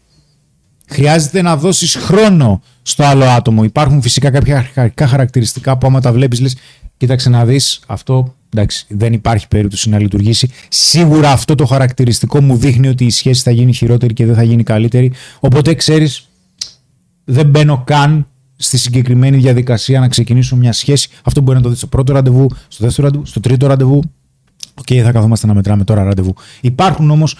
[0.88, 3.64] Χρειάζεται να δώσεις χρόνο στο άλλο άτομο.
[3.64, 6.56] Υπάρχουν φυσικά κάποια αρχικά χαρακτηριστικά που άμα τα βλέπεις λες
[6.96, 10.50] κοίταξε να δεις αυτό εντάξει, δεν υπάρχει περίπτωση να λειτουργήσει.
[10.68, 14.42] Σίγουρα αυτό το χαρακτηριστικό μου δείχνει ότι η σχέση θα γίνει χειρότερη και δεν θα
[14.42, 15.12] γίνει καλύτερη.
[15.40, 16.28] Οπότε ξέρεις
[17.24, 18.26] δεν μπαίνω καν
[18.56, 21.08] στη συγκεκριμένη διαδικασία να ξεκινήσω μια σχέση.
[21.22, 24.02] Αυτό μπορεί να το δεις στο πρώτο ραντεβού, στο δεύτερο ραντεβού, στο τρίτο ραντεβού.
[24.74, 26.34] Οκ, θα καθόμαστε να μετράμε τώρα ραντεβού.
[26.60, 27.36] Υπάρχουν όμως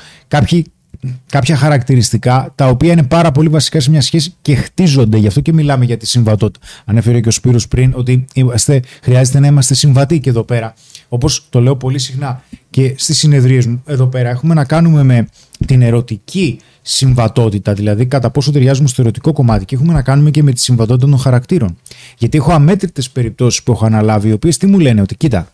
[1.31, 5.17] κάποια χαρακτηριστικά τα οποία είναι πάρα πολύ βασικά σε μια σχέση και χτίζονται.
[5.17, 6.67] Γι' αυτό και μιλάμε για τη συμβατότητα.
[6.85, 10.75] Ανέφερε και ο Σπύρος πριν ότι είμαστε, χρειάζεται να είμαστε συμβατοί και εδώ πέρα.
[11.09, 15.29] Όπως το λέω πολύ συχνά και στις συνεδρίες μου εδώ πέρα, έχουμε να κάνουμε με
[15.67, 20.43] την ερωτική συμβατότητα, δηλαδή κατά πόσο ταιριάζουμε στο ερωτικό κομμάτι και έχουμε να κάνουμε και
[20.43, 21.79] με τη συμβατότητα των χαρακτήρων.
[22.19, 25.51] Γιατί έχω αμέτρητες περιπτώσεις που έχω αναλάβει, οι οποίες τι μου λένε, ότι κοίτα,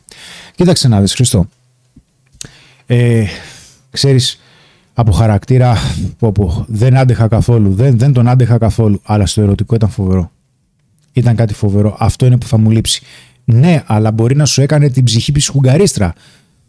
[0.55, 1.49] κοίταξε να δεις, Χριστό.
[2.87, 3.25] Ε,
[3.91, 4.41] ξέρεις,
[4.95, 5.77] από χαρακτήρα
[6.19, 10.31] που, που δεν άντεχα καθόλου, δεν, δεν τον άντεχα καθόλου, αλλά στο ερωτικό ήταν φοβερό.
[11.13, 11.97] Ήταν κάτι φοβερό.
[11.99, 13.03] Αυτό είναι που θα μου λείψει.
[13.45, 16.15] Ναι, αλλά μπορεί να σου έκανε την ψυχή ψυχουγγαρίστρα.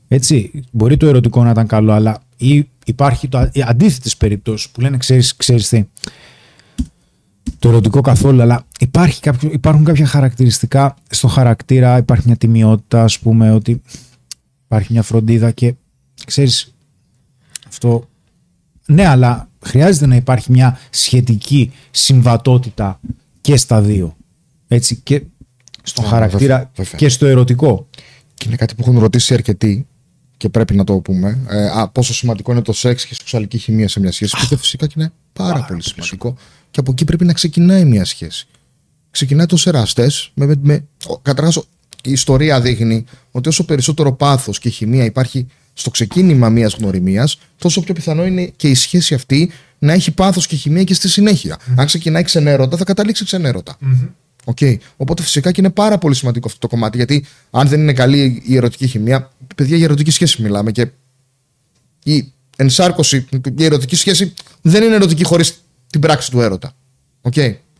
[0.07, 4.97] Έτσι, μπορεί το ερωτικό να ήταν καλό, αλλά ή υπάρχει το αντίθετες περιπτώσεις που λένε,
[4.97, 5.85] ξέρεις, ξέρεις τι,
[7.59, 13.19] το ερωτικό καθόλου, αλλά υπάρχει κάποιο, υπάρχουν κάποια χαρακτηριστικά στο χαρακτήρα, υπάρχει μια τιμιότητα, ας
[13.19, 13.81] πούμε, ότι
[14.65, 15.73] υπάρχει μια φροντίδα και
[16.25, 16.73] ξέρεις,
[17.67, 18.07] αυτό
[18.85, 22.99] Ναι, αλλά χρειάζεται να υπάρχει μια σχετική συμβατότητα
[23.41, 24.15] και στα δύο.
[24.67, 25.21] Έτσι, και
[25.83, 26.97] στον Ναι, χαρακτήρα βέβαια, βέβαια.
[26.99, 27.87] και στο ερωτικό.
[28.33, 29.87] Και είναι κάτι που έχουν ρωτήσει αρκετοί
[30.37, 31.39] και πρέπει να το πούμε.
[31.49, 34.35] Ε, α, πόσο σημαντικό είναι το σεξ και η σεξουαλική χημεία σε μια σχέση.
[34.47, 36.35] Και φυσικά και είναι πάρα, πολύ σημαντικό.
[36.71, 38.47] Και από εκεί πρέπει να ξεκινάει μια σχέση.
[39.11, 40.11] Ξεκινάει το εραστέ.
[40.33, 41.57] Με, με, με, ο- καταρχάς,
[42.03, 47.81] η ιστορία δείχνει ότι όσο περισσότερο πάθος και χημεία υπάρχει στο ξεκίνημα μιας γνωριμίας, τόσο
[47.81, 51.59] πιο πιθανό είναι και η σχέση αυτή να έχει πάθος και χημεία και στη συνέχεια.
[51.75, 53.77] Αν ξεκινάει ξενέρωτα, θα καταλήξει ξενέρωτα.
[54.43, 54.57] Οκ.
[54.97, 56.97] Οπότε φυσικά και είναι πάρα πολύ σημαντικό αυτό το κομμάτι.
[56.97, 60.71] Γιατί αν δεν είναι καλή η ερωτική χημεία, παιδιά για ερωτική σχέση μιλάμε.
[60.71, 60.87] Και
[62.03, 63.27] η ενσάρκωση,
[63.57, 66.75] η ερωτική σχέση δεν είναι ερωτική χωρίς την πράξη του έρωτα.
[67.21, 67.33] Οκ.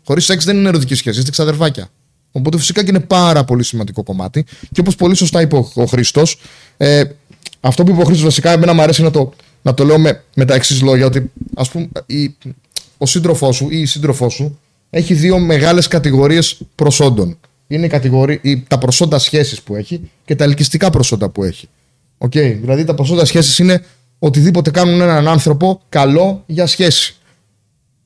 [0.05, 1.89] Χωρίς σεξ δεν είναι ερωτική σχέση, είστε ξαδερφάκια.
[2.31, 4.45] Οπότε φυσικά και είναι πάρα πολύ σημαντικό κομμάτι.
[4.71, 6.23] Και όπως πολύ σωστά είπε ο, ο Χρήστος,
[6.77, 7.03] ε,
[7.65, 10.23] αυτό που είπε ο Χρήστος βασικά, εμένα μου αρέσει να το, να το λέω με,
[10.35, 11.05] με τα εξής λόγια.
[11.05, 12.35] Ότι ας πούμε, η,
[12.97, 14.59] ο σύντροφός σου ή η σύντροφός σου
[14.89, 17.37] έχει δύο μεγάλες κατηγορίες προσόντων.
[17.67, 21.67] Είναι η κατηγορία, η, τα προσόντα σχέσει που έχει και τα ελκυστικά προσόντα που έχει.
[22.17, 22.31] Οκ.
[22.31, 23.83] Δηλαδή τα προσόντα σχέσει είναι
[24.19, 27.15] οτιδήποτε κάνουν έναν άνθρωπο καλό για σχέση.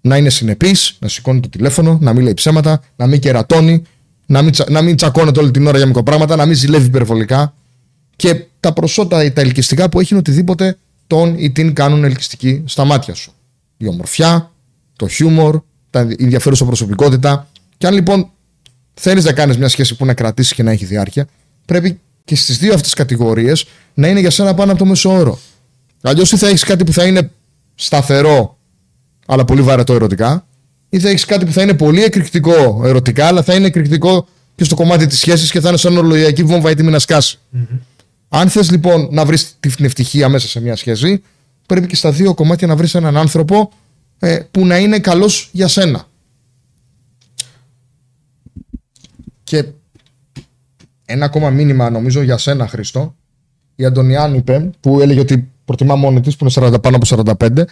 [0.01, 3.81] Να είναι συνεπής, να σηκώνει το τηλέφωνο, να μην λέει ψέματα, να μην κερατώνει,
[4.25, 7.53] να μην, τσα- να μην τσακώνεται όλη την ώρα για μικροπράγματα, να μην ζηλεύει υπερβολικά.
[8.17, 10.77] Και τα προσόντα, τα ελκυστικά που έχει είναι οτιδήποτε
[11.07, 13.31] τον ή την κάνουν ελκυστική στα μάτια σου.
[13.77, 14.51] Η ομορφιά,
[14.95, 17.47] το χιούμορ, τα η ενδιαφέρουσα προσωπικότητα.
[17.77, 18.29] Και αν λοιπόν
[18.93, 21.27] θέλεις να κάνεις μια σχέση που να κρατήσεις και να έχει διάρκεια,
[21.65, 25.39] πρέπει και στις δύο αυτές κατηγορίες να είναι για σένα πάνω από το μέσο όρο.
[26.01, 27.31] Αλλιώς ή θα έχεις κάτι που θα είναι
[27.75, 28.57] σταθερό,
[29.25, 30.47] αλλά πολύ βαρετό ερωτικά,
[30.89, 34.63] ή θα έχεις κάτι που θα είναι πολύ εκρηκτικό ερωτικά, αλλά θα είναι εκρηκτικό και
[34.63, 37.39] στο κομμάτι της σχέσης και θα είναι σαν ορολογιακή βόμβα έτοιμη να σκάσει.
[38.29, 41.23] Αν θες λοιπόν να βρεις την ευτυχία μέσα σε μια σχέση,
[41.65, 43.71] πρέπει και στα δύο κομμάτια να βρεις έναν άνθρωπο
[44.19, 46.07] ε, που να είναι καλός για σένα.
[49.43, 49.65] Και
[51.05, 53.15] ένα ακόμα μήνυμα νομίζω για σένα, Χρήστο.
[53.75, 57.63] Η Αντωνιάννη είπε, που έλεγε ότι προτιμά μόνη της, που είναι 40, πάνω από 45,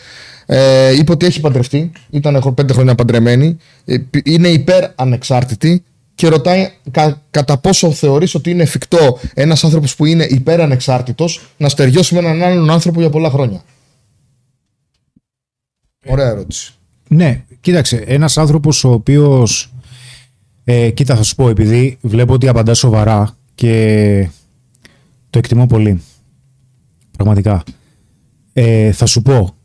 [0.45, 1.91] ε, είπε ότι έχει παντρευτεί.
[2.10, 3.57] Ήταν έχω πέντε χρόνια παντρεμένη.
[3.86, 5.84] Ε, π- είναι υπέρ ανεξάρτητη
[6.16, 11.42] και ρωτάει κα- κατά πόσο θεωρείς ότι είναι εφικτό ένας άνθρωπος που είναι υπέρ ανεξάρτητος
[11.58, 13.64] να στεριώσει με έναν άλλον άνθρωπο για πολλά χρόνια.
[16.08, 16.74] Ωραία ερώτηση.
[17.08, 19.74] Ναι, κοίταξε, ένας άνθρωπος ο οποίος,
[20.64, 24.30] ε, κοίτα θα σου πω, επειδή βλέπω ότι απαντά σοβαρά και
[25.30, 26.02] το εκτιμώ πολύ,
[27.12, 27.64] πραγματικά.
[28.54, 29.56] Ε, θα σου πω,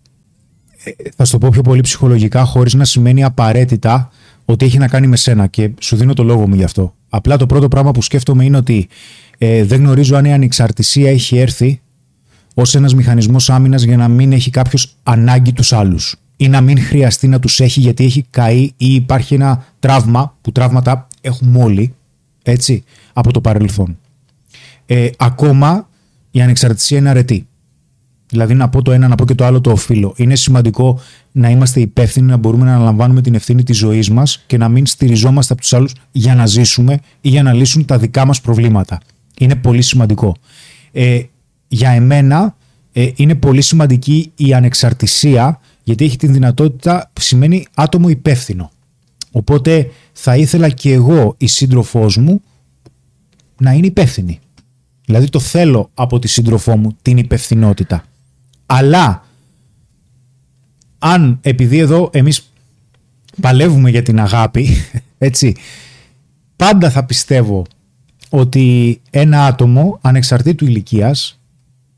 [0.85, 4.11] ε, θα σου το πω πιο πολύ ψυχολογικά, χωρίς να σημαίνει απαραίτητα
[4.53, 6.95] ότι έχει να κάνει με σένα και σου δίνω το λόγο μου γι' αυτό.
[7.09, 8.89] Απλά το πρώτο πράγμα που σκέφτομαι είναι ότι
[9.39, 11.81] ε, δεν γνωρίζω αν η ανεξαρτησία έχει έρθει
[12.55, 16.81] ως ένας μηχανισμός άμυνας για να μην έχει κάποιος ανάγκη τους άλλους ή να μην
[16.81, 21.95] χρειαστεί να τους έχει γιατί έχει καεί ή υπάρχει ένα τραύμα που τραύματα έχουμε όλοι
[22.43, 23.99] έτσι, από το παρελθόν.
[24.87, 25.89] Ε, ακόμα
[26.31, 27.47] η ανεξαρτησία είναι αρετή.
[28.31, 30.15] Δηλαδή να πω το ένα, να πω και το άλλο το οφείλω.
[30.17, 31.01] Είναι σημαντικό
[31.33, 34.87] να είμαστε υπεύθυνοι, να μπορούμε να αναλαμβάνουμε την ευθύνη της ζωής μας και να μην
[34.87, 39.01] στηριζόμαστε από τους άλλους για να ζήσουμε ή για να λύσουν τα δικά μας προβλήματα.
[39.39, 40.37] Είναι πολύ σημαντικό.
[40.93, 41.21] Ε,
[41.69, 42.57] για εμένα
[42.93, 48.71] ε, είναι πολύ σημαντική η ανεξαρτησία γιατί έχει την δυνατότητα, σημαίνει άτομο υπεύθυνο.
[49.31, 52.43] Οπότε θα ήθελα και εγώ η σύντροφός μου
[53.59, 54.39] να είναι υπεύθυνη.
[55.05, 58.05] Δηλαδή το θέλω από τη σύντροφό μου την υπευθυνότητα.
[58.73, 59.25] Αλλά
[60.99, 62.53] αν επειδή εδώ εμείς
[63.41, 64.69] παλεύουμε για την αγάπη,
[65.19, 65.55] έτσι,
[66.57, 67.67] πάντα θα πιστεύω
[68.31, 71.41] ότι ένα άτομο ανεξαρτήτου ηλικίας,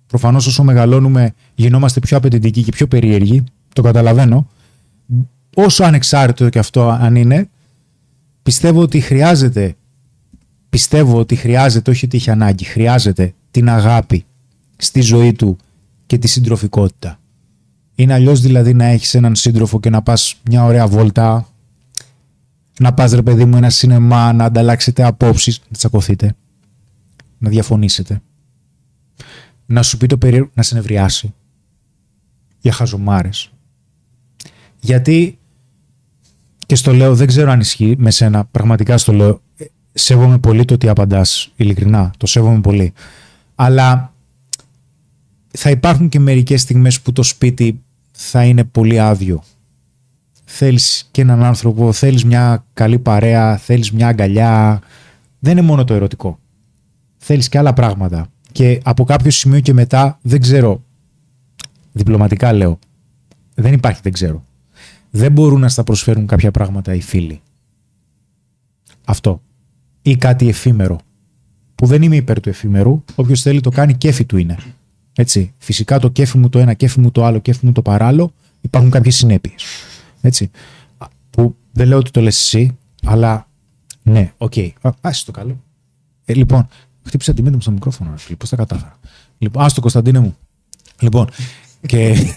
[0.07, 4.49] προφανώς όσο μεγαλώνουμε γινόμαστε πιο απαιτητικοί και πιο περίεργοι, το καταλαβαίνω,
[5.55, 7.49] όσο ανεξάρτητο και αυτό αν είναι,
[8.43, 9.77] πιστεύω ότι χρειάζεται
[10.69, 14.25] πιστεύω ότι χρειάζεται, όχι ότι έχει ανάγκη, χρειάζεται την αγάπη
[14.77, 15.57] στη ζωή του
[16.13, 17.19] και τη συντροφικότητα.
[17.95, 21.49] Είναι αλλιώς δηλαδή να έχεις έναν σύντροφο και να πας μια ωραία βόλτα,
[22.79, 26.35] να πας ρε παιδί μου ένα σινεμά, να ανταλλάξετε απόψεις, να τσακωθείτε,
[27.39, 28.21] να διαφωνήσετε,
[29.67, 31.35] να σου πει το περίεργο, να σε νευριάσει
[32.61, 33.53] για χαζομάρες.
[34.81, 35.39] Γιατί,
[36.67, 40.65] και στο λέω, δεν ξέρω αν ισχύει με σένα, πραγματικά στο λέω, ε, σέβομαι πολύ
[40.65, 42.93] το ότι απαντάς, ειλικρινά, το σέβομαι πολύ.
[43.55, 44.12] Αλλά
[45.53, 49.43] θα υπάρχουν και μερικές στιγμές που το σπίτι θα είναι πολύ άδειο.
[50.45, 54.81] Θέλεις και έναν άνθρωπο, θέλεις μια καλή παρέα, θέλεις μια αγκαλιά.
[55.39, 56.39] Δεν είναι μόνο το ερωτικό.
[57.17, 58.27] Θέλεις και άλλα πράγματα.
[58.53, 60.83] Και από κάποιο σημείο και μετά, δεν ξέρω,
[61.93, 62.79] διπλωματικά λέω,
[63.55, 64.45] Δεν υπάρχει, δεν ξέρω.
[65.11, 67.41] Δεν μπορούν να στα προσφέρουν κάποια πράγματα οι φίλοι.
[69.05, 69.43] Αυτό.
[70.03, 71.01] Ή κάτι εφήμερο.
[71.75, 73.05] Που δεν είμαι υπέρ του εφήμερου.
[73.15, 74.57] Όποιος θέλει το κάνει, κέφι του είναι.
[75.15, 75.53] Έτσι.
[75.59, 78.91] Φυσικά το κέφι μου το ένα, κέφι μου το άλλο, κέφι μου το παράλληλο, υπάρχουν
[78.91, 79.65] κάποιες συνέπειες.
[80.21, 80.51] Έτσι.
[81.31, 83.47] Που δεν λέω ότι το λες εσύ, αλλά
[84.03, 84.53] ναι, OK.
[84.57, 84.71] Okay.
[85.01, 85.63] Άσε το καλό.
[86.25, 86.69] Ε, λοιπόν,
[87.07, 88.15] χτύπησα τη μύτη μου στο μικρόφωνο.
[88.39, 88.99] Πώς τα κατάφερα.
[89.39, 90.37] Λοιπόν, άστο Κωνσταντίνε μου.
[91.01, 91.29] Λοιπόν,
[91.87, 92.15] και...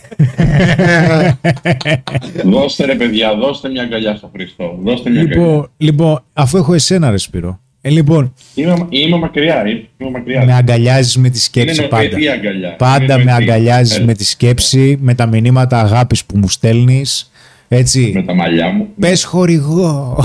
[2.53, 4.79] δώστε ρε παιδιά, δώστε μια αγκαλιά στο Χρήστο.
[4.83, 5.69] Δώστε μια λοιπόν, αγκαλιά.
[5.77, 7.59] λοιπόν, αφού έχω εσένα ρε Σπύρο.
[7.87, 9.63] Ε, λοιπόν, είμαι, είμαι μακριά,
[9.97, 10.45] είμαι μακριά.
[10.45, 12.17] Με αγκαλιάζεις με τη σκέψη είναι πάντα.
[12.33, 12.75] Αγκαλιά.
[12.75, 17.31] Πάντα με αγκαλιάζεις με τη σκέψη, με τα μηνύματα αγάπης που μου στέλνεις.
[17.67, 18.11] Έτσι.
[18.13, 18.87] Με τα μαλλιά μου.
[18.99, 20.17] Πες χορηγό.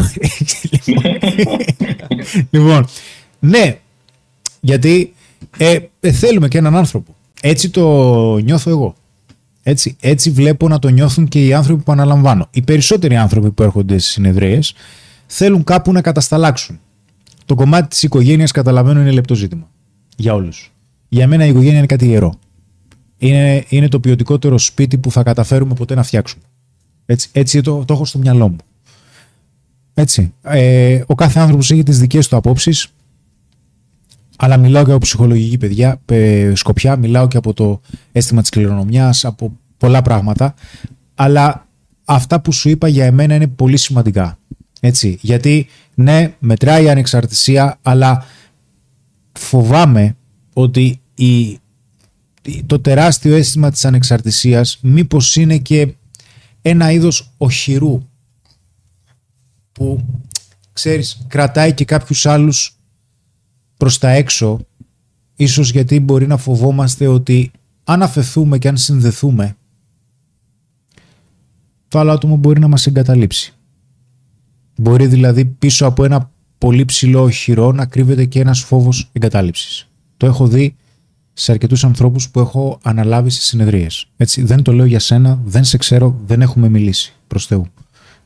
[2.51, 2.87] λοιπόν,
[3.39, 3.77] ναι,
[4.61, 5.15] γιατί
[5.59, 7.15] ε, ε, θέλουμε και έναν άνθρωπο.
[7.41, 8.95] Έτσι το νιώθω εγώ.
[9.63, 12.49] Έτσι, έτσι βλέπω να το νιώθουν και οι άνθρωποι που αναλαμβάνω.
[12.51, 14.75] Οι περισσότεροι άνθρωποι που έρχονται στις συνεδρίες
[15.27, 16.81] θέλουν κάπου να κατασταλάξουν.
[17.51, 19.71] Το κομμάτι της οικογένειας, καταλαβαίνω, είναι λεπτό ζήτημα.
[20.17, 20.73] Για όλους.
[21.09, 22.35] Για μένα η οικογένεια είναι κάτι ιερό.
[23.19, 26.43] Είναι, είναι το ποιοτικότερο σπίτι που θα καταφέρουμε ποτέ να φτιάξουμε.
[27.07, 28.57] Έτσι, έτσι το, το έχω στο μυαλό μου.
[29.95, 30.33] Έτσι.
[30.43, 32.89] Ε, ο κάθε άνθρωπος έχει τις δικές του απόψεις.
[34.37, 36.01] Αλλά μιλάω και από ψυχολογική παιδιά,
[36.53, 37.81] σκοπιά, μιλάω και από το
[38.13, 40.55] αίσθημα της κληρονομιάς, από πολλά πράγματα.
[41.15, 41.67] Αλλά
[42.05, 44.39] αυτά που σου είπα για εμένα είναι πολύ σημαντικά.
[44.81, 48.25] Έτσι, γιατί ναι, μετράει η ανεξαρτησία, αλλά
[49.33, 50.17] φοβάμαι
[50.53, 51.59] ότι η,
[52.67, 55.95] το τεράστιο αίσθημα της ανεξαρτησίας μήπως είναι και
[56.63, 58.03] ένα είδος οχυρού
[59.73, 60.05] που,
[60.73, 62.79] ξέρεις, κρατάει και κάποιους άλλους
[63.77, 64.61] προς τα έξω,
[65.37, 67.51] ίσως γιατί μπορεί να φοβόμαστε ότι
[67.85, 69.57] αν αφαιθούμε και αν συνδεθούμε,
[71.89, 73.55] το άλλο άτομο μπορεί να μας εγκαταλείψει.
[74.81, 79.89] Μπορεί δηλαδή πίσω από ένα πολύ ψηλό οχυρό να κρύβεται και ένας φόβος εγκατάλειψης.
[80.17, 80.77] Το έχω δει
[81.33, 84.07] σε αρκετούς ανθρώπους που έχω αναλάβει σε συνεδρίες.
[84.17, 87.67] Έτσι, δεν το λέω για σένα, δεν σε ξέρω, δεν έχουμε μιλήσει προς Θεού.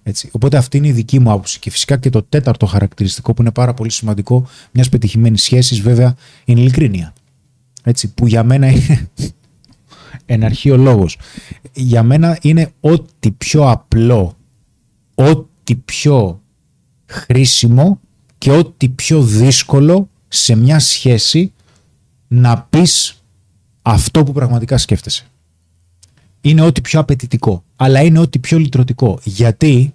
[0.03, 0.29] Έτσι.
[0.33, 1.59] Οπότε αυτή είναι η δική μου άποψη.
[1.59, 6.15] Και φυσικά και το τέταρτο χαρακτηριστικό που είναι πάρα πολύ σημαντικό μιας πετυχημένης σχέσης, βέβαια,
[6.45, 7.13] είναι η ειλικρίνεια.
[7.83, 9.09] Έτσι, που για μένα είναι
[10.35, 11.19] ένα αρχείο λόγος.
[11.73, 14.37] Για μένα είναι ό,τι πιο απλό,
[15.15, 16.39] ό,τι πιο
[17.15, 18.01] χρήσιμο
[18.39, 21.53] και ό,τι πιο δύσκολο σε μια σχέση
[22.29, 23.23] να πεις
[23.83, 25.27] αυτό που πραγματικά σκέφτεσαι
[26.41, 29.19] είναι ό,τι πιο απαιτητικό, αλλά είναι ό,τι πιο λυτρωτικό.
[29.25, 29.95] Γιατί,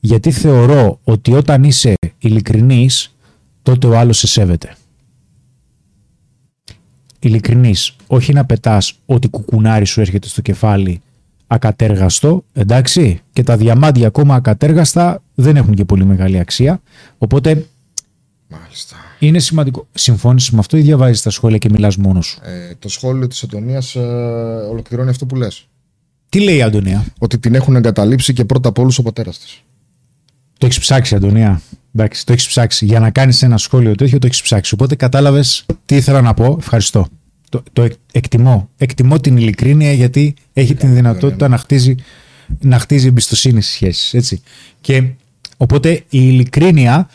[0.00, 3.14] γιατί θεωρώ ότι όταν είσαι ειλικρινής,
[3.62, 4.76] τότε ο άλλος σε σέβεται.
[7.18, 11.00] Ειλικρινής, όχι να πετάς ό,τι κουκουνάρι σου έρχεται στο κεφάλι
[11.52, 16.80] ακατέργαστο, εντάξει, και τα διαμάντια ακόμα ακατέργαστα δεν έχουν και πολύ μεγάλη αξία,
[17.18, 17.66] οπότε
[18.48, 18.96] Μάλιστα.
[19.18, 19.86] είναι σημαντικό.
[19.92, 23.42] Συμφώνησες με αυτό ή διαβάζεις τα σχόλια και μιλάς μόνος σου; Ε, το σχόλιο της
[23.42, 24.00] Αντωνίας ε,
[24.70, 25.66] ολοκληρώνει αυτό που λες.
[26.28, 29.62] Τι λέει η Αντωνία; Ότι την έχουν εγκαταλείψει και πρώτα απ' όλους ο πατέρας της.
[30.58, 31.60] Το έχεις ψάξει, Αντωνία;
[31.94, 32.84] Εντάξει, το έχεις ψάξει.
[32.84, 34.74] Για να κάνεις ένα σχόλιο τέτοιο, το έχεις ψάξει.
[34.74, 36.56] Οπότε κατάλαβες τι ήθελα να πω.
[36.58, 37.06] Ευχαριστώ.
[37.50, 38.70] Το, το εκ- εκτιμώ.
[38.76, 41.94] Εκτιμώ την ειλικρίνεια γιατί έχει την δυνατότητα να χτίζει,
[42.60, 44.14] να χτίζει εμπιστοσύνη στις σχέσεις.
[44.14, 44.42] Έτσι.
[44.80, 45.04] Και
[45.56, 47.08] οπότε η ειλικρίνεια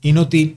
[0.00, 0.56] είναι ότι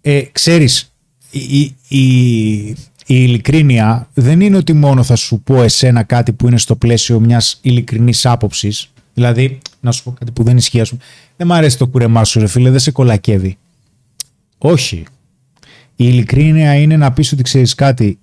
[0.00, 0.92] ε, ξέρεις,
[1.30, 2.68] η, η, η,
[3.06, 7.20] η ειλικρίνεια δεν είναι ότι μόνο θα σου πω εσένα κάτι που είναι στο πλαίσιο
[7.20, 8.90] μιας ειλικρινής άποψης.
[9.14, 11.02] Δηλαδή, να σου πω κάτι που δεν ισχύει, ας πούμε.
[11.36, 13.56] Δεν μ' αρέσει το κουρεμά σου, ρε φίλε, δεν σε κολακεύει.
[14.58, 15.04] Όχι.
[15.96, 18.18] Η ειλικρίνεια είναι να πεις ότι ξέρεις κάτι.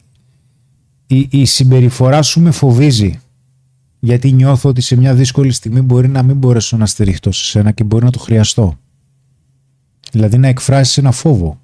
[1.13, 3.19] Η, η συμπεριφορά σου με φοβίζει.
[3.99, 7.71] Γιατί νιώθω ότι σε μια δύσκολη στιγμή μπορεί να μην μπορέσω να στηριχτώ σε σένα
[7.71, 8.77] και μπορεί να το χρειαστώ.
[10.11, 11.59] Δηλαδή να εκφράσεις ένα φόβο.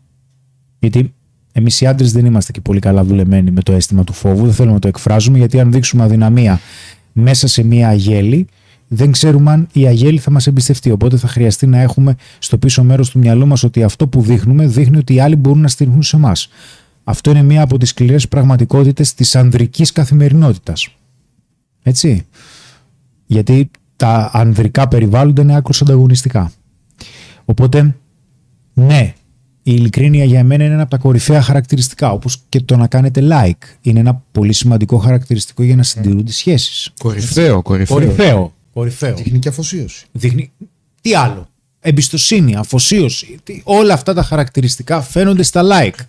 [0.79, 1.13] Γιατί
[1.51, 4.45] εμείς οι άντρες δεν είμαστε και πολύ καλά δουλεμένοι με το αίσθημα του φόβου.
[4.45, 6.59] Δεν θέλουμε να το εκφράζουμε, γιατί αν δείξουμε αδυναμία
[7.13, 8.47] μέσα σε μία αγέλη,
[8.87, 10.91] δεν ξέρουμε αν η αγέλη θα μας εμπιστευτεί.
[10.91, 14.67] Οπότε θα χρειαστεί να έχουμε στο πίσω μέρος του μυαλού μας ότι αυτό που δείχνουμε
[14.67, 16.49] δείχνει ότι οι άλλοι μπορούν να στηριχθούν σε εμάς.
[17.09, 20.87] Αυτό είναι μία από τις σκληρές πραγματικότητες της ανδρικής καθημερινότητας.
[21.83, 22.25] Έτσι.
[23.25, 26.51] Γιατί τα ανδρικά περιβάλλοντα είναι άκρο ανταγωνιστικά.
[27.45, 27.95] Οπότε,
[28.73, 29.13] ναι,
[29.63, 33.21] η ειλικρίνεια για μένα είναι ένα από τα κορυφαία χαρακτηριστικά, όπως και το να κάνετε
[33.31, 33.77] like.
[33.81, 36.93] Είναι ένα πολύ σημαντικό χαρακτηριστικό για να συντηρούν τις σχέσεις.
[36.99, 37.97] Κορυφαίο, κορυφαίο.
[37.97, 38.53] Κορυφαίο.
[38.73, 39.13] Κορυφαίο.
[39.13, 40.05] Τεχνική αφοσίωση.
[40.11, 40.51] Δείχνει...
[41.01, 41.47] Τι άλλο;
[41.79, 43.39] Εμπιστοσύνη, αφοσίωση.
[43.43, 43.61] Τι...
[43.63, 45.99] Όλα αυτά τα χαρακτηριστικά φαίνονται στα like.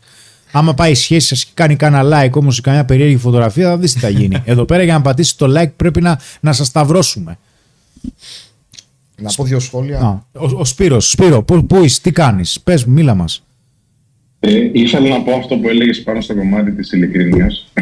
[0.53, 3.79] Άμα πάει η σχέση σας και κάνει κανένα like όμως ή καμιά περίεργη φωτογραφία, θα
[3.79, 4.43] δεις τι θα γίνει.
[4.45, 7.39] Εδώ πέρα για να πατήσει το like πρέπει να, να σας σταυρώσουμε.
[9.17, 9.99] Να πω δύο σχόλια.
[9.99, 13.45] Α, ο, ο Σπύρος, Σπύρο, πού, πού είσαι, τι κάνεις, πες, μίλα μας.
[14.41, 17.73] Ε, ήθελα να πω αυτό που έλεγες πάνω στο κομμάτι της ειλικρίνειας.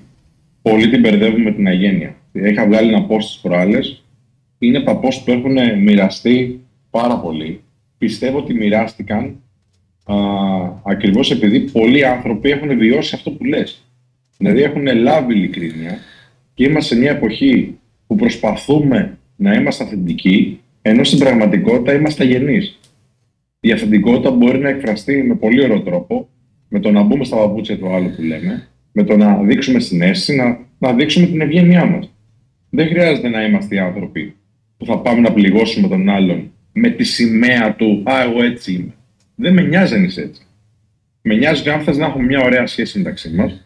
[0.62, 2.16] Πολλοί την μπερδεύουν με την αγένεια.
[2.32, 4.02] Είχα βγάλει ένα post στις προάλλες.
[4.58, 6.60] Είναι παππού που έχουν μοιραστεί
[6.90, 7.60] πάρα πολύ.
[7.98, 9.36] Πιστεύω ότι μοιράστηκαν
[10.82, 13.82] ακριβώς επειδή πολλοί άνθρωποι έχουν βιώσει αυτό που λες.
[14.38, 15.98] Δηλαδή έχουν λάβει ειλικρίνεια
[16.54, 22.78] και είμαστε σε μια εποχή που προσπαθούμε να είμαστε αυθεντικοί, ενώ στην πραγματικότητα είμαστε αγενείς.
[23.60, 26.28] Η αυθεντικότητα μπορεί να εκφραστεί με πολύ ωραίο τρόπο,
[26.68, 30.36] με το να μπούμε στα παπούτσια του άλλου που λέμε, με το να δείξουμε συνέστηση,
[30.36, 32.12] να, να δείξουμε την ευγένειά μας.
[32.70, 34.34] Δεν χρειάζεται να είμαστε οι άνθρωποι
[34.76, 38.94] που θα πάμε να πληγώσουμε τον άλλον με τη σημαία του Α, εγώ έτσι είμαι.
[39.40, 40.42] Δεν με νοιάζει αν είσαι έτσι.
[41.22, 43.64] Με νοιάζει αν θες να έχουμε μια ωραία σχέση μεταξύ μας.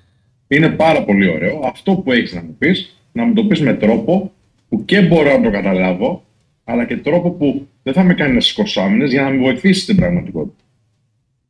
[0.49, 3.75] Είναι πάρα πολύ ωραίο αυτό που έχεις να μου πεις, να μου το πεις με
[3.75, 4.33] τρόπο
[4.69, 6.25] που και μπορώ να το καταλάβω,
[6.65, 9.81] αλλά και τρόπο που δεν θα με κάνει να σηκώσω άμυνες για να με βοηθήσει
[9.81, 10.65] στην πραγματικότητα.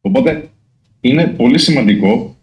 [0.01, 0.49] Οπότε
[1.01, 2.37] είναι πολύ σημαντικό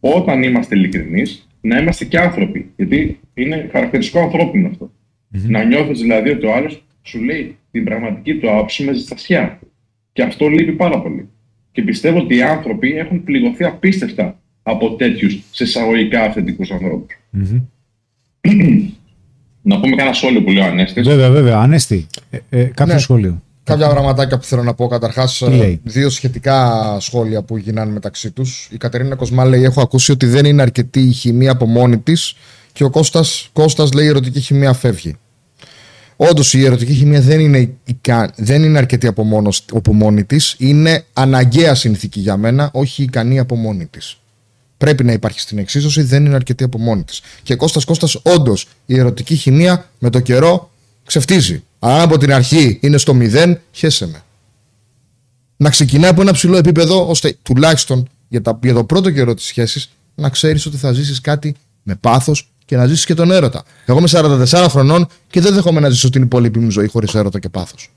[0.00, 2.70] όταν είμαστε ειλικρινείς να είμαστε και άνθρωποι.
[2.76, 4.90] Γιατί είναι χαρακτηριστικό ανθρώπινο αυτό.
[5.34, 5.48] Mm-hmm.
[5.48, 9.60] Να νιώθεις δηλαδή ότι ο άλλος σου λέει την πραγματική του άποψη με ζεστασιά.
[10.14, 11.28] Και αυτό λείπει πάρα πολύ.
[11.72, 17.06] Και πιστεύω ότι οι άνθρωποι έχουν πληγωθεί απίστευτα από τέτοιους σε εισαγωγικά αυθεντικούς ανθρώπους.
[17.36, 17.62] Mm-hmm.
[19.62, 21.00] να πούμε κανένα σχόλιο που λέει ο Ανέστη.
[21.00, 21.58] Βέβαια, βέβαια.
[21.58, 23.00] Ανέστη, ε, ε, κάποιο ναι.
[23.00, 23.42] σχόλιο.
[23.64, 24.86] Κάποια πραγματάκια που θέλω να πω.
[24.86, 25.42] Καταρχάς,
[25.82, 28.68] δύο σχετικά σχόλια που γίνανε μεταξύ τους.
[28.72, 32.36] Η Κατερίνα Κοσμά λέει: Έχω ακούσει ότι δεν είναι αρκετή η χημεία από μόνη της.
[32.72, 35.16] Και ο Κώστας, Κώστας λέει: Η ερωτική χημεία φεύγει.
[36.16, 37.74] Όντως η ερωτική χημεία δεν είναι,
[38.36, 40.54] δεν είναι αρκετή από, μόνος, από μόνη της.
[40.58, 44.16] Είναι αναγκαία συνθήκη για μένα, όχι ικανή από μόνη της.
[44.76, 47.20] Πρέπει να υπάρχει στην εξίσωση, δεν είναι αρκετή από μόνη της.
[47.42, 50.70] Και Κώστας Κώστας, όντως η ερωτική χημεία με το καιρό
[51.04, 51.62] ξεφτίζει.
[51.78, 54.22] Αν από την αρχή είναι στο μηδέν, χέσε με.
[55.56, 59.44] Να ξεκινάει από ένα ψηλό επίπεδο, ώστε τουλάχιστον για, τα, για το πρώτο καιρό της
[59.44, 63.64] σχέσης να ξέρεις ότι θα ζήσεις κάτι με πάθος και να ζήσεις και τον έρωτα.
[63.86, 67.38] Εγώ είμαι 44 χρονών και δεν δέχομαι να ζήσω την υπόλοιπη μου ζωή χωρίς έρωτα
[67.38, 67.90] και πάθος.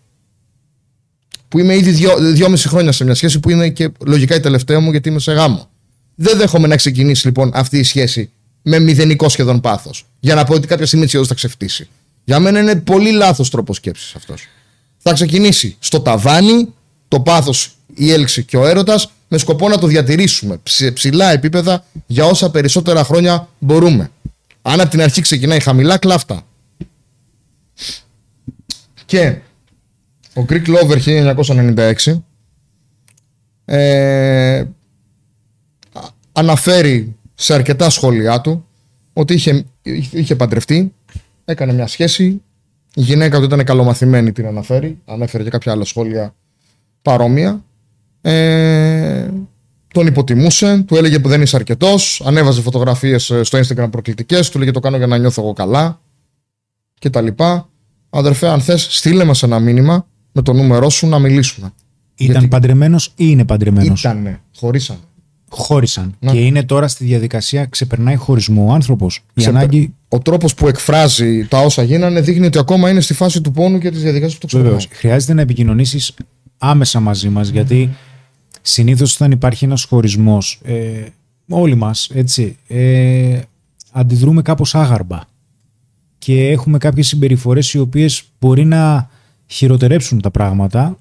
[1.47, 4.79] Που είμαι ήδη δυο, δυόμιση χρόνια σε μια σχέση που είναι και λογικά η τελευταία
[4.79, 5.69] μου γιατί είμαι σε γάμο.
[6.15, 8.29] Δεν δέχομαι να ξεκινήσει λοιπόν αυτή η σχέση
[8.61, 10.05] με μηδενικό σχεδόν πάθος.
[10.19, 11.87] Για να πω ότι κάποια στιγμή έτσι θα ξεφτύσει.
[12.23, 14.47] Για μένα είναι πολύ λάθος τρόπος σκέψης αυτός.
[14.97, 16.73] Θα ξεκινήσει στο ταβάνι
[17.07, 21.85] το πάθος, η έλξη και ο έρωτας με σκοπό να το διατηρήσουμε σε ψηλά επίπεδα
[22.05, 24.11] για όσα περισσότερα χρόνια μπορούμε.
[24.69, 26.45] Αν από την αρχή ξεκινάει χαμηλά, κλάφτα.
[29.05, 29.37] Και
[30.33, 31.25] ο Greek Lover
[32.05, 32.19] 1996
[33.65, 34.63] ε,
[36.31, 38.65] αναφέρει σε αρκετά σχόλιά του
[39.13, 39.65] ότι είχε,
[40.11, 40.93] είχε παντρευτεί,
[41.45, 42.23] έκανε μια σχέση,
[42.93, 46.35] η γυναίκα του ήταν καλομαθημένη την αναφέρει, ανέφερε και κάποια άλλα σχόλια
[47.01, 47.63] παρόμοια.
[48.21, 49.29] Ε,
[49.97, 54.57] τον υποτιμούσε, του έλεγε που δεν είσαι αρκετός, ανέβαζε φωτογραφίες ε, στο Instagram προκλητικές, του
[54.57, 56.01] έλεγε το κάνω για να νιώθω εγώ καλά
[56.99, 57.27] κτλ.
[58.09, 61.73] Αδερφέ, αν θες, στείλε μας ένα μήνυμα με το νούμερό σου να μιλήσουμε.
[62.15, 62.47] Ήταν Γιατί...
[62.47, 64.97] παντρεμένος ή είναι παντρεμένος; Ήτανε, χωρίσαν.
[65.49, 66.15] Χώρισαν.
[66.19, 66.31] Ναι.
[66.31, 69.23] Και είναι τώρα στη διαδικασία, ξεπερνάει χωρισμό ο άνθρωπος.
[69.33, 69.57] Ξεπε...
[69.57, 69.93] Ανάγκη...
[70.07, 73.79] Ο τρόπος που εκφράζει τα όσα γίνανε δείχνει ότι ακόμα είναι στη φάση του πόνου
[73.79, 74.85] και της διαδικασίας που το ξεπερνάει.
[74.89, 76.13] Χρειάζεται να επικοινωνήσεις
[76.57, 77.89] άμεσα μαζί μας, γιατί
[78.67, 81.05] συνήθως όταν υπάρχει ένας χωρισμός, ε,
[81.49, 83.39] όλοι μας, έτσι, ε,
[83.91, 85.19] αντιδρούμε κάπως άγαρμπα
[86.17, 89.09] και έχουμε κάποιες συμπεριφορές οι οποίες μπορεί να
[89.47, 90.97] χειροτερέψουν τα πράγματα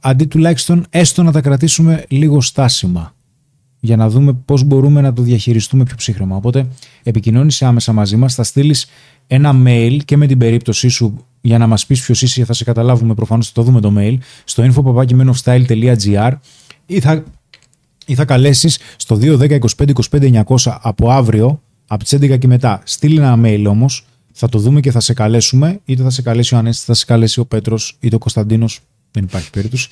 [0.00, 3.14] αντί τουλάχιστον έστω να τα κρατήσουμε λίγο στάσιμα
[3.80, 6.36] για να δούμε πώς μπορούμε να το διαχειριστούμε πιο ψύχρεμα.
[6.36, 6.68] Οπότε
[7.02, 8.86] επικοινώνησε άμεσα μαζί μας, θα στείλεις
[9.26, 12.64] ένα mail και με την περίπτωσή σου για να μας πεις ποιος είσαι, θα σε
[12.64, 16.32] καταλάβουμε προφανώς, θα το δούμε το mail, στο info.menofstyle.gr
[16.86, 17.24] ή θα,
[18.06, 22.80] ή θα καλέσεις στο 210 25 25 900 από αύριο, από τις 11 και μετά.
[22.84, 26.54] Στείλει ένα mail όμως, θα το δούμε και θα σε καλέσουμε, είτε θα σε καλέσει
[26.54, 28.80] ο Ανέστης, θα σε καλέσει ο Πέτρος, είτε ο Κωνσταντίνος,
[29.10, 29.88] δεν υπάρχει περίπτωση.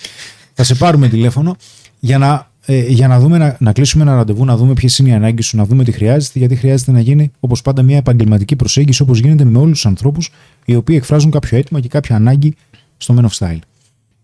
[0.52, 1.56] Θα σε πάρουμε τηλέφωνο
[2.00, 5.08] για να, ε, για να, δούμε, να, να κλείσουμε ένα ραντεβού, να δούμε ποιες είναι
[5.08, 8.56] οι ανάγκες σου, να δούμε τι χρειάζεται, γιατί χρειάζεται να γίνει όπως πάντα μια επαγγελματική
[8.56, 10.30] προσέγγιση όπως γίνεται με όλους τους ανθρώπους
[10.64, 12.54] οι οποίοι εκφράζουν κάποιο αίτημα και κάποια ανάγκη
[12.96, 13.58] στο Men of Style.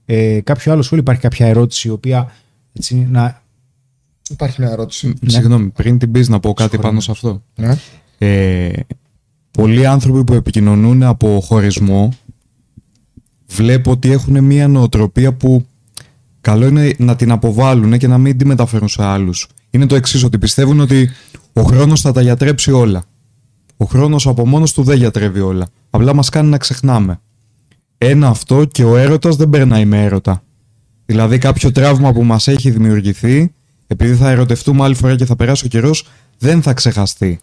[0.06, 2.32] Ε, κάποιο άλλο σχόλιο, υπάρχει κάποια ερώτηση η οποία
[2.72, 3.42] έτσι, να...
[4.28, 5.14] Υπάρχει μια ερώτηση.
[5.20, 5.30] Ναι.
[5.30, 7.42] Συγγνώμη, πριν την πεις να πω κάτι πάνω σε αυτό.
[7.54, 7.76] Ναι.
[8.18, 8.72] Ε,
[9.50, 12.12] πολλοί άνθρωποι που επικοινωνούν από χωρισμό
[13.46, 15.66] βλέπω ότι έχουν μια νοοτροπία που
[16.40, 19.48] καλό είναι να την αποβάλουν και να μην τη μεταφέρουν σε άλλους.
[19.70, 21.10] είναι το εξής: Ότι πιστεύουν ότι
[21.52, 23.04] ο χρόνος θα τα γιατρέψει όλα.
[23.76, 25.66] Ο χρόνος από μόνος του δεν γιατρεύει όλα.
[25.90, 27.20] Απλά μας κάνει να ξεχνάμε.
[27.98, 30.42] Ένα αυτό και ο έρωτας δεν περνάει με έρωτα.
[31.10, 33.52] Δηλαδή, κάποιο τραύμα που μας έχει δημιουργηθεί,
[33.86, 36.08] επειδή θα ερωτευτούμε άλλη φορά και θα περάσει ο καιρός,
[36.38, 37.38] δεν θα ξεχαστεί.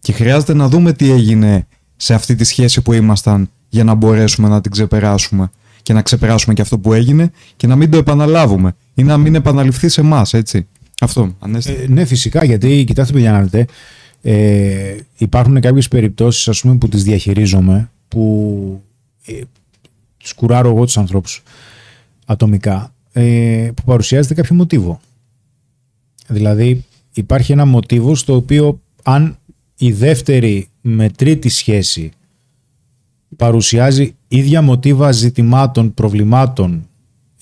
[0.00, 1.66] Και χρειάζεται να δούμε τι έγινε
[1.96, 5.50] σε αυτή τη σχέση που ήμασταν για να μπορέσουμε να την ξεπεράσουμε
[5.82, 9.34] και να ξεπεράσουμε και αυτό που έγινε και να μην το επαναλάβουμε ή να μην
[9.34, 10.66] επαναληφθεί σε εμάς, έτσι.
[11.00, 11.72] Αυτό, Ανέστη.
[11.72, 13.66] Ε, ναι, φυσικά, γιατί κοιτάξτε, παιδιά, να δείτε,
[14.22, 18.82] ε, υπάρχουν κάποιες περιπτώσεις ας πούμε, που τις διαχειρίζομαι, που
[19.26, 19.40] ε,
[20.22, 21.42] σκουράρω εγώ τους ανθρώπους
[22.26, 25.00] ατομικά, ε, που παρουσιάζεται κάποιο μοτίβο.
[26.26, 29.38] Δηλαδή, υπάρχει ένα μοτίβο στο οποίο αν
[29.76, 32.10] η δεύτερη με τρίτη σχέση
[33.36, 36.88] παρουσιάζει ίδια μοτίβα ζητημάτων, προβλημάτων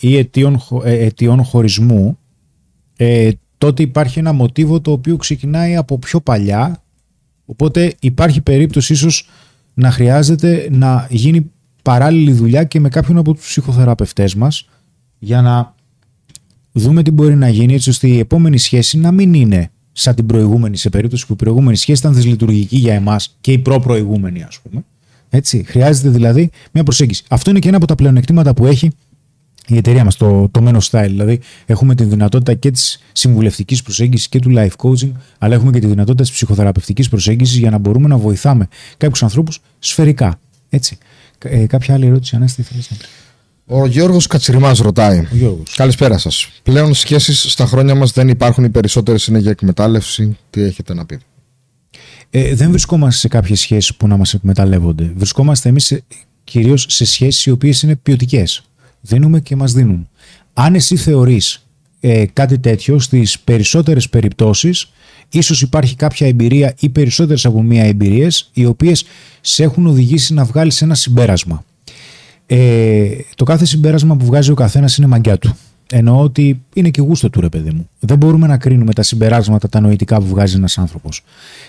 [0.01, 2.19] ή αιτίων, χω- ε, αιτιών χωρισμού,
[2.97, 6.83] ε, τότε υπάρχει ένα μοτίβο το οποίο ξεκινάει από πιο παλιά,
[7.45, 9.29] οπότε υπάρχει περίπτωση ίσως
[9.75, 11.51] να χρειάζεται να γίνει
[11.83, 14.69] παράλληλη δουλειά και με κάποιον από τους ψυχοθεραπευτές μας
[15.25, 15.75] για να
[16.73, 20.27] δούμε τι μπορεί να γίνει έτσι ώστε η επόμενη σχέση να μην είναι σαν την
[20.27, 24.61] προηγούμενη, σε περίπτωση που η προηγούμενη σχέση ήταν δυσλειτουργική για εμάς και η προ-προηγούμενη ας
[24.61, 24.85] πούμε.
[25.31, 25.65] Έτσι.
[25.67, 27.25] Χρειάζεται δηλαδή μια προσέγγιση.
[27.29, 28.91] Αυτό είναι και ένα από τα πλεονεκτήματα που έχει
[29.67, 31.09] η εταιρεία μας, το, το Men of Style.
[31.09, 35.79] Δηλαδή, έχουμε τη δυνατότητα και της συμβουλευτικής προσέγγισης και του life coaching, αλλά έχουμε και
[35.79, 40.41] τη δυνατότητα της ψυχοθεραπευτικής προσέγγισης για να μπορούμε να βοηθάμε κάποιους ανθρώπους σφαιρικά.
[40.69, 40.99] Έτσι.
[41.39, 43.07] Ε, κάποια άλλη ερώτηση, Ανέστη, θέλεις να πεις;
[43.67, 45.19] Ο Γιώργος Κατσιριμάς ρωτάει.
[45.19, 45.75] Ο Γιώργος.
[45.77, 46.49] Καλησπέρα σας.
[46.63, 48.65] Πλέον σχέσεις στα χρόνια μας δεν υπάρχουν.
[48.65, 50.37] Οι περισσότερες είναι για εκμετάλλευση.
[50.51, 51.23] Τι έχετε να πείτε;
[52.31, 55.13] Ε, δεν βρισκόμαστε σε κάποιες σχέσεις που να μας εκμεταλλεύονται.
[55.17, 56.05] Βρισκόμαστε εμείς σε,
[56.45, 58.65] κυρίως σε σχέσεις οι οποίες είναι ποιοτικές.
[59.01, 60.09] Δίνουμε και μας δίνουν.
[60.53, 61.67] Αν εσύ θεωρείς
[62.01, 64.93] ε, κάτι τέτοιο στις περισσότερες περιπτώσεις,
[65.29, 69.05] ίσως υπάρχει κάποια εμπειρία ή περισσότερες από μία εμπειρίες, οι οποίες
[69.41, 71.65] σε έχουν οδηγήσει να βγάλεις ένα συμπέρασμα.
[72.47, 75.57] Ε, το κάθε συμπέρασμα που βγάζει ο καθένας είναι μαγκιά του.
[75.91, 77.89] Εννοώ ότι είναι και γούστο του ρε παιδί μου.
[77.99, 81.23] Δεν μπορούμε να κρίνουμε τα συμπεράσματα, τα νοητικά που βγάζει ένας άνθρωπος.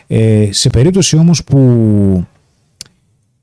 [0.08, 2.26] Ε, σε περίπτωση όμως που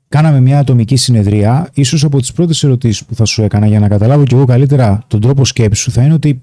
[0.09, 3.87] κάναμε μια ατομική συνεδρία, ίσως από τις πρώτες ερωτήσεις που θα σου έκανα για να
[3.87, 6.41] καταλάβω κι εγώ καλύτερα τον τρόπο σκέψης σου θα είναι ότι,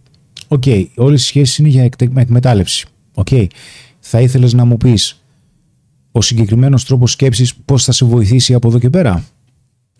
[0.48, 0.62] οκ,
[0.94, 2.86] όλες οι σχέσεις είναι για εκτε- εκμετάλλευση.
[3.14, 3.28] Οκ.
[4.00, 5.22] Θα ήθελες να μου πεις
[6.12, 9.24] ο συγκεκριμένος τρόπος σκέψης πώς θα σε βοηθήσει από εδώ και πέρα;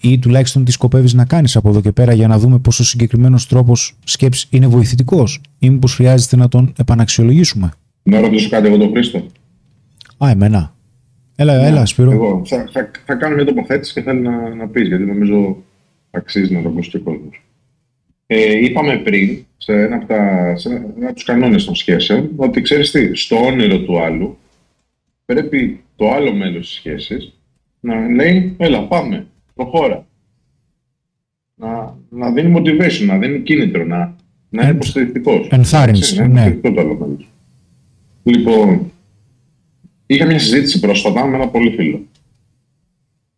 [0.01, 2.85] Ή τουλάχιστον τι σκοπεύεις να κάνεις από εδώ και πέρα για να δούμε πόσο ο
[2.85, 7.73] συγκεκριμένος τρόπος σκέψης είναι βοηθητικός ή μήπως χρειάζεται να τον επαναξιολογήσουμε;
[8.03, 9.27] Να ρωτήσω κάτι εγώ τον Χρήστο.
[10.25, 10.75] Α, εμένα.
[11.37, 12.09] Έλα, έλα, Σπύρο.
[12.11, 15.57] Ναι, Εγώ θα, θα, θα κάνω μια τοποθέτηση και θέλω να, να πεις, γιατί νομίζω
[16.11, 17.43] αξίζει να το ακούσει και ο κόσμος.
[18.27, 22.31] Ε, είπαμε πριν, σε ένα από, τα, σε ένα, ένα από τους κανόνες των σχέσεων,
[22.37, 24.39] ότι ξέρεις τι, στο όνειρο του άλλου
[25.25, 27.33] πρέπει το άλλο μέλος της σχέσης
[27.81, 29.27] να λέει, έλα πάμε,
[29.65, 30.07] προχώρα.
[31.55, 33.97] Να, να δίνει motivation, να δίνει κίνητρο, να,
[34.49, 35.47] να είναι Εν- υποστηρικτικός.
[35.51, 36.41] ενθάρρυνση, Έτσι, να είναι ναι.
[36.41, 37.29] υποστηρικτικό το άλλο μέλος.
[38.23, 38.93] Λοιπόν,
[40.07, 42.07] είχα μια συζήτηση πρόσφατα με ένα πολύ φίλο.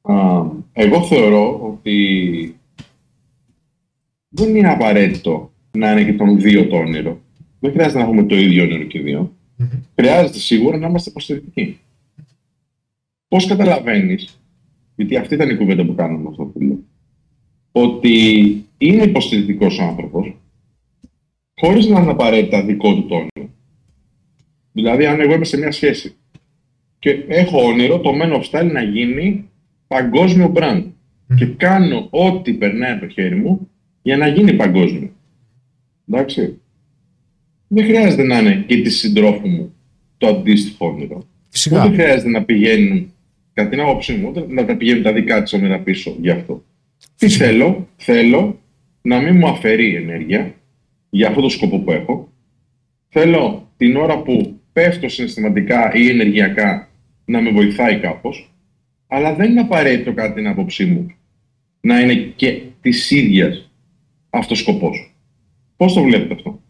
[0.02, 0.42] Α,
[0.72, 2.56] εγώ θεωρώ ότι
[4.28, 7.20] δεν είναι απαραίτητο να είναι και των δύο το όνειρο.
[7.60, 9.32] Δεν χρειάζεται να έχουμε το ίδιο όνειρο και οι δύο.
[9.94, 11.78] Χρειάζεται σίγουρα να είμαστε υποστηρικτικοί.
[13.28, 14.41] Πώς καταλαβαίνεις,
[14.96, 16.84] γιατί αυτή ήταν η κουβέντα που κάναμε με αυτό το φίλο,
[17.72, 18.16] ότι
[18.78, 20.36] είναι υποστηρικτικός άνθρωπος,
[21.54, 23.52] χωρίς να είναι απαραίτητα δικό του το όνειρο.
[24.72, 26.16] Δηλαδή, αν εγώ είμαι σε μια σχέση
[26.98, 29.48] και έχω όνειρο το Men of Style να γίνει
[29.86, 30.84] παγκόσμιο brand
[31.36, 33.68] και κάνω ό,τι περνάει από το χέρι μου
[34.02, 35.10] για να γίνει παγκόσμιο.
[36.08, 36.60] Εντάξει.
[37.68, 39.74] Δεν χρειάζεται να είναι και της συντρόφου μου
[40.18, 41.26] το αντίστοιχο όνειρο.
[41.48, 41.86] Φυσικά.
[41.86, 43.12] Ούτε χρειάζεται να πηγαίνουν,
[43.52, 46.64] κατά την άποψή μου, ούτε να τα πηγαίνουν τα δικά της όνειρα πίσω γι' αυτό.
[47.16, 48.60] Τι θέλω, θέλω
[49.02, 50.54] να μην μου αφαιρεί ενέργεια
[51.10, 52.32] για αυτό το σκοπό που έχω.
[53.08, 56.88] Θέλω την ώρα που πέφτω συναισθηματικά ή ενεργειακά
[57.24, 58.52] να με βοηθάει κάπως,
[59.06, 61.12] αλλά δεν είναι απαραίτητο κατά την άποψή μου
[61.80, 63.70] να είναι και της ίδιας
[64.30, 65.14] αυτός ο σκοπός.
[65.76, 66.60] Πώς το βλέπετε αυτό;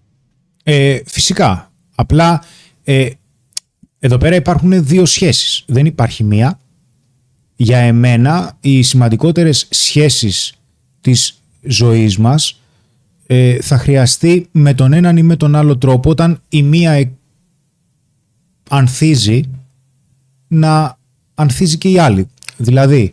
[0.65, 1.73] Ε, φυσικά.
[1.95, 2.45] Απλά
[2.85, 3.09] ε,
[3.99, 5.65] εδώ πέρα υπάρχουν δύο σχέσεις.
[5.67, 6.61] Δεν υπάρχει μία.
[7.63, 10.55] Για εμένα οι σημαντικότερες σχέσεις
[11.01, 12.61] της ζωής μας
[13.27, 17.13] ε, θα χρειαστεί με τον έναν ή με τον άλλο τρόπο όταν η μία ε,
[18.69, 19.43] ανθίζει
[20.49, 20.99] να
[21.35, 22.29] ανθίζει και η άλλη.
[22.57, 23.13] Δηλαδή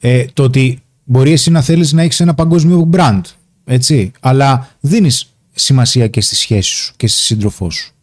[0.00, 3.22] ε, το ότι μπορεί εσύ να θέλεις να έχεις ένα παγκόσμιο brand
[3.64, 7.94] έτσι, αλλά δίνεις σημασία και στη σχέση σου και στη σύντροφό σου.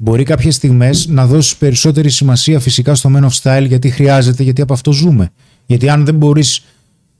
[0.00, 4.60] Μπορεί κάποιες στιγμές να δώσεις περισσότερη σημασία φυσικά στο Men of Style γιατί χρειάζεται, γιατί
[4.60, 5.30] από αυτό ζούμε.
[5.66, 6.64] Γιατί αν δεν μπορείς,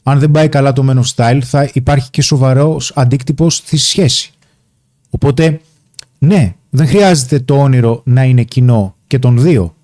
[0.02, 4.32] αν δεν πάει καλά το Men of Style θα υπάρχει και σοβαρός αντίκτυπος στη σχέση.
[5.10, 5.60] Οπότε,
[6.18, 9.74] ναι, δεν χρειάζεται το όνειρο να είναι κοινό και των δύο.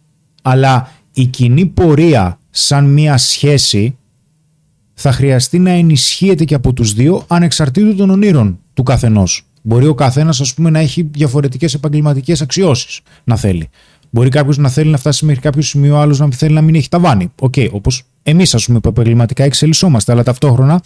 [0.43, 3.97] Αλλά η κοινή πορεία σαν μία σχέση
[4.95, 9.47] θα χρειαστεί να ενισχύεται και από τους δύο ανεξαρτήτου των ονείρων του καθενός.
[9.67, 13.69] Μπορεί ο καθένας ας πούμε να έχει διαφορετικές επαγγελματικές αξιώσεις να θέλει.
[14.11, 16.89] Μπορεί κάποιος να θέλει να φτάσει μέχρι κάποιο σημείο, άλλος να θέλει να μην έχει
[16.89, 17.33] ταβάνι.
[17.41, 20.83] OK, okay, όπως εμείς, ας πούμε, που επαγγελματικά εξελισσόμαστε, αλλά ταυτόχρονα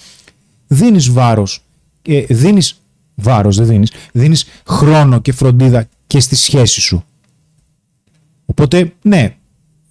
[0.66, 1.62] δίνεις βάρος.
[2.02, 2.80] Ε, δίνεις
[3.14, 3.92] βάρος, δεν δίνεις.
[4.12, 7.04] Δίνεις χρόνο και φροντίδα και στη σχέση σου.
[8.46, 9.36] Οπότε, ναι,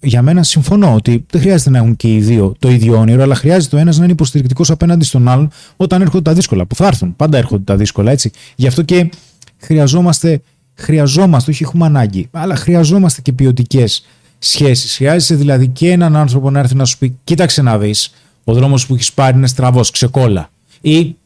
[0.00, 3.34] για μένα συμφωνώ ότι δεν χρειάζεται να έχουν και οι δύο το ίδιο όνειρο, αλλά
[3.34, 6.66] χρειάζεται ο ένας να είναι υποστηρικτικός απέναντι στον άλλον όταν έρχονται τα δύσκολα.
[6.66, 7.16] Που θα έρθουν.
[7.16, 8.30] Πάντα έρχονται τα δύσκολα, έτσι.
[8.56, 9.10] Γι' αυτό και
[9.58, 10.40] χρειαζόμαστε,
[10.74, 14.06] χρειαζόμαστε, όχι έχουμε ανάγκη, αλλά χρειαζόμαστε και ποιοτικές
[14.38, 14.96] σχέσεις.
[14.96, 18.10] Χρειάζεσαι δηλαδή και έναν άνθρωπο να έρθει να σου πει: Κοίταξε να δεις,
[18.44, 20.50] ο δρόμος που έχεις πάρει είναι στραβός, ξεκόλα.
[20.80, 21.16] Ή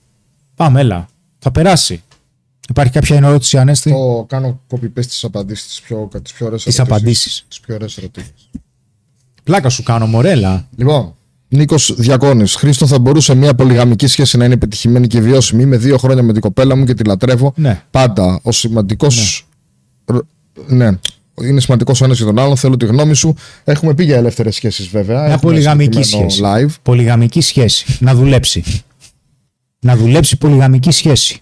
[0.56, 1.08] πάμε, έλα,
[1.38, 2.02] θα περάσει.
[2.68, 6.78] Υπάρχει κάποια ερώτηση, Ανέστη; Το κάνω copy-paste τις απαντήσεις, τις πιο, τις πιο ωραίες Τις
[6.78, 6.96] ερωτήσεις.
[6.96, 7.44] απαντήσεις.
[7.48, 8.32] Τις πιο ωραίες ερωτήσεις.
[9.44, 10.68] Πλάκα σου κάνω, μορέλα.
[10.76, 11.14] Λοιπόν,
[11.48, 12.54] Νίκος Διακόνης.
[12.54, 15.62] Χρήστο, θα μπορούσε μια πολυγαμική σχέση να είναι πετυχημένη και βιώσιμη.
[15.62, 17.52] Είμαι δύο χρόνια με την κοπέλα μου και τη λατρεύω.
[17.56, 17.82] Ναι.
[17.90, 18.40] Πάντα.
[18.42, 19.46] Ο σημαντικός.
[20.66, 20.90] Ναι.
[21.42, 22.56] Είναι σημαντικός ο ένας για τον άλλον.
[22.56, 23.34] Θέλω τη γνώμη σου.
[23.64, 25.16] Έχουμε πει για ελεύθερες σχέσεις, βέβαια.
[25.16, 26.66] Μια Έχουμε πολυγαμική συγκεκριμένο σχέση.
[26.68, 26.74] Live.
[26.82, 27.96] Πολυγαμική σχέση.
[28.00, 28.64] να δουλέψει.
[29.78, 31.40] να δουλέψει πολυγαμική σχέση.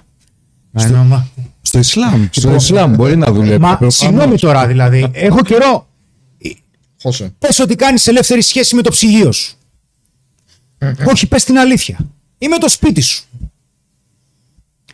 [0.70, 1.26] Μα,
[1.62, 2.26] Στο Ισλάμ.
[2.30, 3.58] Στο Ισλάμ μπορεί να δουλεύει.
[3.58, 3.96] μα Προφανώς.
[3.96, 5.08] συγγνώμη τώρα δηλαδή.
[5.12, 5.86] Έχω καιρό.
[7.02, 7.34] Χώσε.
[7.38, 9.56] Πες ότι κάνεις ελεύθερη σχέση με το ψυγείο σου.
[11.06, 11.98] Όχι, πες την αλήθεια.
[12.38, 13.24] Ή με το σπίτι σου.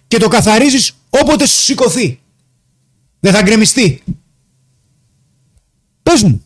[0.07, 2.21] Και το καθαρίζεις όποτε σου σηκωθεί.
[3.21, 4.03] Δεν θα γκρεμιστεί.
[6.03, 6.45] Πες μου.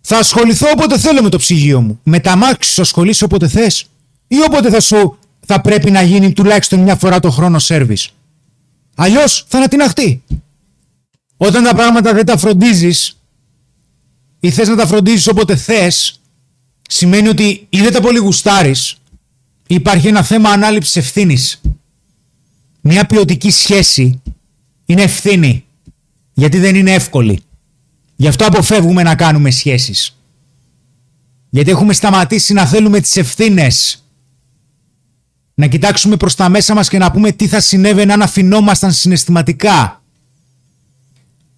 [0.00, 2.00] Θα ασχοληθώ όποτε θέλω με το ψυγείο μου.
[2.02, 3.90] Με τα μάξι σου ασχολείσαι όποτε θες.
[4.26, 8.10] Ή όποτε θα σου θα πρέπει να γίνει τουλάχιστον μια φορά το χρόνο σέρβις.
[8.94, 10.22] Αλλιώς θα ανατιναχτεί.
[11.36, 13.20] Όταν τα πράγματα δεν τα φροντίζεις
[14.40, 16.20] ή θες να τα φροντίζεις όποτε θες,
[16.88, 18.90] σημαίνει ότι ή δεν τα πολύ γουστάρεις,
[19.66, 21.60] ή υπάρχει ένα θέμα ανάληψης ευθύνης.
[22.80, 24.22] Μια ποιοτική σχέση
[24.84, 25.64] είναι ευθύνη,
[26.32, 27.40] γιατί δεν είναι εύκολη.
[28.16, 30.20] Γι' αυτό αποφεύγουμε να κάνουμε σχέσεις.
[31.50, 34.04] Γιατί έχουμε σταματήσει να θέλουμε τις ευθύνες.
[35.54, 40.02] Να κοιτάξουμε προς τα μέσα μας και να πούμε τι θα συνέβαινε αν αφινόμασταν συναισθηματικά.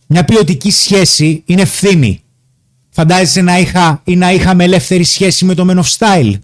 [0.07, 2.23] Μια ποιοτική σχέση είναι ευθύνη.
[2.99, 6.35] Φαντάζεσαι να είχα ή να είχαμε ελεύθερη σχέση με το Men of Style;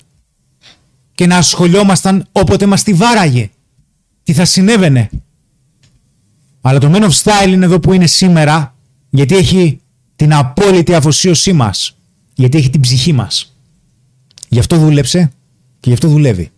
[1.14, 3.51] Και να ασχολιόμασταν όποτε μας τη βάραγε;
[4.22, 5.10] Τι θα συνέβαινε;
[6.60, 8.74] Αλλά το Men of Style είναι εδώ που είναι σήμερα
[9.10, 9.81] γιατί έχει
[10.16, 11.97] την απόλυτη αφοσίωσή μας.
[12.35, 13.56] Γιατί έχει την ψυχή μας.
[14.48, 15.32] Γι' αυτό δούλεψε
[15.81, 16.51] και γι' αυτό δουλεύει.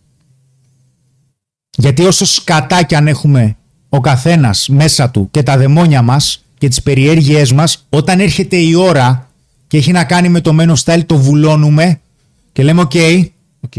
[1.77, 3.57] Γιατί όσο σκατά κι αν έχουμε
[3.89, 8.75] ο καθένας μέσα του και τα δαιμόνια μας και τις περιέργειές μας, όταν έρχεται η
[8.75, 9.26] ώρα
[9.67, 12.01] και έχει να κάνει με το Men of Style, το βουλώνουμε
[12.53, 12.93] και λέμε OK,
[13.61, 13.73] OK,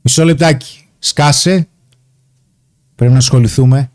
[0.00, 1.68] μισό λεπτάκι, σκάσε,
[2.94, 3.90] πρέπει να ασχοληθούμε,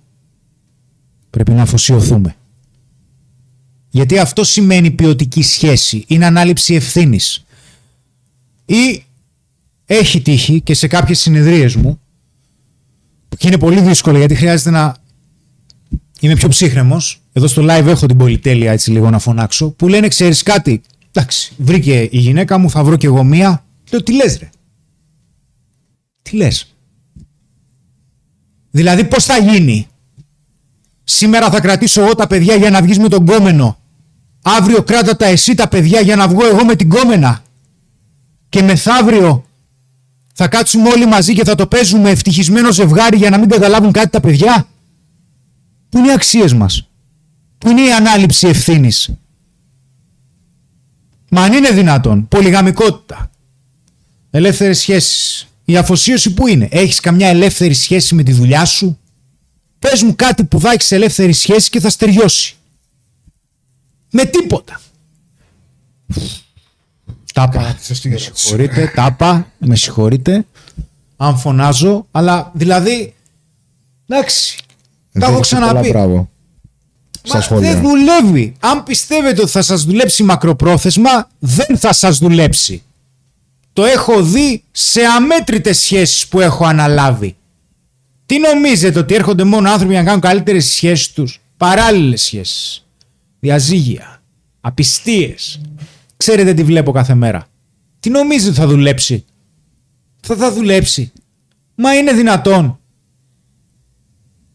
[1.30, 2.36] πρέπει να αφοσιωθούμε.
[3.90, 7.46] Γιατί αυτό σημαίνει ποιοτική σχέση, είναι ανάληψη ευθύνης.
[8.66, 9.04] Ή
[9.86, 12.00] έχει τύχει και σε κάποιες συνεδρίες μου
[13.38, 14.96] και είναι πολύ δύσκολο γιατί χρειάζεται να
[16.20, 17.22] είμαι πιο ψύχρεμος.
[17.38, 19.70] Εδώ στο live έχω την πολυτέλεια έτσι λίγο να φωνάξω.
[19.70, 20.82] Που λένε ξέρεις κάτι;
[21.12, 23.66] Εντάξει, βρήκε η γυναίκα μου, θα βρω κι εγώ μία.
[23.92, 24.50] Λέω τι λες ρε;
[26.22, 26.76] Τι λες;
[28.72, 29.88] Δηλαδή πώς θα γίνει;
[31.04, 33.78] Σήμερα θα κρατήσω εγώ τα παιδιά για να βγεις με τον κόμενο.
[34.42, 37.44] Αύριο κράτα τα εσύ τα παιδιά για να βγω εγώ με την κόμενα.
[38.50, 39.46] Και μεθαύριο
[40.34, 44.10] θα κάτσουμε όλοι μαζί και θα το παίζουμε ευτυχισμένο ζευγάρι για να μην καταλάβουν κάτι
[44.10, 44.68] τα παιδιά.
[45.90, 46.90] Πού είναι οι αξίες μας;
[47.66, 49.10] Πού είναι η ανάληψη ευθύνης.
[51.30, 52.28] Μα αν είναι δυνατόν.
[52.28, 53.32] Πολυγαμικότητα.
[54.32, 55.48] Ελεύθερες σχέσεις.
[55.66, 56.68] Η αφοσίωση που είναι.
[56.72, 59.00] Έχεις καμιά ελεύθερη σχέση με τη δουλειά σου;
[59.80, 62.56] Πες μου κάτι που θα έχεις ελεύθερη σχέση και θα στεριώσει.
[64.12, 64.82] Με τίποτα.
[67.34, 67.62] Τάπα.
[67.64, 68.42] Κάτι σωστή Με ερώτηση.
[68.48, 70.46] συγχωρείτε, τάπα, με συγχωρείτε.
[71.18, 73.14] Αν φωνάζω, αλλά δηλαδή.
[74.08, 74.58] Εντάξει.
[75.12, 76.28] Τα έχω Δέχεσαι πολλά ξαναπεί.
[77.28, 77.28] Μπράβο.
[77.28, 77.72] Στα Μα σχόλια.
[77.74, 78.56] δεν δουλεύει.
[78.60, 82.84] Αν πιστεύετε ότι θα σας δουλέψει μακροπρόθεσμα, δεν θα σας δουλέψει.
[83.74, 87.36] Το έχω δει σε αμέτρητες σχέσεις που έχω αναλάβει.
[88.26, 92.86] Τι νομίζετε ότι έρχονται μόνο άνθρωποι για να κάνουν καλύτερες σχέσεις τους; Παράλληλες σχέσεις.
[93.40, 94.22] διαζύγια,
[94.62, 95.62] απιστίες.
[96.18, 97.48] Ξέρετε τι βλέπω κάθε μέρα.
[98.00, 99.26] Τι νομίζετε ότι θα δουλέψει;
[100.22, 101.12] Θα θα δουλέψει.
[101.76, 102.80] Μα είναι δυνατόν.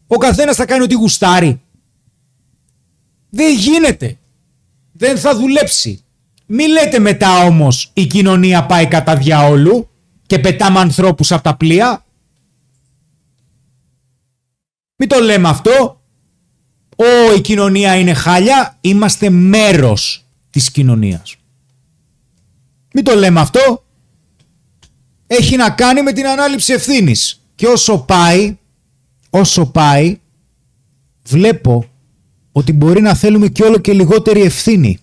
[0.07, 1.61] Ο καθένας θα κάνει ό,τι γουστάρει.
[3.33, 4.17] Δεν γίνεται.
[4.91, 6.03] Δεν θα δουλέψει.
[6.45, 9.89] Μη λέτε μετά όμως η κοινωνία πάει κατά διαόλου
[10.25, 12.05] και πετάμε ανθρώπους από τα πλοία.
[14.95, 16.01] Μην το λέμε αυτό.
[16.95, 18.77] Ω, η κοινωνία είναι χάλια.
[18.81, 21.35] Είμαστε μέρος της κοινωνίας.
[22.93, 23.85] Μην το λέμε αυτό.
[25.27, 27.41] Έχει να κάνει με την ανάληψη ευθύνης.
[27.55, 28.57] Και όσο πάει,
[29.29, 30.19] όσο πάει,
[31.23, 31.90] βλέπω
[32.51, 34.99] ότι μπορεί να θέλουμε και όλο και λιγότερη ευθύνη.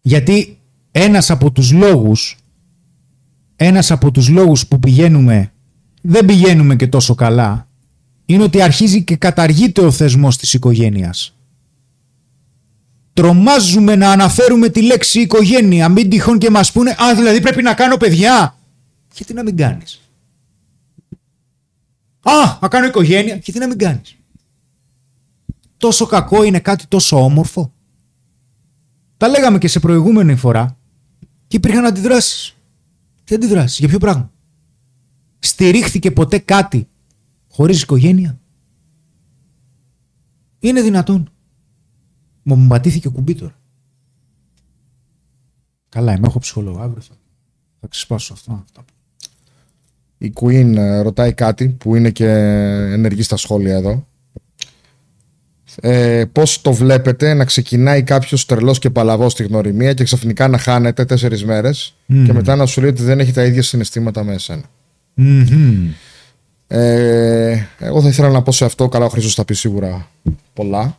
[0.00, 0.58] Γιατί
[0.90, 2.36] ένας από τους λόγους,
[3.56, 5.52] ένας από τους λόγους που πηγαίνουμε,
[6.02, 7.68] δεν πηγαίνουμε και τόσο καλά,
[8.26, 11.34] είναι ότι αρχίζει και καταργείται ο θεσμός της οικογένειας.
[13.12, 17.74] Τρομάζουμε να αναφέρουμε τη λέξη οικογένεια, μην τυχόν και μας πούνε «Α, δηλαδή πρέπει να
[17.74, 18.56] κάνω παιδιά».
[19.14, 20.00] Γιατί να μην κάνεις.
[22.22, 23.34] «Α, να κάνω οικογένεια».
[23.34, 24.16] Γιατί να μην κάνεις.
[25.76, 27.72] Τόσο κακό είναι κάτι τόσο όμορφο.
[29.16, 30.78] Τα λέγαμε και σε προηγούμενη φορά
[31.46, 32.56] και υπήρχαν αντιδράσεις.
[33.24, 34.32] Τι αντιδράσεις, για ποιο πράγμα;
[35.38, 36.88] Στηρίχθηκε ποτέ κάτι
[37.48, 38.40] χωρίς οικογένεια;
[40.58, 41.28] Είναι δυνατόν.
[42.42, 43.58] Μα μου πατήθηκε κουμπί τώρα.
[45.88, 46.78] Καλά, είμαι, έχω ψυχολόγο.
[46.78, 47.14] Αύριο θα,
[47.80, 48.52] θα ξεσπάσω αυτό.
[48.52, 48.84] αυτά.
[50.18, 52.28] Η Queen ε, ρωτάει κάτι που είναι και
[52.92, 54.06] ενεργή στα σχόλια εδώ.
[55.80, 60.58] Ε, πώς το βλέπετε να ξεκινάει κάποιος τρελός και παλαβός στη γνωριμία και ξαφνικά να
[60.58, 64.34] χάνεται τέσσερις μέρες και μετά να σου λέει ότι δεν έχει τα ίδια συναισθήματα με
[64.34, 64.62] εσένα.
[65.14, 65.90] Μμμ.
[66.66, 70.08] Ε, εγώ θα ήθελα να πω σε αυτό, καλά ο Χρήστος θα πει σίγουρα
[70.52, 70.98] πολλά.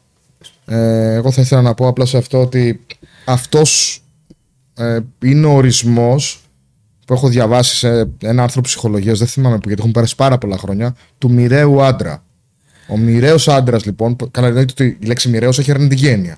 [0.66, 2.86] Ε, εγώ θα ήθελα να πω απλά σε αυτό ότι
[3.26, 4.02] αυτός
[4.74, 6.40] ε, είναι ο ορισμός
[7.06, 10.58] που έχω διαβάσει σε ένα άρθρο ψυχολογίας, δεν θυμάμαι που γιατί έχουν περάσει πάρα πολλά
[10.58, 12.24] χρόνια, του μοιραίου άντρα.
[12.88, 16.38] Ο μοιραίος άντρας, λοιπόν, που- καλά εννοείται ότι η λέξη μοιραίος έχει αρνητική έννοια.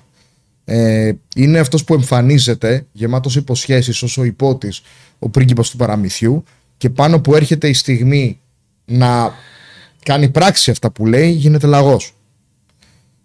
[0.64, 4.80] Ε, είναι αυτός που εμφανίζεται γεμάτος υποσχέσεις όσο υπότης
[5.18, 6.44] ο πρίγκιπας του παραμυθιού
[6.76, 8.40] και πάνω που έρχεται η στιγμή
[8.84, 9.32] να
[10.02, 12.12] κάνει πράξη αυτά που λέει, γίνεται λαγός.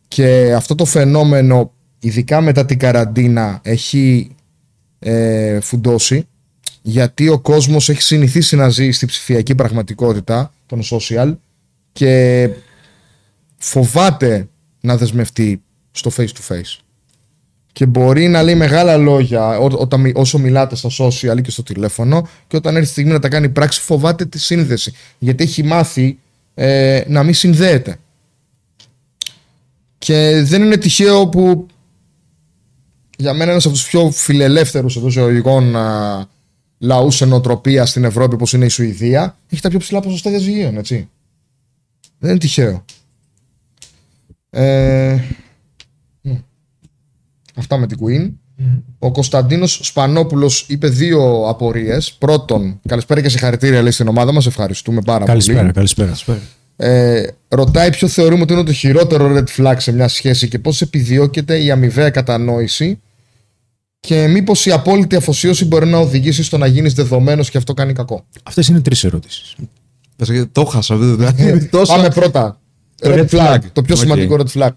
[0.08, 4.36] Και αυτό το φαινόμενο, ειδικά μετά την καραντίνα, έχει
[5.00, 6.28] ε, φουντώσει
[6.82, 11.36] γιατί ο κόσμος έχει συνηθίσει να ζει στη ψηφιακή πραγματικότητα των social
[11.92, 12.50] και
[13.64, 14.48] φοβάται
[14.82, 15.62] να δεσμευτεί
[15.92, 16.80] στο face to face.
[17.72, 21.52] Και μπορεί να λέει μεγάλα λόγια ό, όταν, μι- όσο μιλάτε στα social ή και
[21.52, 24.94] στο τηλέφωνο και όταν έρθει η στιγμή να τα κάνει πράξη φοβάται τη σύνδεση.
[25.18, 26.20] Γιατί έχει μάθει
[26.54, 27.98] ε, να μην συνδέεται.
[29.98, 31.68] Και δεν είναι τυχαίο που
[33.18, 36.28] για μένα ένας από τους πιο φιλελεύθερους εντός εισαγωγικών α,
[36.78, 40.78] λαούς σε νοοτροπία στην Ευρώπη όπως είναι η Σουηδία έχει τα πιο ψηλά ποσοστά διαζυγίων,
[40.78, 41.10] έτσι.
[42.20, 42.86] Δεν είναι τυχαίο.
[44.56, 45.20] Ε,
[46.22, 46.32] μ.
[47.56, 48.32] αυτά με την Queen.
[49.00, 52.14] Ο Κωνσταντίνος Σπανόπουλος είπε δύο απορίες.
[52.14, 54.46] Πρώτον, καλησπέρα και συγχαρητήρια λέει στην ομάδα μας.
[54.46, 55.72] Ευχαριστούμε πάρα Καλησπέρα, πολύ.
[55.72, 56.18] καλησπέρα.
[56.76, 60.82] Ε, ρωτάει ποιο θεωρούμε ότι είναι το χειρότερο red flag σε μια σχέση και πώς
[60.82, 63.00] επιδιώκεται η αμοιβαία κατανόηση
[64.00, 67.94] και μήπως η απόλυτη αφοσίωση μπορεί να οδηγήσει στο να γίνεις δεδομένος και αυτό κάνει
[67.94, 68.26] κακό.
[68.44, 69.56] Αυτές είναι τρεις ερωτήσεις.
[70.52, 70.96] Το 'χασα.
[70.96, 72.62] δεν- Τόσα- Πάμε πρώτα.
[73.04, 73.56] Το red, red flag.
[73.56, 73.60] flag.
[73.74, 74.02] Το πιο Οκ.
[74.02, 74.72] σημαντικό red flag.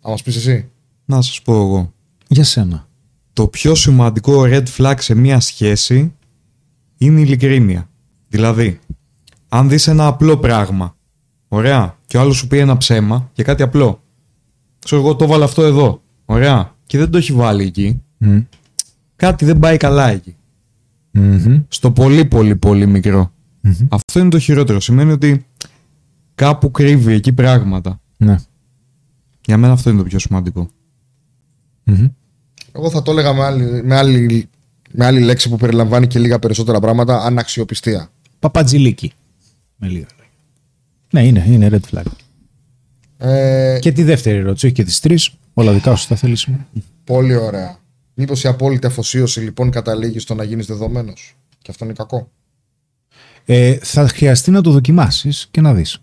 [0.00, 0.70] Θα μας πεις εσύ.
[1.04, 1.92] Να σας πω εγώ.
[2.28, 2.88] Για σένα.
[3.32, 6.14] Το πιο σημαντικό red flag σε μία σχέση
[6.98, 7.88] είναι η ειλικρίνεια.
[8.28, 8.80] Δηλαδή,
[9.48, 10.96] αν δεις ένα απλό πράγμα,
[11.48, 14.02] ωραία, και ο άλλος σου πει ένα ψέμα για κάτι απλό.
[14.78, 18.02] Ξέρω εγώ το έβαλα αυτό εδώ, ωραία, και δεν το έχει βάλει εκεί.
[18.18, 18.38] Μμ.
[19.16, 20.36] Κάτι δεν πάει καλά εκεί.
[21.10, 21.62] Μμμ.
[21.68, 23.30] Στο πολύ πολύ πολύ μικρό.
[23.88, 24.80] Αυτό είναι το χειρότερο.
[24.80, 25.46] Σημαίνει ότι
[26.36, 28.00] κάπου κρύβει εκεί πράγματα.
[28.16, 28.36] Ναι.
[29.46, 30.70] Για μένα αυτό είναι το πιο σημαντικό.
[31.84, 32.06] Μμμ.
[32.72, 34.48] Εγώ θα το έλεγα με άλλη, με άλλη,
[34.90, 38.10] με άλλη λέξη που περιλαμβάνει και λίγα περισσότερα πράγματα, αναξιοπιστία.
[38.38, 39.12] Παπατζηλίκι.
[39.76, 40.32] Με λίγα λόγια.
[41.12, 42.04] Ναι, είναι, είναι red flag.
[43.18, 45.30] Ε, Και τη δεύτερη ερώτηση, όχι και τις τρεις.
[45.54, 46.40] Όλα δικά σου τα θέλεις.
[46.40, 46.66] σήμερα.
[47.04, 47.78] Πολύ ωραία.
[48.14, 52.30] Μήπως η απόλυτη αφοσίωση λοιπόν καταλήγει στο να γίνεις δεδομένος; Και αυτό είναι κακό.
[53.44, 56.00] Ε, θα χρειαστεί να το δοκιμάσεις και να δεις.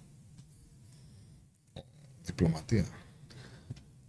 [2.44, 2.86] Διπλωματία.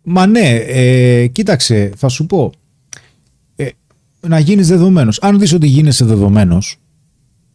[0.02, 2.52] Μα ναι, ε, κοίταξε, θα σου πω.
[3.56, 3.68] Ε,
[4.20, 5.20] να γίνεις δεδομένος.
[5.20, 6.76] Αν δεις ότι γίνεσαι δεδομένος,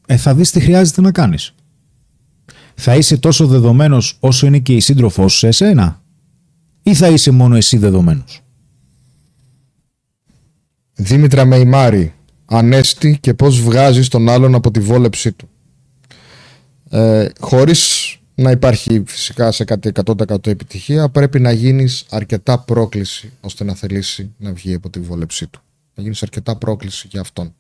[0.06, 1.53] ε, θα δεις τι χρειάζεται να κάνεις.
[2.76, 6.01] Θα είσαι τόσο δεδομένος όσο είναι και η σύντροφός σου σε εσένα;
[6.84, 8.41] ή θα είσαι μόνο εσύ δεδομένος;
[10.93, 12.14] Δήμητρα Μεϊμάρη,
[12.45, 15.49] ανέστη και πώς βγάζεις τον άλλον από τη βόλεψή του.
[16.89, 23.64] Ε, χωρίς να υπάρχει φυσικά σε κάτι 100% επιτυχία, πρέπει να γίνεις αρκετά πρόκληση ώστε
[23.64, 25.61] να θελήσει να βγει από τη βόλεψή του.
[25.95, 27.53] Να γίνεις αρκετά πρόκληση για αυτόν.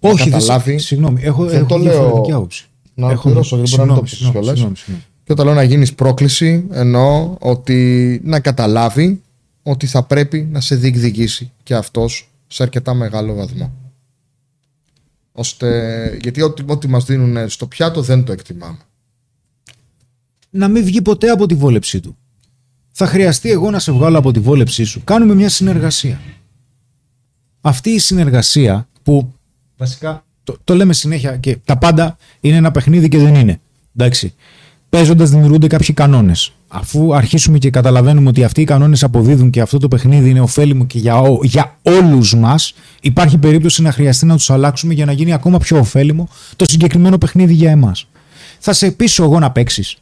[0.00, 2.66] Όχι, δεν καταλάβει- σε- συγγνώμη, έχω, Δεν έχω το λέω- διαφορετική άποψη.
[2.94, 4.54] Να Έχω- ολοκληρώσω, δεν μπορεί να το συγγνώμη, πεις συγγνώμη, κιόλας.
[4.54, 5.04] συγγνώμη, συγγνώμη.
[5.24, 9.22] Και όταν λέω να γίνεις πρόκληση, εννοώ ότι να καταλάβει
[9.62, 13.72] ότι θα πρέπει να σε διεκδικήσει και αυτός σε αρκετά μεγάλο βαθμό.
[15.32, 18.78] Ώστε, γιατί ό,τι, ό,τι μας δίνουν στο πιάτο δεν το εκτιμάμε.
[20.56, 22.16] Να μην βγει ποτέ από τη βόλεψή του.
[22.92, 25.00] Θα χρειαστεί εγώ να σε βγάλω από τη βόλεψή σου.
[25.04, 26.20] Κάνουμε μια συνεργασία.
[27.60, 29.32] Αυτή η συνεργασία που
[29.76, 33.60] βασικά το, το λέμε συνέχεια και τα πάντα είναι ένα παιχνίδι και δεν είναι.
[33.96, 34.34] Εντάξει.
[34.88, 36.52] Παίζοντας δημιουργούνται κάποιοι κανόνες.
[36.68, 40.86] Αφού αρχίσουμε και καταλαβαίνουμε ότι αυτοί οι κανόνες αποδίδουν και αυτό το παιχνίδι είναι ωφέλιμο
[40.86, 45.12] και για, ό- για όλους μας, υπάρχει περίπτωση να χρειαστεί να τους αλλάξουμε για να
[45.12, 48.06] γίνει ακόμα πιο ωφέλιμο το συγκεκριμένο παιχνίδι για εμάς.
[48.58, 49.96] Θα σε πείσω εγώ να παίξεις.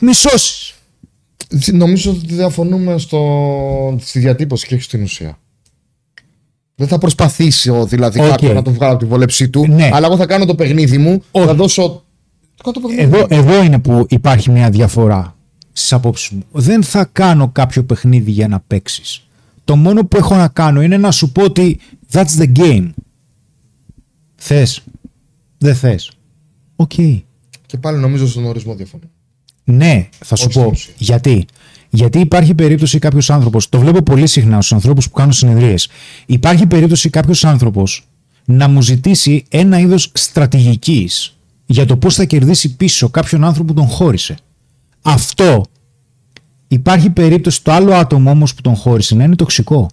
[0.00, 0.74] Μη σώσει.
[1.72, 5.38] Νομίζω ότι διαφωνούμε στο, στη διατύπωση και όχι στην ουσία.
[6.74, 8.26] Δεν θα προσπαθήσω δηλαδή Οκ.
[8.28, 9.90] κάποιο να τον βγάλω από τη βόλεψή του, Ναι.
[9.92, 11.46] αλλά εγώ θα κάνω το παιχνίδι μου, Όχι.
[11.46, 12.04] θα δώσω.
[12.54, 13.26] Θα κάνω το παιχνίδι Εδώ, μου.
[13.30, 15.36] εδώ είναι που υπάρχει μια διαφορά
[15.72, 16.42] στις απόψεις μου.
[16.52, 19.26] Δεν θα κάνω κάποιο παιχνίδι για να παίξεις.
[19.64, 21.78] Το μόνο που έχω να κάνω είναι να σου πω ότι
[22.12, 22.88] that's the game.
[24.36, 24.82] Θες.
[25.58, 26.10] Δεν θες.
[26.76, 26.92] Οκ.
[27.66, 29.04] Και πάλι νομίζω στον ορισμό διαφωνώ.
[29.68, 30.70] Ναι, θα σου Όχι στην πω.
[30.72, 30.92] ουσία.
[30.96, 31.46] Γιατί;
[31.90, 35.88] Γιατί υπάρχει περίπτωση κάποιος άνθρωπος, το βλέπω πολύ συχνά στους ανθρώπους που κάνουν συνεδρίες.
[36.26, 38.06] Υπάρχει περίπτωση κάποιος άνθρωπος
[38.44, 41.36] να μου ζητήσει ένα είδος στρατηγικής
[41.66, 44.36] για το πώς θα κερδίσει πίσω κάποιον άνθρωπο που τον χώρισε.
[45.02, 45.64] Αυτό
[46.68, 49.88] υπάρχει περίπτωση το άλλο άτομο όμως που τον χώρισε να είναι τοξικό.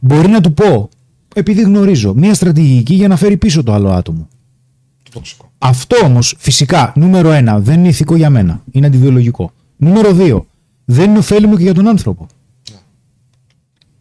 [0.00, 0.88] Μπορεί να του πω,
[1.34, 4.28] επειδή γνωρίζω, μια στρατηγική για να φέρει πίσω το άλλο άτομο.
[5.10, 5.50] Το τοξικό.
[5.58, 8.62] Αυτό όμως, φυσικά, νούμερο ένα, δεν είναι ηθικό για μένα.
[8.70, 9.52] Είναι αντιβιολογικό.
[9.76, 10.46] Νούμερο δύο,
[10.84, 12.26] δεν είναι ωφέλιμο και για τον άνθρωπο.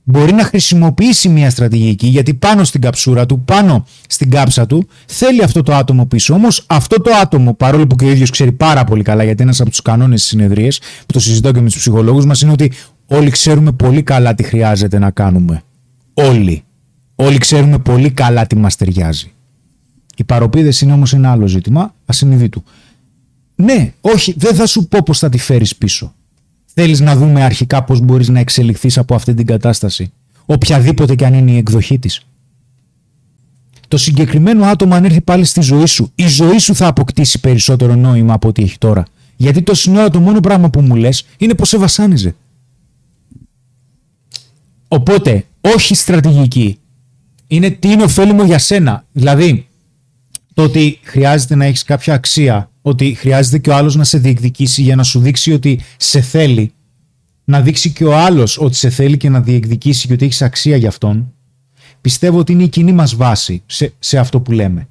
[0.10, 5.44] Μπορεί να χρησιμοποιήσει μια στρατηγική γιατί πάνω στην καψούρα του, πάνω στην κάψα του, θέλει
[5.44, 6.34] αυτό το άτομο πίσω.
[6.34, 9.60] Όμως αυτό το άτομο, παρόλο που και ο ίδιος ξέρει πάρα πολύ καλά, γιατί ένας
[9.62, 12.72] από τους κανόνες τη συνεδρίες, που το συζητάω και με τους ψυχολόγους μας, είναι ότι
[13.06, 15.62] όλοι ξέρουμε πολύ καλά τι χρειάζεται να κάνουμε.
[16.14, 16.64] Όλοι.
[17.16, 19.32] Όλοι ξέρουμε πολύ καλά τι μας ταιριάζει.
[20.18, 22.64] Οι παροπίδες είναι όμως ένα άλλο ζήτημα, ασυνειδήτου.
[23.56, 26.14] Ναι, όχι, δεν θα σου πω πώς θα τη φέρεις πίσω.
[26.66, 30.12] Θέλεις να δούμε αρχικά πώς μπορείς να εξελιχθείς από αυτή την κατάσταση,
[30.46, 32.22] οποιαδήποτε και αν είναι η εκδοχή της.
[33.88, 37.96] Το συγκεκριμένο άτομο, αν έρθει πάλι στη ζωή σου, η ζωή σου θα αποκτήσει περισσότερο
[37.96, 39.06] νόημα από ό,τι έχει τώρα.
[39.36, 42.36] Γιατί το σύνορα το μόνο πράγμα που μου λες είναι πως σε βασάνιζε.
[44.88, 46.80] Οπότε, όχι στρατηγική.
[47.48, 49.06] Είναι τι είναι ωφέλιμο για σένα.
[49.12, 49.68] Δηλαδή,
[50.58, 54.82] το ότι χρειάζεται να έχεις κάποια αξία, ότι χρειάζεται και ο άλλος να σε διεκδικήσει
[54.82, 56.72] για να σου δείξει ότι σε θέλει,
[57.44, 60.78] να δείξει και ο άλλος ότι σε θέλει και να διεκδικήσει και ότι έχεις αξία
[60.78, 61.34] για αυτόν,
[62.02, 64.88] πιστεύω ότι είναι η κοινή μας βάση σε, σε αυτό που λέμε.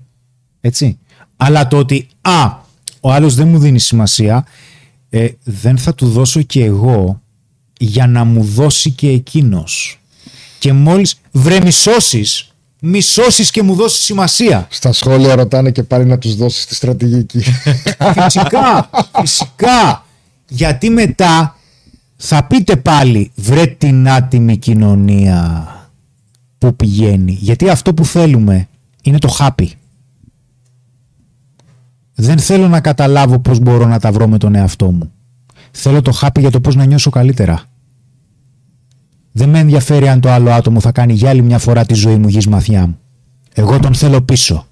[0.61, 0.99] Έτσι.
[1.37, 2.61] Αλλά το ότι, α,
[3.01, 4.47] ο άλλος δεν μου δίνει σημασία,
[5.09, 7.23] ε, δεν θα του δώσω και εγώ
[7.79, 10.01] για να μου δώσει και εκείνος.
[10.59, 11.59] Και μόλις βρε
[12.87, 14.67] μη σώσεις, μη σώσεις και μου δώσεις σημασία.
[14.71, 17.43] Στα σχόλια ρωτάνε και πάλι να τους δώσεις τη στρατηγική.
[18.15, 18.91] Φυσικά,
[19.21, 20.05] φυσικά.
[20.49, 21.57] Γιατί μετά
[22.17, 25.67] θα πείτε πάλι βρε την άτιμη κοινωνία
[26.59, 27.39] που πηγαίνει.
[27.41, 28.69] Γιατί αυτό που θέλουμε
[29.03, 29.75] είναι το χάπι.
[32.15, 35.13] Δεν θέλω να καταλάβω πώς μπορώ να τα βρω με τον εαυτό μου.
[35.71, 37.63] Θέλω το χάπι για το πώς να νιώσω καλύτερα.
[39.37, 42.17] Δεν με ενδιαφέρει αν το άλλο άτομο θα κάνει για άλλη μια φορά τη ζωή
[42.17, 42.99] μου γης μαθιά μου.
[43.53, 44.67] Εγώ τον θέλω πίσω.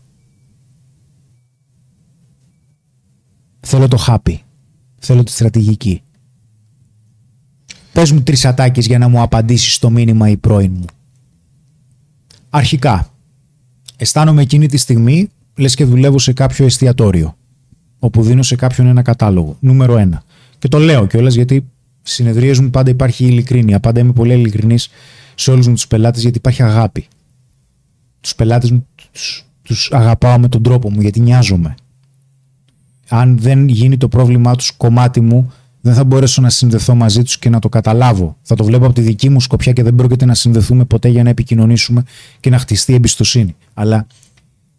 [3.61, 4.43] Θέλω το χάπι.
[4.99, 6.03] Θέλω τη στρατηγική.
[7.93, 10.87] Πες μου τρεις ατάκες για να μου απαντήσεις στο μήνυμα η πρώην μου.
[12.51, 13.11] Αρχικά,
[13.97, 17.37] αισθάνομαι εκείνη τη στιγμή λες και δουλεύω σε κάποιο εστιατόριο
[17.99, 19.57] όπου δίνω σε κάποιον ένα κατάλογο.
[19.61, 20.23] Νούμερο ένα.
[20.59, 21.74] Και το λέω κιόλας γιατί στι
[22.05, 23.81] συνεδρίες μου πάντα υπάρχει ειλικρίνεια.
[23.81, 24.89] Πάντα είμαι πολύ ειλικρινής
[25.35, 27.07] σε όλους μου τους πελάτες γιατί υπάρχει αγάπη.
[28.21, 28.87] Τους πελάτες μου
[29.63, 31.75] τους αγαπάω με τον τρόπο μου γιατί νοιάζομαι.
[33.09, 37.39] Αν δεν γίνει το πρόβλημά τους κομμάτι μου, δεν θα μπορέσω να συνδεθώ μαζί τους
[37.39, 38.37] και να το καταλάβω.
[38.43, 41.23] Θα το βλέπω από τη δική μου σκοπιά και δεν πρόκειται να συνδεθούμε ποτέ για
[41.23, 42.05] να επικοινωνήσουμε
[42.41, 43.57] και να χτιστεί εμπιστοσύνη.
[43.75, 44.07] Αλλά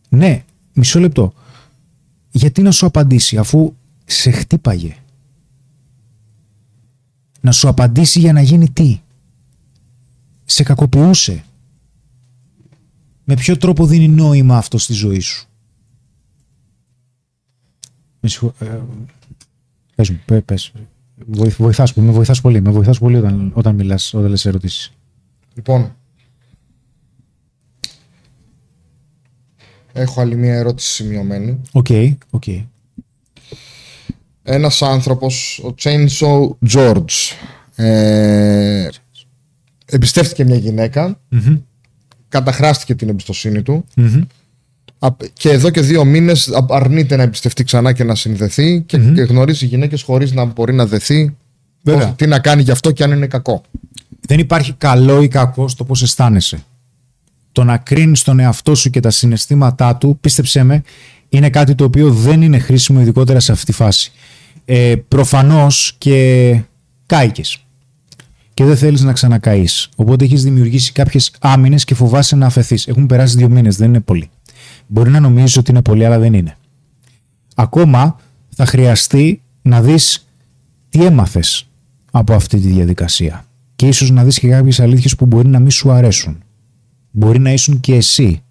[0.10, 0.44] ναι,
[0.74, 1.34] μισό λεπτό.
[2.32, 3.74] Γιατί να σου απαντήσει αφού
[4.06, 4.96] σε χτύπαγε;
[7.46, 9.00] Να σου απαντήσει για να γίνει τι.
[10.46, 11.44] Σε κακοποιούσε.
[13.24, 15.48] Με ποιο τρόπο δίνει νόημα αυτό στη ζωή σου;
[18.20, 18.54] Με συγχω...
[18.60, 18.80] ε,
[19.96, 20.72] πες μου, πέ- πες.
[21.28, 24.94] Βοηθ- βοηθάς, με βοηθάς πολύ, με βοηθάς πολύ όταν, όταν μιλάς, όταν λες ερωτήσεις.
[25.54, 25.96] Λοιπόν.
[29.94, 31.62] Έχω άλλη μία ερώτηση σημειωμένη.
[31.72, 31.88] OK,
[32.30, 32.44] OK.
[34.48, 37.36] Ένας άνθρωπος, ο Chainsaw George,
[37.76, 38.88] ε,
[39.86, 41.58] εμπιστεύτηκε μια γυναίκα, Μμμ,
[42.30, 44.22] καταχράστηκε την εμπιστοσύνη του μμμ.
[45.00, 48.98] απ- και εδώ και δύο μήνες α- αρνείται να εμπιστευτεί ξανά και να συνδεθεί και,
[48.98, 51.36] και γνωρίζει γυναίκες χωρίς να μπορεί να δεθεί
[51.82, 52.06] Βέβαια.
[52.08, 53.62] πώς- τι να κάνει γι' αυτό και αν είναι κακό.
[54.28, 56.64] Δεν υπάρχει καλό ή κακό στο πώς αισθάνεσαι.
[57.52, 60.84] Το να κρίνεις τον εαυτό σου και τα συναισθήματά του, πίστεψέ με,
[61.30, 64.12] είναι κάτι το οποίο δεν είναι χρήσιμο ειδικότερα σε αυτή τη φάση.
[64.66, 66.60] Ε, προφανώς και
[67.06, 67.66] κάηκες
[68.54, 69.90] και δεν θέλεις να ξανακαείς.
[69.96, 72.88] Οπότε έχεις δημιουργήσει κάποιες άμυνες και φοβάσαι να αφαιθείς.
[72.88, 74.30] Έχουν περάσει δύο μήνες, δεν είναι πολύ.
[74.88, 76.58] Μπορεί να νομίζεις ότι είναι πολύ, αλλά δεν είναι.
[77.56, 78.20] Ακόμα
[78.50, 80.28] θα χρειαστεί να δεις
[80.90, 81.68] τι έμαθες
[82.12, 83.46] από αυτή τη διαδικασία.
[83.76, 86.44] Και ίσως να δεις και κάποιες αλήθειες που μπορεί να μην σου αρέσουν.
[87.12, 88.44] Μπορεί να ήσουν και εσύ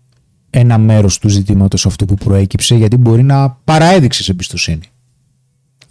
[0.51, 4.85] ένα μέρος του ζητήματος αυτού που προέκυψε γιατί μπορεί να παραέδειξες εμπιστοσύνη.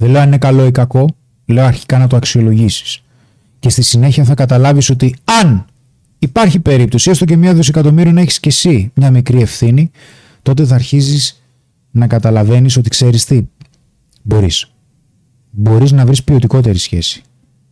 [0.04, 1.16] Δεν λέω αν είναι καλό ή κακό,
[1.46, 3.04] λέω αρχικά να το αξιολογήσεις.
[3.60, 5.66] Και στη συνέχεια θα καταλάβεις ότι αν
[6.20, 9.92] υπάρχει περίπτωση, έστω και μία δισεκατομμύριο να έχεις και εσύ μια μικρή ευθύνη,
[10.42, 11.44] τότε θα αρχίζεις
[11.92, 13.42] να καταλαβαίνεις ότι ξέρεις τι,
[14.22, 14.72] μπορείς.
[15.50, 17.22] Μπορείς να βρεις ποιοτικότερη σχέση.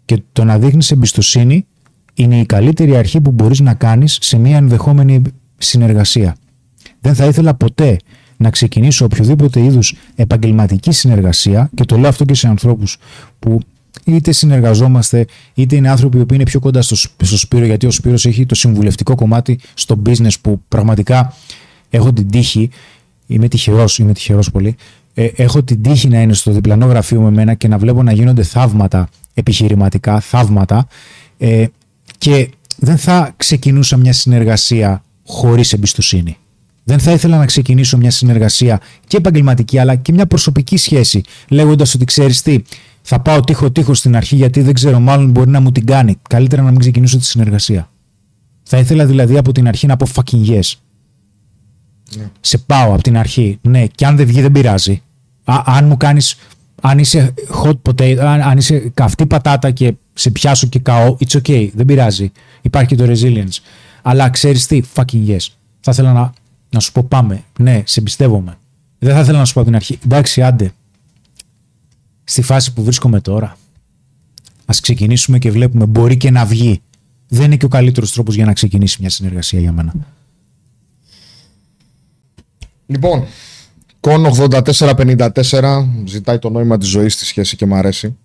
[0.05, 1.65] Και το να δείχνεις εμπιστοσύνη
[2.13, 5.21] είναι η καλύτερη αρχή που μπορείς να κάνεις σε μια ενδεχόμενη
[5.57, 6.35] συνεργασία.
[6.99, 7.97] Δεν θα ήθελα ποτέ
[8.41, 12.97] να ξεκινήσω οποιοδήποτε είδους επαγγελματική συνεργασία και το λέω αυτό και σε ανθρώπους
[13.39, 13.59] που
[14.05, 17.91] είτε συνεργαζόμαστε είτε είναι άνθρωποι που είναι πιο κοντά στο, Σ- στο Σπύρο γιατί ο
[17.91, 21.33] Σπύρος έχει το συμβουλευτικό κομμάτι στο business που πραγματικά
[21.89, 22.69] έχω την τύχη
[23.27, 24.75] είμαι τυχερός, είμαι τυχερός πολύ
[25.13, 28.11] ε, έχω την τύχη να είναι στο διπλανό γραφείο με μένα και να βλέπω να
[28.11, 30.87] γίνονται θαύματα επιχειρηματικά, θαύματα
[31.37, 31.65] ε,
[32.17, 36.37] και δεν θα ξεκινούσα μια συνεργασία χωρίς εμπιστοσύνη.
[36.83, 41.93] Δεν θα ήθελα να ξεκινήσω μια συνεργασία και επαγγελματική αλλά και μια προσωπική σχέση λέγοντας
[41.93, 42.61] ότι ξέρεις τι,
[43.01, 46.17] θα πάω τείχο-τείχο στην αρχή γιατί δεν ξέρω μάλλον μπορεί να μου την κάνει.
[46.29, 47.89] Καλύτερα να μην ξεκινήσω τη συνεργασία.
[48.63, 50.73] Θα ήθελα δηλαδή από την αρχή να πω fucking yes.
[52.39, 53.59] Σε πάω από την αρχή.
[53.61, 55.01] Ναι, και αν δεν βγει δεν πειράζει.
[55.43, 56.35] Α, αν μου κάνεις,
[56.81, 57.33] αν είσαι
[57.63, 61.85] hot potato, αν, αν είσαι καυτή πατάτα και σε πιάσω και καώ, it's okay, δεν
[61.85, 62.31] πειράζει.
[62.61, 63.57] Υπάρχει και το resilience.
[64.01, 65.47] Αλλά ξέρεις τι, fucking yes.
[65.79, 66.33] Θα ήθελα να,
[66.71, 67.43] να σου πω πάμε.
[67.59, 68.57] Ναι, σε εμπιστεύομαι.
[68.99, 69.99] Δεν θα ήθελα να σου πω από την αρχή.
[70.05, 70.71] Εντάξει, άντε.
[72.23, 73.57] Στη φάση που βρίσκομαι τώρα,
[74.65, 76.81] ας ξεκινήσουμε και βλέπουμε, μπορεί και να βγει.
[77.27, 79.93] Δεν είναι και ο καλύτερος τρόπος για να ξεκινήσει μια συνεργασία για μένα.
[82.85, 83.25] Λοιπόν,
[84.01, 88.17] Κον 8454 ζητάει το νόημα της ζωής στη σχέση και μου αρέσει.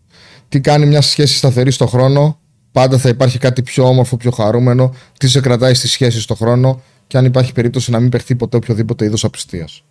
[0.48, 2.38] Τι κάνει μια σχέση σταθερή στο χρόνο,
[2.72, 6.82] πάντα θα υπάρχει κάτι πιο όμορφο, πιο χαρούμενο, τι σε κρατάει στη σχέση στο χρόνο
[7.06, 9.84] και αν υπάρχει περίπτωση να μην παιχτεί ποτέ οποιοδήποτε είδος απιστίας.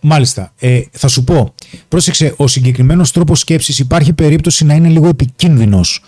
[0.00, 0.52] Μάλιστα.
[0.58, 1.54] Ε, θα σου πω.
[1.88, 6.04] Πρόσεξε, ο συγκεκριμένος τρόπος σκέψης υπάρχει περίπτωση να είναι λίγο επικίνδυνος.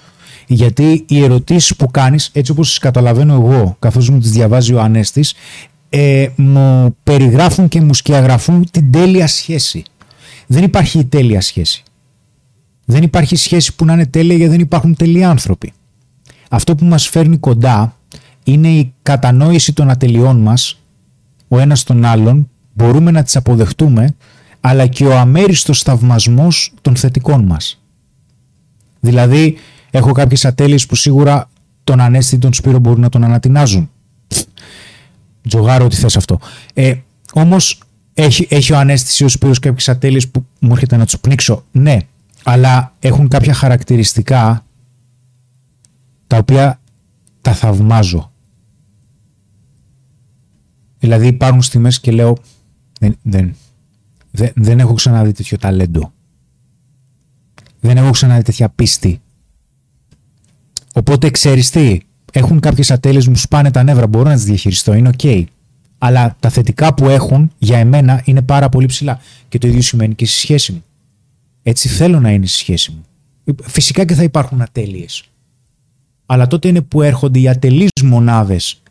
[0.47, 4.81] Γιατί οι ερωτήσεις που κάνεις, έτσι όπως τις καταλαβαίνω εγώ, καθώς μου τις διαβάζει ο
[4.81, 5.35] Ανέστης,
[5.89, 9.83] ε, μου περιγράφουν και μου σκιαγραφούν την τέλεια σχέση.
[10.47, 11.83] Δεν υπάρχει η τέλεια σχέση.
[12.85, 15.73] Δεν υπάρχει σχέση που να είναι τέλεια γιατί δεν υπάρχουν τέλειοι άνθρωποι.
[16.49, 17.97] Αυτό που μας φέρνει κοντά
[18.45, 20.79] είναι η κατανόηση των ατελειών μας
[21.49, 24.15] ο ένας τον άλλον, μπορούμε να τις αποδεχτούμε,
[24.61, 27.83] αλλά και ο αμέριστος θαυμασμός των θετικών μας.
[29.01, 29.57] Δηλαδή,
[29.91, 31.49] έχω κάποιες ατέλειες που σίγουρα
[31.85, 33.91] τον Ανέστη ή τον Σπύρο μπορούν να τον ανατινάζουν.
[35.49, 36.41] Τζογάρω ότι θες αυτό.
[36.75, 36.95] Ε,
[37.33, 37.81] όμως,
[38.15, 41.65] έχει, έχει ο Ανέστης ή ο Σπύρος κάποιες ατέλειες που μου έρχεται να τους πνίξω.
[41.73, 41.99] Ναι,
[42.45, 44.65] αλλά έχουν κάποια χαρακτηριστικά
[46.27, 46.81] τα οποία
[47.41, 48.33] τα θαυμάζω.
[51.05, 52.37] Δηλαδή υπάρχουν στιγμές και λέω
[53.01, 53.57] δεν, δεν,
[54.31, 56.13] δεν, δεν έχω ξαναδεί τέτοιο ταλέντο.
[57.81, 59.21] Δεν έχω ξαναδεί τέτοια πίστη.
[60.95, 61.99] Οπότε ξέρεις τι,
[62.33, 65.49] έχουν κάποιες ατέλειες μου σπάνε τα νεύρα, μπορώ να τις διαχειριστώ, είναι οκ.
[65.99, 69.21] Αλλά τα θετικά που έχουν για εμένα είναι πάρα πολύ ψηλά.
[69.49, 70.85] Και το ίδιο σημαίνει και στη σχέση μου.
[71.63, 73.05] Έτσι θέλω να είναι στη σχέση μου.
[73.63, 75.25] Φυσικά και θα υπάρχουν ατέλειες.
[76.27, 78.83] Αλλά τότε είναι που έρχονται οι ατελείς μονάδες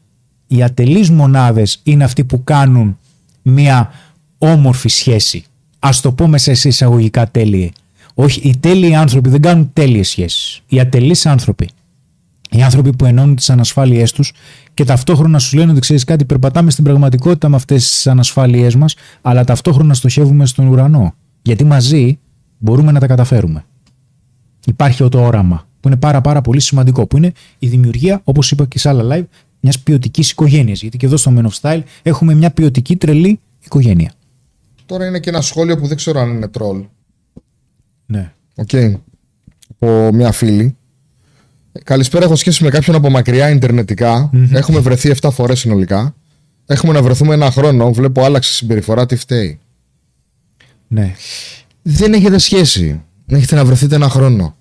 [0.48, 2.98] οι ατελείς μονάδες είναι αυτοί που κάνουν
[3.42, 3.92] μια
[4.38, 5.44] όμορφη σχέση.
[5.80, 7.70] Ας το πούμε σε εισαγωγικά τέλειε.
[8.14, 10.62] Όχι, οι τέλειοι άνθρωποι δεν κάνουν τέλειες σχέσεις.
[10.68, 11.70] Οι ατελείς άνθρωποι.
[12.50, 14.34] Οι άνθρωποι που ενώνουν τις ανασφάλειές τους
[14.74, 18.96] και ταυτόχρονα σου λένε ότι ξέρεις κάτι, περπατάμε στην πραγματικότητα με αυτές τις ανασφάλειές μας,
[19.22, 21.14] αλλά ταυτόχρονα στοχεύουμε στον ουρανό.
[21.42, 22.20] Γιατί μαζί
[22.58, 23.66] μπορούμε να τα καταφέρουμε.
[24.66, 28.66] Υπάρχει το όραμα, που είναι πάρα, πάρα πολύ σημαντικό, που είναι η δημιουργία, όπως είπα
[28.66, 29.26] και σε άλλα live,
[29.64, 30.82] μιας ποιοτικής οικογένειας.
[30.82, 34.12] Γιατί και εδώ στο Men of Style έχουμε μια ποιοτική τρελή οικογένεια.
[34.86, 36.84] Τώρα είναι και ένα σχόλιο που δεν ξέρω αν είναι τρολ.
[38.06, 38.32] Ναι.
[38.56, 38.70] Οκ.
[39.80, 40.76] Από μια φίλη.
[41.84, 44.30] Καλησπέρα, έχω σχέση με κάποιον από μακριά ιντερνετικά.
[44.52, 46.16] Έχουμε βρεθεί 7 φορές συνολικά.
[46.66, 47.94] Έχουμε να βρεθούμε ένα χρόνο.
[47.94, 49.06] Βλέπω άλλαξε συμπεριφορά.
[49.06, 49.60] Τι φταίει.
[50.88, 51.16] ναι.
[51.82, 53.02] Δεν έχετε σχέση.
[53.26, 54.56] Έχετε να βρεθείτε ένα χρόνο.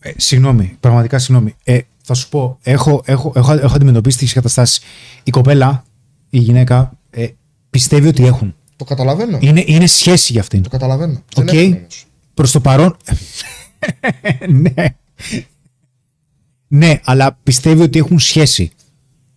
[0.00, 1.54] Ε, συγγνώμη, πραγματικά συγγνώμη.
[1.64, 1.78] Ε,
[2.08, 4.80] θα σου πω, έχω, έχω, έχω, έχω αντιμετωπίσει τέτοιες καταστάσεις.
[5.22, 5.84] Η κοπέλα,
[6.30, 7.26] η γυναίκα, ε,
[7.70, 8.54] πιστεύει ότι έχουν.
[8.76, 9.38] Το καταλαβαίνω.
[9.40, 10.62] Είναι, είναι σχέση για αυτήν.
[10.62, 11.22] Το καταλαβαίνω.
[11.36, 11.44] Οκ.
[11.44, 12.06] Δεν έχουν όμως.
[12.34, 12.96] Προς το παρόν.
[14.62, 14.96] ναι.
[16.68, 18.70] Ναι, αλλά πιστεύει ότι έχουν σχέση.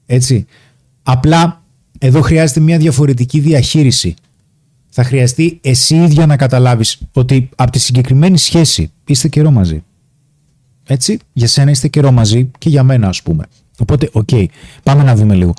[0.05, 0.45] Έτσι.
[1.03, 1.63] Απλά
[1.99, 4.15] εδώ χρειάζεται μια διαφορετική διαχείριση.
[4.89, 9.83] Θα χρειαστεί εσύ ίδια να καταλάβεις ότι από τη συγκεκριμένη σχέση είστε καιρό μαζί.
[10.83, 13.45] Έτσι, για σένα είστε καιρό μαζί και για μένα ας πούμε.
[13.79, 14.29] Οπότε, οκ,
[14.83, 15.53] πάμε να δούμε λίγο.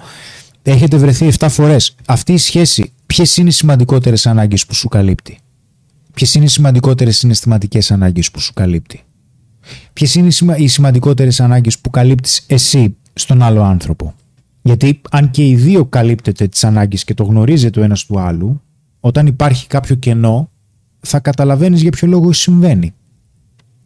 [0.63, 1.95] Έχετε βρεθεί 7 φορές.
[2.07, 5.39] Αυτή η σχέση, ποιες είναι οι σημαντικότερες ανάγκες που σου καλύπτει;
[6.15, 9.01] Ποιες είναι οι σημαντικότερες συναισθηματικές ανάγκες που σου καλύπτει;
[9.93, 10.57] Ποιες είναι οι, σημα...
[10.57, 14.15] οι σημαντικότερες ανάγκες που καλύπτεις εσύ στον άλλο άνθρωπο;
[14.63, 18.63] Γιατί αν και οι δύο καλύπτετε τις ανάγκες και το γνωρίζετε ο ένας του άλλου,
[19.01, 20.51] όταν υπάρχει κάποιο κενό,
[21.01, 22.95] θα καταλαβαίνεις για ποιο λόγο συμβαίνει.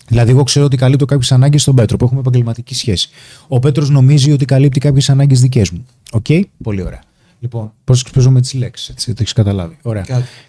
[0.08, 3.08] Δηλαδή, εγώ ξέρω ότι καλύπτω κάποιες ανάγκες στον Πέτρο που έχουμε επαγγελματική σχέση.
[3.48, 5.86] Ο Πέτρος νομίζει ότι καλύπτει κάποιες ανάγκες δικές μου.
[6.10, 6.26] Οκ,
[6.62, 7.02] πολύ ωραία.
[7.40, 9.76] Λοιπόν, πώς παίζω με τις λέξεις, έτσι, το έχεις καταλάβει.
[9.82, 10.04] Ωραία.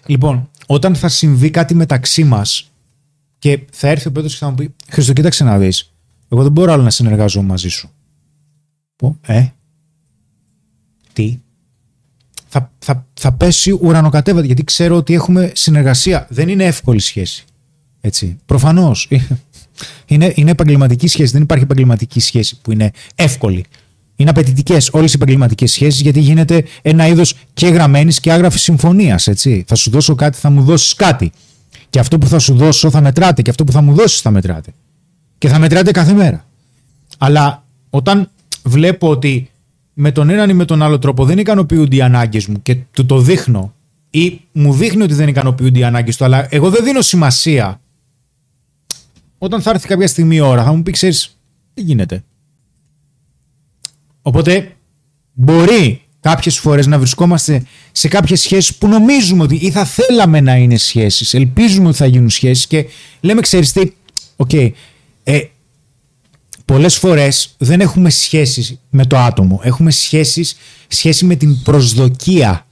[0.06, 2.70] Λοιπόν, όταν θα συμβεί κάτι μεταξύ μας
[3.38, 5.92] και θα έρθει ο Πέτρος και θα μου πει: Χρήστο, κοίταξε να δεις.
[6.28, 7.90] Εγώ δεν μπορώ άλλο να συνεργάζομαι μαζί σου.
[8.96, 9.46] Πω, ε.
[11.12, 11.38] Τι;
[12.48, 16.26] Θα, θα, θα πέσει ουρανοκατέβατη γιατί ξέρω ότι έχουμε συνεργασία.
[16.30, 17.44] Δεν είναι εύκολη σχέση.
[18.00, 18.38] Έτσι.
[18.46, 19.08] Προφανώς.
[20.06, 21.32] Είναι, είναι επαγγελματική σχέση.
[21.32, 23.64] Δεν υπάρχει επαγγελματική σχέση που είναι εύκολη.
[24.16, 29.28] Είναι απαιτητικές όλες οι επαγγελματικές σχέσεις γιατί γίνεται ένα είδος και γραμμένης και άγραφης συμφωνίας.
[29.66, 31.32] Θα σου δώσω κάτι, θα μου δώσεις κάτι.
[31.90, 34.30] Και αυτό που θα σου δώσω θα μετράτε και αυτό που θα μου δώσεις θα
[34.30, 34.74] μετράτε.
[35.38, 36.44] Και θα μετράτε κάθε μέρα.
[37.18, 38.30] Αλλά όταν
[38.62, 39.50] βλέπω ότι
[39.94, 43.06] με τον έναν ή με τον άλλο τρόπο δεν ικανοποιούνται οι ανάγκες μου και του
[43.06, 43.74] το δείχνω
[44.10, 47.80] ή μου δείχνει ότι δεν ικανοποιούνται οι ανάγκες του, αλλά εγώ δεν δίνω σημασία.
[49.38, 51.38] Όταν θα έρθει κάποια στιγμή η ώρα, θα μου πει: Ξέρεις,
[51.74, 52.24] τι γίνεται.
[54.22, 54.76] Οπότε
[55.32, 57.62] μπορεί κάποιες φορές να βρισκόμαστε
[57.92, 62.06] σε κάποιες σχέσεις που νομίζουμε ότι ή θα θέλαμε να είναι σχέσεις, ελπίζουμε ότι θα
[62.06, 62.86] γίνουν σχέσεις και
[63.20, 63.92] λέμε ξέρεις τι,
[64.36, 65.40] οκ, ε,
[66.64, 70.56] πολλές φορές δεν έχουμε σχέσεις με το άτομο, έχουμε σχέσεις,
[70.88, 72.67] σχέση με την προσδοκία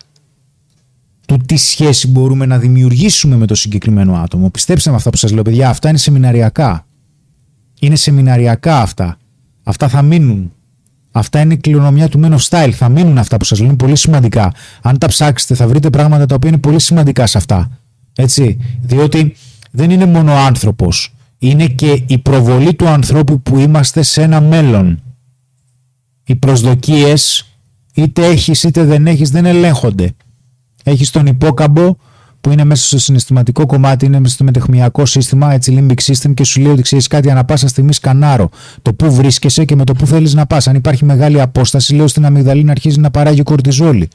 [1.27, 4.51] του τι σχέση μπορούμε να δημιουργήσουμε με το συγκεκριμένο άτομο.
[4.51, 6.87] Πιστέψτε με αυτά που σας λέω παιδιά, αυτά είναι σεμιναριακά.
[7.81, 9.19] Είναι σεμιναριακά αυτά.
[9.63, 10.53] Αυτά θα μείνουν.
[11.11, 12.71] Αυτά είναι η κληρονομιά του Men of Style.
[12.73, 13.69] Θα μείνουν αυτά που σας λέω.
[13.69, 14.53] Είναι πολύ σημαντικά.
[14.83, 17.71] Αν τα ψάξετε, θα βρείτε πράγματα τα οποία είναι πολύ σημαντικά σε αυτά.
[18.17, 18.59] Έτσι.
[18.81, 19.35] Διότι
[19.71, 21.15] δεν είναι μόνο ο άνθρωπος.
[21.39, 25.03] Είναι και η προβολή του ανθρώπου που είμαστε σε ένα μέλλον.
[26.25, 27.51] Οι προσδοκίες,
[27.95, 30.15] είτε έχεις είτε δεν έχεις, δεν ελέγχονται.
[30.89, 31.97] Έχει τον υπόκαμπο
[32.41, 36.45] που είναι μέσα στο συναισθηματικό κομμάτι, είναι μέσα στο μετεχμιακό σύστημα, έτσι limbic system και
[36.45, 38.51] σου λέει ότι ξέρεις κάτι ανά πάσα στιγμή σκανάρω
[38.83, 40.69] το πού βρίσκεσαι και με το πού θέλεις να πας.
[40.69, 44.09] Αν υπάρχει μεγάλη απόσταση, λέω στην αμυγδαλή να αρχίζει να παράγει κορτιζόλη.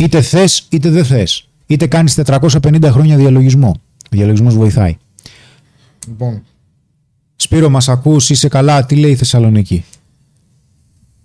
[0.00, 1.48] Είτε θες είτε δεν θες.
[1.66, 3.80] Είτε κάνεις 450 χρόνια διαλογισμό.
[4.04, 4.96] Ο διαλογισμός βοηθάει.
[6.08, 6.42] Λοιπόν,
[7.36, 9.84] Σπύρο, μας ακούς, είσαι καλά, τι λέει η Θεσσαλονίκη;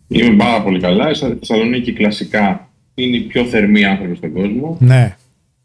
[0.08, 1.10] Είμαι πάρα πολύ καλά.
[1.10, 2.69] Η Θεσσαλονίκη κλασικά
[3.04, 4.78] είναι οι πιο θερμοί άνθρωποι στον κόσμο.
[4.80, 5.16] Ναι.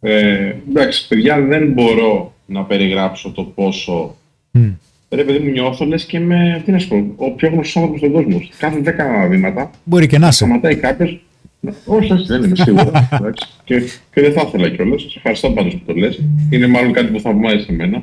[0.01, 4.17] Ε, εντάξει, παιδιά, δεν μπορώ να περιγράψω το πόσο.
[4.51, 4.69] Μμ.
[5.09, 6.63] Ρε παιδί μου, νιώθω λες και με.
[6.65, 8.41] Τι να σου πω, ο πιο γνωστός άνθρωπος στον κόσμο.
[8.59, 8.81] Κάθε
[9.25, 10.37] 10 βήματα Μπορεί και να είσαι.
[10.37, 11.21] σταματάει κάποιος.
[11.85, 12.93] Όχι, όχι, δεν είμαι σίγουρος.
[13.11, 13.49] εντάξει.
[13.65, 13.81] και,
[14.13, 15.01] και δεν θα ήθελα κιόλας.
[15.03, 16.21] Σε ευχαριστώ πάντως που το λες.
[16.51, 18.03] Είναι μάλλον κάτι που θαυμάζει σε μένα.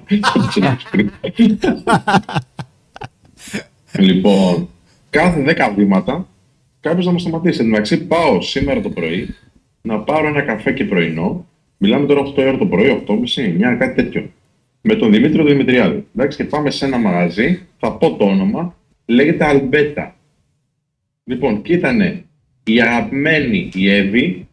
[3.99, 4.70] λοιπόν,
[5.10, 6.28] κάθε 10 βήματα
[6.82, 7.60] κάποιος να με σταματήσει.
[7.60, 9.36] Εν τω μεταξύ, πάω σήμερα το πρωί
[9.82, 11.45] να πάρω ένα καφέ και πρωινό.
[11.78, 14.32] Μιλάμε τώρα 8 ώρα το πρωί, 8.30, 9, κάτι τέτοιο.
[14.82, 16.08] Με τον Δημήτριο Δημητριάδη.
[16.16, 18.76] Εντάξει, και πάμε σε ένα μαγαζί, θα πω το όνομα,
[19.06, 20.16] λέγεται Αλμπέτα.
[21.24, 22.02] Λοιπόν, και ήταν
[22.64, 24.48] η αγαπημένη η Εύη,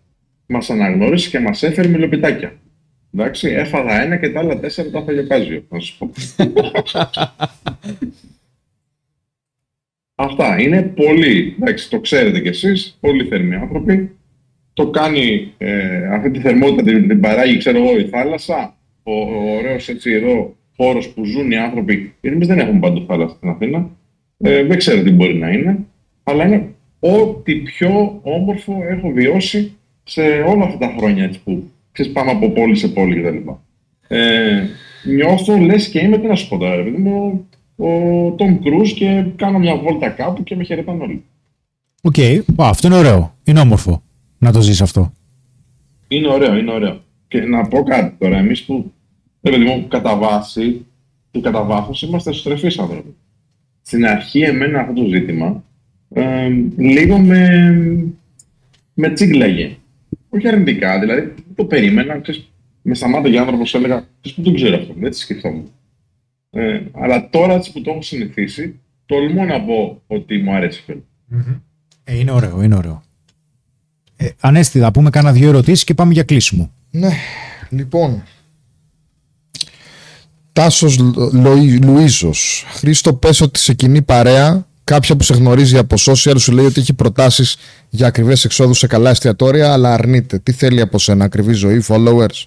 [0.46, 2.52] μας αναγνώρισε και μας έφερε μιλοπιτάκια.
[3.14, 6.10] Εντάξει, έφαγα ένα και τα άλλα τέσσερα τα έφαγε ο Κάζιο, να σου πω.
[10.20, 14.10] Αυτά είναι πολύ, εντάξει, το ξέρετε κι εσείς, πολύ θερμοί άνθρωποι.
[14.72, 18.76] Το κάνει ε, αυτή τη θερμότητα, την, την παράγει, ξέρω εγώ, η θάλασσα.
[19.02, 23.04] Ο, ο ωραίος έτσι εδώ χώρος που ζουν οι άνθρωποι, γιατί εμείς δεν έχουμε παντού
[23.08, 23.90] θάλασσα στην Αθήνα.
[24.38, 25.78] Ε, δεν ξέρω τι μπορεί να είναι,
[26.22, 26.68] αλλά είναι
[27.00, 29.72] ό,τι πιο όμορφο έχω βιώσει
[30.04, 33.50] σε όλα αυτά τα χρόνια έτσι, που ξέρεις, πάμε από πόλη σε πόλη κτλ.
[34.08, 34.62] Ε,
[35.04, 37.48] νιώθω λες και είμαι, τι να σου πω τώρα, ρε παιδί μου,
[37.80, 41.24] ο Τομ Κρουζ και κάνω μια βόλτα κάπου και με χαιρετάνε όλοι.
[42.02, 42.18] Οκ.
[42.62, 43.34] Α, Αυτό είναι ωραίο.
[43.44, 44.02] Είναι όμορφο
[44.38, 45.12] να το ζεις αυτό.
[46.08, 47.00] Είναι ωραίο, είναι ωραίο.
[47.28, 48.92] Και να πω κάτι τώρα, εμείς που,
[49.42, 50.86] ρε παιδί μου, κατά βάση
[51.30, 53.14] και κατά βάθος είμαστε στρεφείς άνθρωποι.
[53.82, 55.64] Στην αρχή εμένα αυτό το ζήτημα
[56.14, 57.72] ε, λίγο με,
[58.94, 59.76] με τσίγκλαγε.
[60.28, 62.20] Όχι αρνητικά, δηλαδή δεν το περίμενα.
[62.20, 62.48] Ξέρεις,
[62.82, 65.70] με σταμάταγε άνθρωπος και έλεγα: Ξέρεις που δεν ξέρω αυτό, δεν τη σκεφτόμουν.
[66.50, 71.00] Ε, αλλά τώρα έτσι που το έχω συνηθίσει, τολμώ να πω ότι μου αρέσει αυτό.
[72.04, 73.02] Ε, είναι ωραίο, είναι ωραίο.
[74.16, 76.70] Ε, Ανέστη, θα πούμε κάνα δύο ερωτήσεις και πάμε για κλείσιμο.
[76.90, 77.10] Ναι,
[77.70, 78.22] λοιπόν.
[80.52, 82.64] Τάσος Λο- Λοΐ- Λουίζος.
[82.68, 86.80] Χρήστο, πες ότι σε κοινή παρέα κάποια που σε γνωρίζει από social σου λέει ότι
[86.80, 87.56] έχει προτάσεις
[87.88, 90.38] για ακριβές εξόδους σε καλά εστιατόρια, αλλά αρνείται.
[90.38, 92.44] Τι θέλει από σένα, ακριβή ζωή, followers;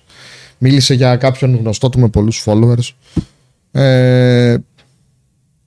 [0.57, 2.89] Μίλησε για κάποιον γνωστό του με πολλούς followers.
[3.71, 4.57] Ε,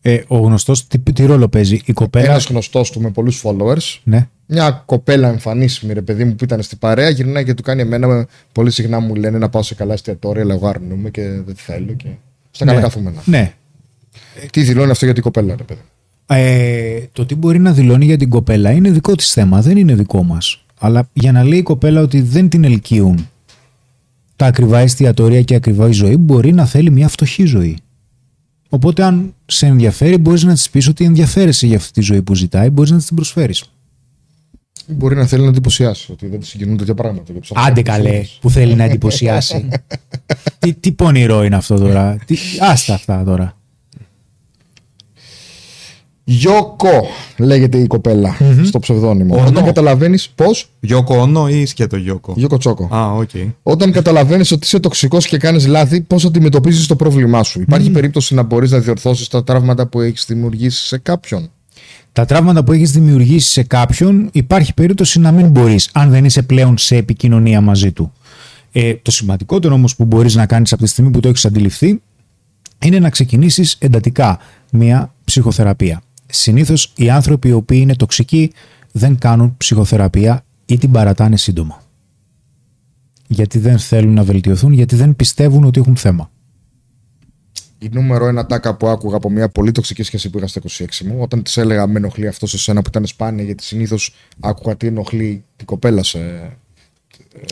[0.06, 3.98] Ε, ο γνωστός τι, τι ρόλο παίζει, η κοπέλα; ένας γνωστός του με πολλούς followers.
[4.05, 4.28] Ναι.
[4.47, 8.26] Μια κοπέλα εμφανίσιμη, ρε παιδί μου, που ήταν στην παρέα, γυρνάει και του κάνει εμένα.
[8.52, 11.93] Πολύ συχνά μου λένε να πάω σε καλά εστιατόρια, αλλά εγώ αρνούμαι και δεν θέλω.
[11.93, 12.09] Και...
[12.51, 12.85] Στα καλά ναι.
[12.85, 13.22] καθούμενα.
[13.24, 13.55] Ναι.
[14.51, 15.81] Τι δηλώνει αυτό για την κοπέλα, ρε παιδί.
[16.26, 19.94] Ε, το τι μπορεί να δηλώνει για την κοπέλα είναι δικό της θέμα, δεν είναι
[19.94, 20.64] δικό μας.
[20.78, 23.28] Αλλά για να λέει η κοπέλα ότι δεν την ελκύουν
[24.36, 27.78] τα ακριβά εστιατόρια και ακριβά η ζωή, μπορεί να θέλει μια φτωχή ζωή.
[28.75, 32.35] Οπότε, αν σε ενδιαφέρει, μπορείς να της πεις ότι ενδιαφέρεσαι για αυτή τη ζωή που
[32.35, 33.61] ζητάει, μπορείς να της την προσφέρεις.
[34.87, 37.33] Ή Μπορεί να θέλει να εντυπωσιάσει ότι δεν της συγκινούν τέτοια πράγματα.
[37.33, 38.39] και τους Άντε ανθρώπους καλέ, όλους.
[38.41, 39.69] που θέλει να εντυπωσιάσει.
[40.59, 42.17] τι, τι πονηρό είναι αυτό τώρα.
[42.27, 43.57] Τι, άστα αυτά τώρα.
[46.27, 47.07] Γιώκο,
[47.39, 49.35] λέγεται η κοπελα στο ψευδόνυμο.
[49.37, 49.47] Όνο.
[49.47, 50.45] Όταν καταλαβαίνεις πώ.
[50.81, 52.89] Γιόκο Όνο ή σκέτο Γιώκο; Γιώκο Τσόκο.
[52.95, 53.31] Α, οκ.
[53.63, 58.35] Όταν καταλαβαίνεις ότι είσαι τοξικός και κάνεις λάθη, πώς αντιμετωπίζεις το πρόβλημά σου; Υπάρχει περίπτωση
[58.35, 61.51] να μπορείς να διορθώσεις τα τραύματα που έχεις δημιουργήσει σε κάποιον;
[62.13, 66.43] Τα τραύματα που έχεις δημιουργήσει σε κάποιον υπάρχει περίπτωση να μην μπορείς αν δεν είσαι
[66.43, 68.13] πλέον σε επικοινωνία μαζί του.
[68.73, 72.01] Ε, το σημαντικότερο όμως που μπορείς να κάνεις από τη στιγμή που το έχεις αντιληφθεί
[72.79, 74.39] είναι να ξεκινήσεις εντατικά
[74.71, 76.03] μια ψυχοθεραπεία.
[76.35, 78.52] Συνήθως οι άνθρωποι οι οποίοι είναι τοξικοί
[78.93, 81.82] δεν κάνουν ψυχοθεραπεία ή την παρατάνε σύντομα.
[83.27, 86.31] Γιατί δεν θέλουν να βελτιωθούν, γιατί δεν πιστεύουν ότι έχουν θέμα.
[87.78, 90.85] Η νούμερο ένα τάκα που άκουγα από μια πολύ τοξική σχέση που είχα στα 26
[91.05, 94.77] μου, όταν της έλεγα με ενοχλεί αυτό σε σένα που ήταν σπάνια, γιατί συνήθως άκουγα
[94.77, 96.19] τι ενοχλεί την κοπέλα σε.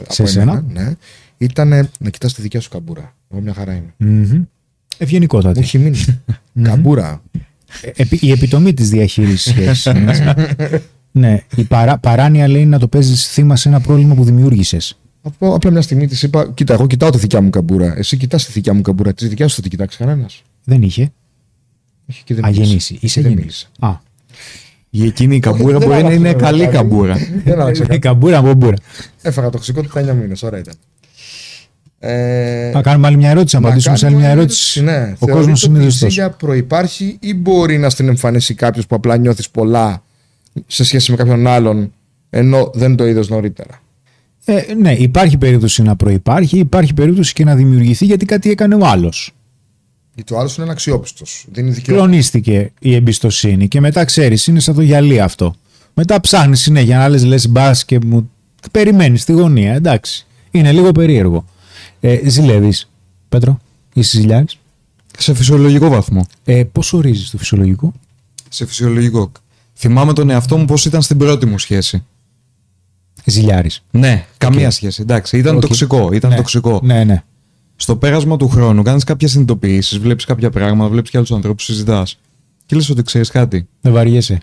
[0.09, 0.94] Σε από σένα; εμένα, ναι,
[1.38, 1.68] ήταν
[1.98, 3.14] να κοιτάς τη δικιά σου καμπούρα.
[3.30, 3.94] Εγώ μια χαρά είμαι.
[3.96, 4.42] Μμμ.
[4.98, 5.59] Ευγενικότατη.
[5.59, 6.22] Μου έχει μείνει.
[6.62, 7.22] καμπούρα.
[7.82, 9.85] Ε, επί- η επιτομή της διαχείρισης σχέσης.
[9.85, 10.85] είναι έτσι.
[11.12, 14.97] ναι, η παρά, παράνοια λέει να το παίζεις θύμα σε ένα πρόβλημα που δημιούργησες.
[15.23, 17.94] Από, απλά μια στιγμή της είπα: Κοίτα, εγώ κοιτάω τη δικιά μου καμπούρα.
[17.97, 19.12] Εσύ κοιτάς τη δικιά μου καμπούρα.
[19.15, 20.43] Τη δικιά σου θα την κοιτάξεις κανένας.
[20.65, 21.12] Δεν είχε.
[22.24, 22.69] Και δεν Αγενήσει.
[22.70, 22.97] μίλησε.
[23.01, 23.66] Είσαι δεν γεννήση.
[23.81, 23.94] μίλησε.
[23.94, 24.01] Α,
[24.90, 26.73] Η εκείνη η καμπούρα δεν μπορεί να άλλαξε, είναι ρε, καλή παιδί.
[26.77, 27.16] καμπούρα.
[27.44, 27.99] Δεν άλλαξε η κάτι.
[27.99, 28.77] καμπούρα μπομπούρα.
[29.23, 30.35] Έφαγα τοξικότητα 9 μήνε.
[30.43, 30.74] Ωραία ήταν.
[32.04, 34.82] Ε, Να κάνουμε άλλη μια ερώτηση, να να απαντήσουμε σε άλλη κάνουμε μια μια ερώτηση.
[34.82, 34.90] Ναι.
[34.90, 36.12] Ο Θεωρείτε κόσμος είναι ότι Η δεστός.
[36.12, 40.02] ζήλια προπάρχει ή μπορεί να στην εμφανίσει κάποιος που απλά νιώθεις πολλά
[40.66, 41.92] σε σχέση με κάποιον άλλον
[42.30, 43.82] ενώ δεν το είδες νωρίτερα;
[44.44, 48.86] Ε, ναι, υπάρχει περίπτωση να προϋπάρχει, υπάρχει περίπτωση και να δημιουργηθεί γιατί κάτι έκανε ο
[48.86, 49.34] άλλος.
[50.14, 51.24] Γιατί ο άλλος είναι αξιόπιστος.
[51.52, 52.00] Δίνει δικαίωμα.
[52.02, 55.54] Κλονίστηκε η εμπιστοσύνη και μετά ξέρεις, είναι σαν το γυαλί αυτό.
[55.94, 58.30] Μετά ψάχνεις συνέχεια να λες, λες μπας και μου
[58.70, 60.26] περιμένεις στη γωνία, εντάξει.
[60.50, 61.44] Είναι λίγο περίεργο.
[62.04, 62.90] Ε, ζηλεύεις,
[63.28, 63.58] Πέτρο,
[63.92, 64.58] είσαι ζηλιάρης;
[65.18, 66.26] Σε φυσιολογικό βαθμό.
[66.44, 67.92] Ε, πώς ορίζεις το φυσιολογικό;
[68.48, 69.32] Σε φυσιολογικό.
[69.74, 72.04] Θυμάμαι τον εαυτό μου πώς ήταν στην πρώτη μου σχέση.
[73.24, 73.82] Ζηλιάρης.
[73.90, 75.02] Ναι, καμία σχέση.
[75.02, 75.60] Εντάξει, ήταν Οκ.
[75.60, 76.12] τοξικό.
[76.12, 76.36] Ήταν ναι.
[76.36, 76.80] τοξικό.
[76.82, 77.22] Ναι, ναι.
[77.76, 82.18] Στο πέρασμα του χρόνου κάνεις κάποιες συνειδητοποιήσεις, βλέπεις κάποια πράγματα, βλέπεις και άλλους ανθρώπους, συζητάς.
[82.66, 83.68] Και λες ότι ξέρεις κάτι.
[83.80, 84.38] Δεν βαριέσαι.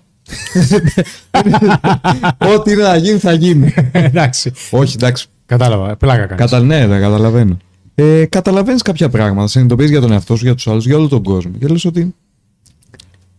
[2.55, 3.73] Ό,τι είναι να γίνει, θα γίνει.
[3.91, 4.51] εντάξει.
[4.71, 5.27] Όχι, εντάξει.
[5.49, 5.95] Κατάλαβα.
[5.95, 6.51] Πλάκα κάνεις.
[6.51, 6.59] Κατα...
[6.65, 7.57] Ναι, τα καταλαβαίνω.
[7.95, 11.23] Ε, Καταλαβαίνεις κάποια πράγματα, συνειδητοποιείς για τον εαυτό σου, για τους άλλους, για όλο τον
[11.23, 11.51] κόσμο.
[11.59, 12.15] Και λες ότι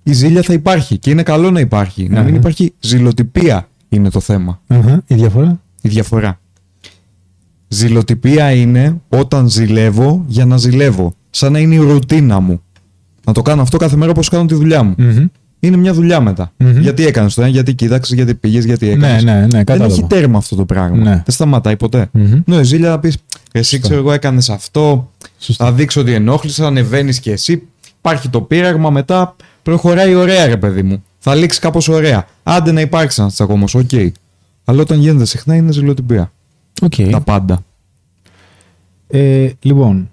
[0.03, 2.09] η ζήλια θα υπάρχει και είναι καλό να υπάρχει.
[2.09, 2.37] Να μην Αχα.
[2.37, 4.61] υπάρχει ζηλοτυπία είναι το θέμα.
[4.67, 6.41] Αχα, Η διαφορά; Η διαφορά.
[7.69, 11.15] Ζηλοτυπία είναι όταν ζηλεύω για να ζηλεύω.
[11.31, 12.61] Σαν να είναι η ρουτίνα μου.
[13.27, 14.95] Να το κάνω αυτό κάθε μέρα όπως κάνω τη δουλειά μου.
[14.99, 15.27] Μμμ.
[15.61, 16.53] Είναι μια δουλειά μετά.
[16.57, 16.79] Μμμ.
[16.81, 19.25] Γιατί έκανες το ένα, γιατί κοίταξες, γιατί πήγες, γιατί Ναι, έκανες.
[19.25, 19.93] ναι, ναι, Δεν κατάλαβα.
[19.93, 20.97] έχει τέρμα αυτό το πράγμα.
[20.97, 21.11] Ναι.
[21.11, 22.09] Δεν σταματάει ποτέ.
[22.13, 22.41] Μμμ.
[22.47, 23.17] Ναι, ζήλια να πεις,
[23.53, 25.65] εσύ ξέρω εγώ έκανες αυτό, Σωστά.
[25.65, 27.63] θα δείξω ότι ενόχλησα, ανεβαίνεις κι εσύ.
[27.99, 31.05] Υπάρχει το πείραγμα, μετά προχωράει ωραία, ρε παιδί μου.
[31.19, 32.27] Θα λήξει κάπως ωραία.
[32.43, 33.91] Άντε να υπάρξεις ένας τσακωμό, οκ.
[34.65, 36.33] Αλλά όταν γίνεται συχνά είναι ζηλοτυπία.
[36.83, 36.95] Οκ.
[37.11, 37.65] Τα πάντα.
[39.09, 40.11] Ε, λοιπόν,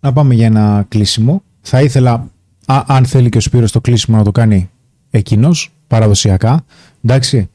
[0.00, 1.42] να πάμε για ένα κλείσιμο.
[1.60, 2.30] Θα ήθελα,
[2.72, 4.70] α, αν θέλει και ο Σπύρος το κλείσιμο να το κάνει
[5.10, 6.64] εκείνος, παραδοσιακά.
[7.02, 7.48] Εντάξει.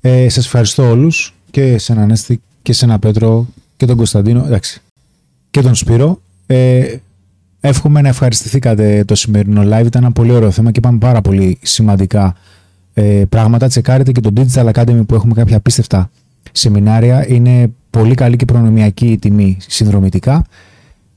[0.00, 4.44] Ε, σας ευχαριστώ όλους και σε έναν Ανέστη και σε έναν Πέτρο και τον Κωνσταντίνο,
[4.46, 4.82] εντάξει,
[5.50, 6.20] και τον Σπύρο.
[6.46, 6.96] Ε,
[7.60, 9.86] εύχομαι να ευχαριστηθήκατε το σημερινό live.
[9.86, 12.36] Ήταν ένα πολύ ωραίο θέμα και είπαμε πάρα πολύ σημαντικά
[12.94, 13.68] ε, πράγματα.
[13.68, 16.10] Τσεκάρετε και το Digital Academy που έχουμε κάποια απίστευτα
[16.52, 17.28] σεμινάρια.
[17.28, 20.46] Είναι πολύ καλή και προνομιακή η τιμή συνδρομητικά.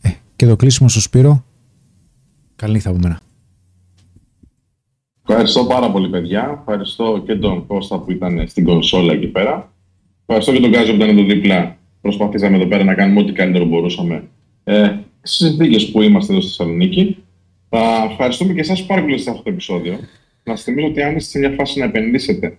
[0.02, 1.44] Ε, και το κλείσιμο στο Σπύρο.
[2.56, 3.20] Καλή νύχτα από μένα.
[5.30, 6.58] Ευχαριστώ πάρα πολύ, παιδιά.
[6.60, 9.74] Ευχαριστώ και τον Κώστα που ήταν στην κονσόλα εκεί πέρα.
[10.26, 11.78] Ευχαριστώ και τον Γκάζο που ήταν εδώ δίπλα.
[12.02, 14.24] Προσπαθήσαμε εδώ πέρα να κάνουμε ό,τι καλύτερο μπορούσαμε
[14.64, 17.18] ε, στις συνθήκε που είμαστε εδώ στη Θεσσαλονίκη.
[17.70, 20.00] Θα ευχαριστούμε και εσάς που παρακολουθήσατε αυτό το επεισόδιο.
[20.44, 22.58] Να σας θυμίζω ότι αν είστε σε μια φάση να επενδύσετε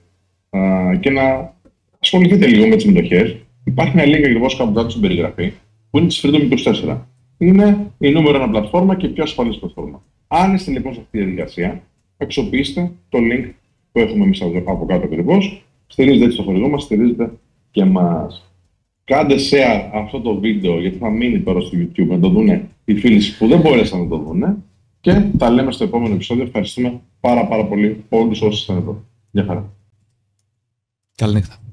[0.50, 0.60] α,
[1.00, 1.54] και να
[1.98, 5.52] ασχοληθείτε λίγο με τις μετοχές, υπάρχει ένα link ακριβώς κάπου κάτω στην περιγραφή
[5.90, 6.48] που είναι της Freedom
[6.88, 6.98] 24.
[7.38, 10.02] Είναι η νούμερο ένα πλατφόρμα και η πιο ασφαλής πλατφόρμα.
[10.28, 11.82] Αν είστε λοιπόν σε αυτή τη διαδικασία,
[12.18, 13.50] αξιοποιήστε το link
[13.92, 15.62] που έχουμε εμείς από κάτω ακριβώς.
[15.86, 17.32] Στηρίζετε έτσι το χορηγό μας, στηρίζετε
[17.70, 18.52] και εμάς.
[19.04, 22.94] Κάντε share αυτό το βίντεο γιατί θα μείνει τώρα στο YouTube να το δουν οι
[22.94, 24.64] φίλοι σας που δεν μπόρεσαν να το δουν.
[25.00, 26.44] Και τα λέμε στο επόμενο επεισόδιο.
[26.44, 29.04] Ευχαριστούμε πάρα πάρα πολύ όλους όσοι ήταν εδώ.
[29.30, 29.72] Γεια χαρά.
[31.14, 31.67] Καληνύχτα.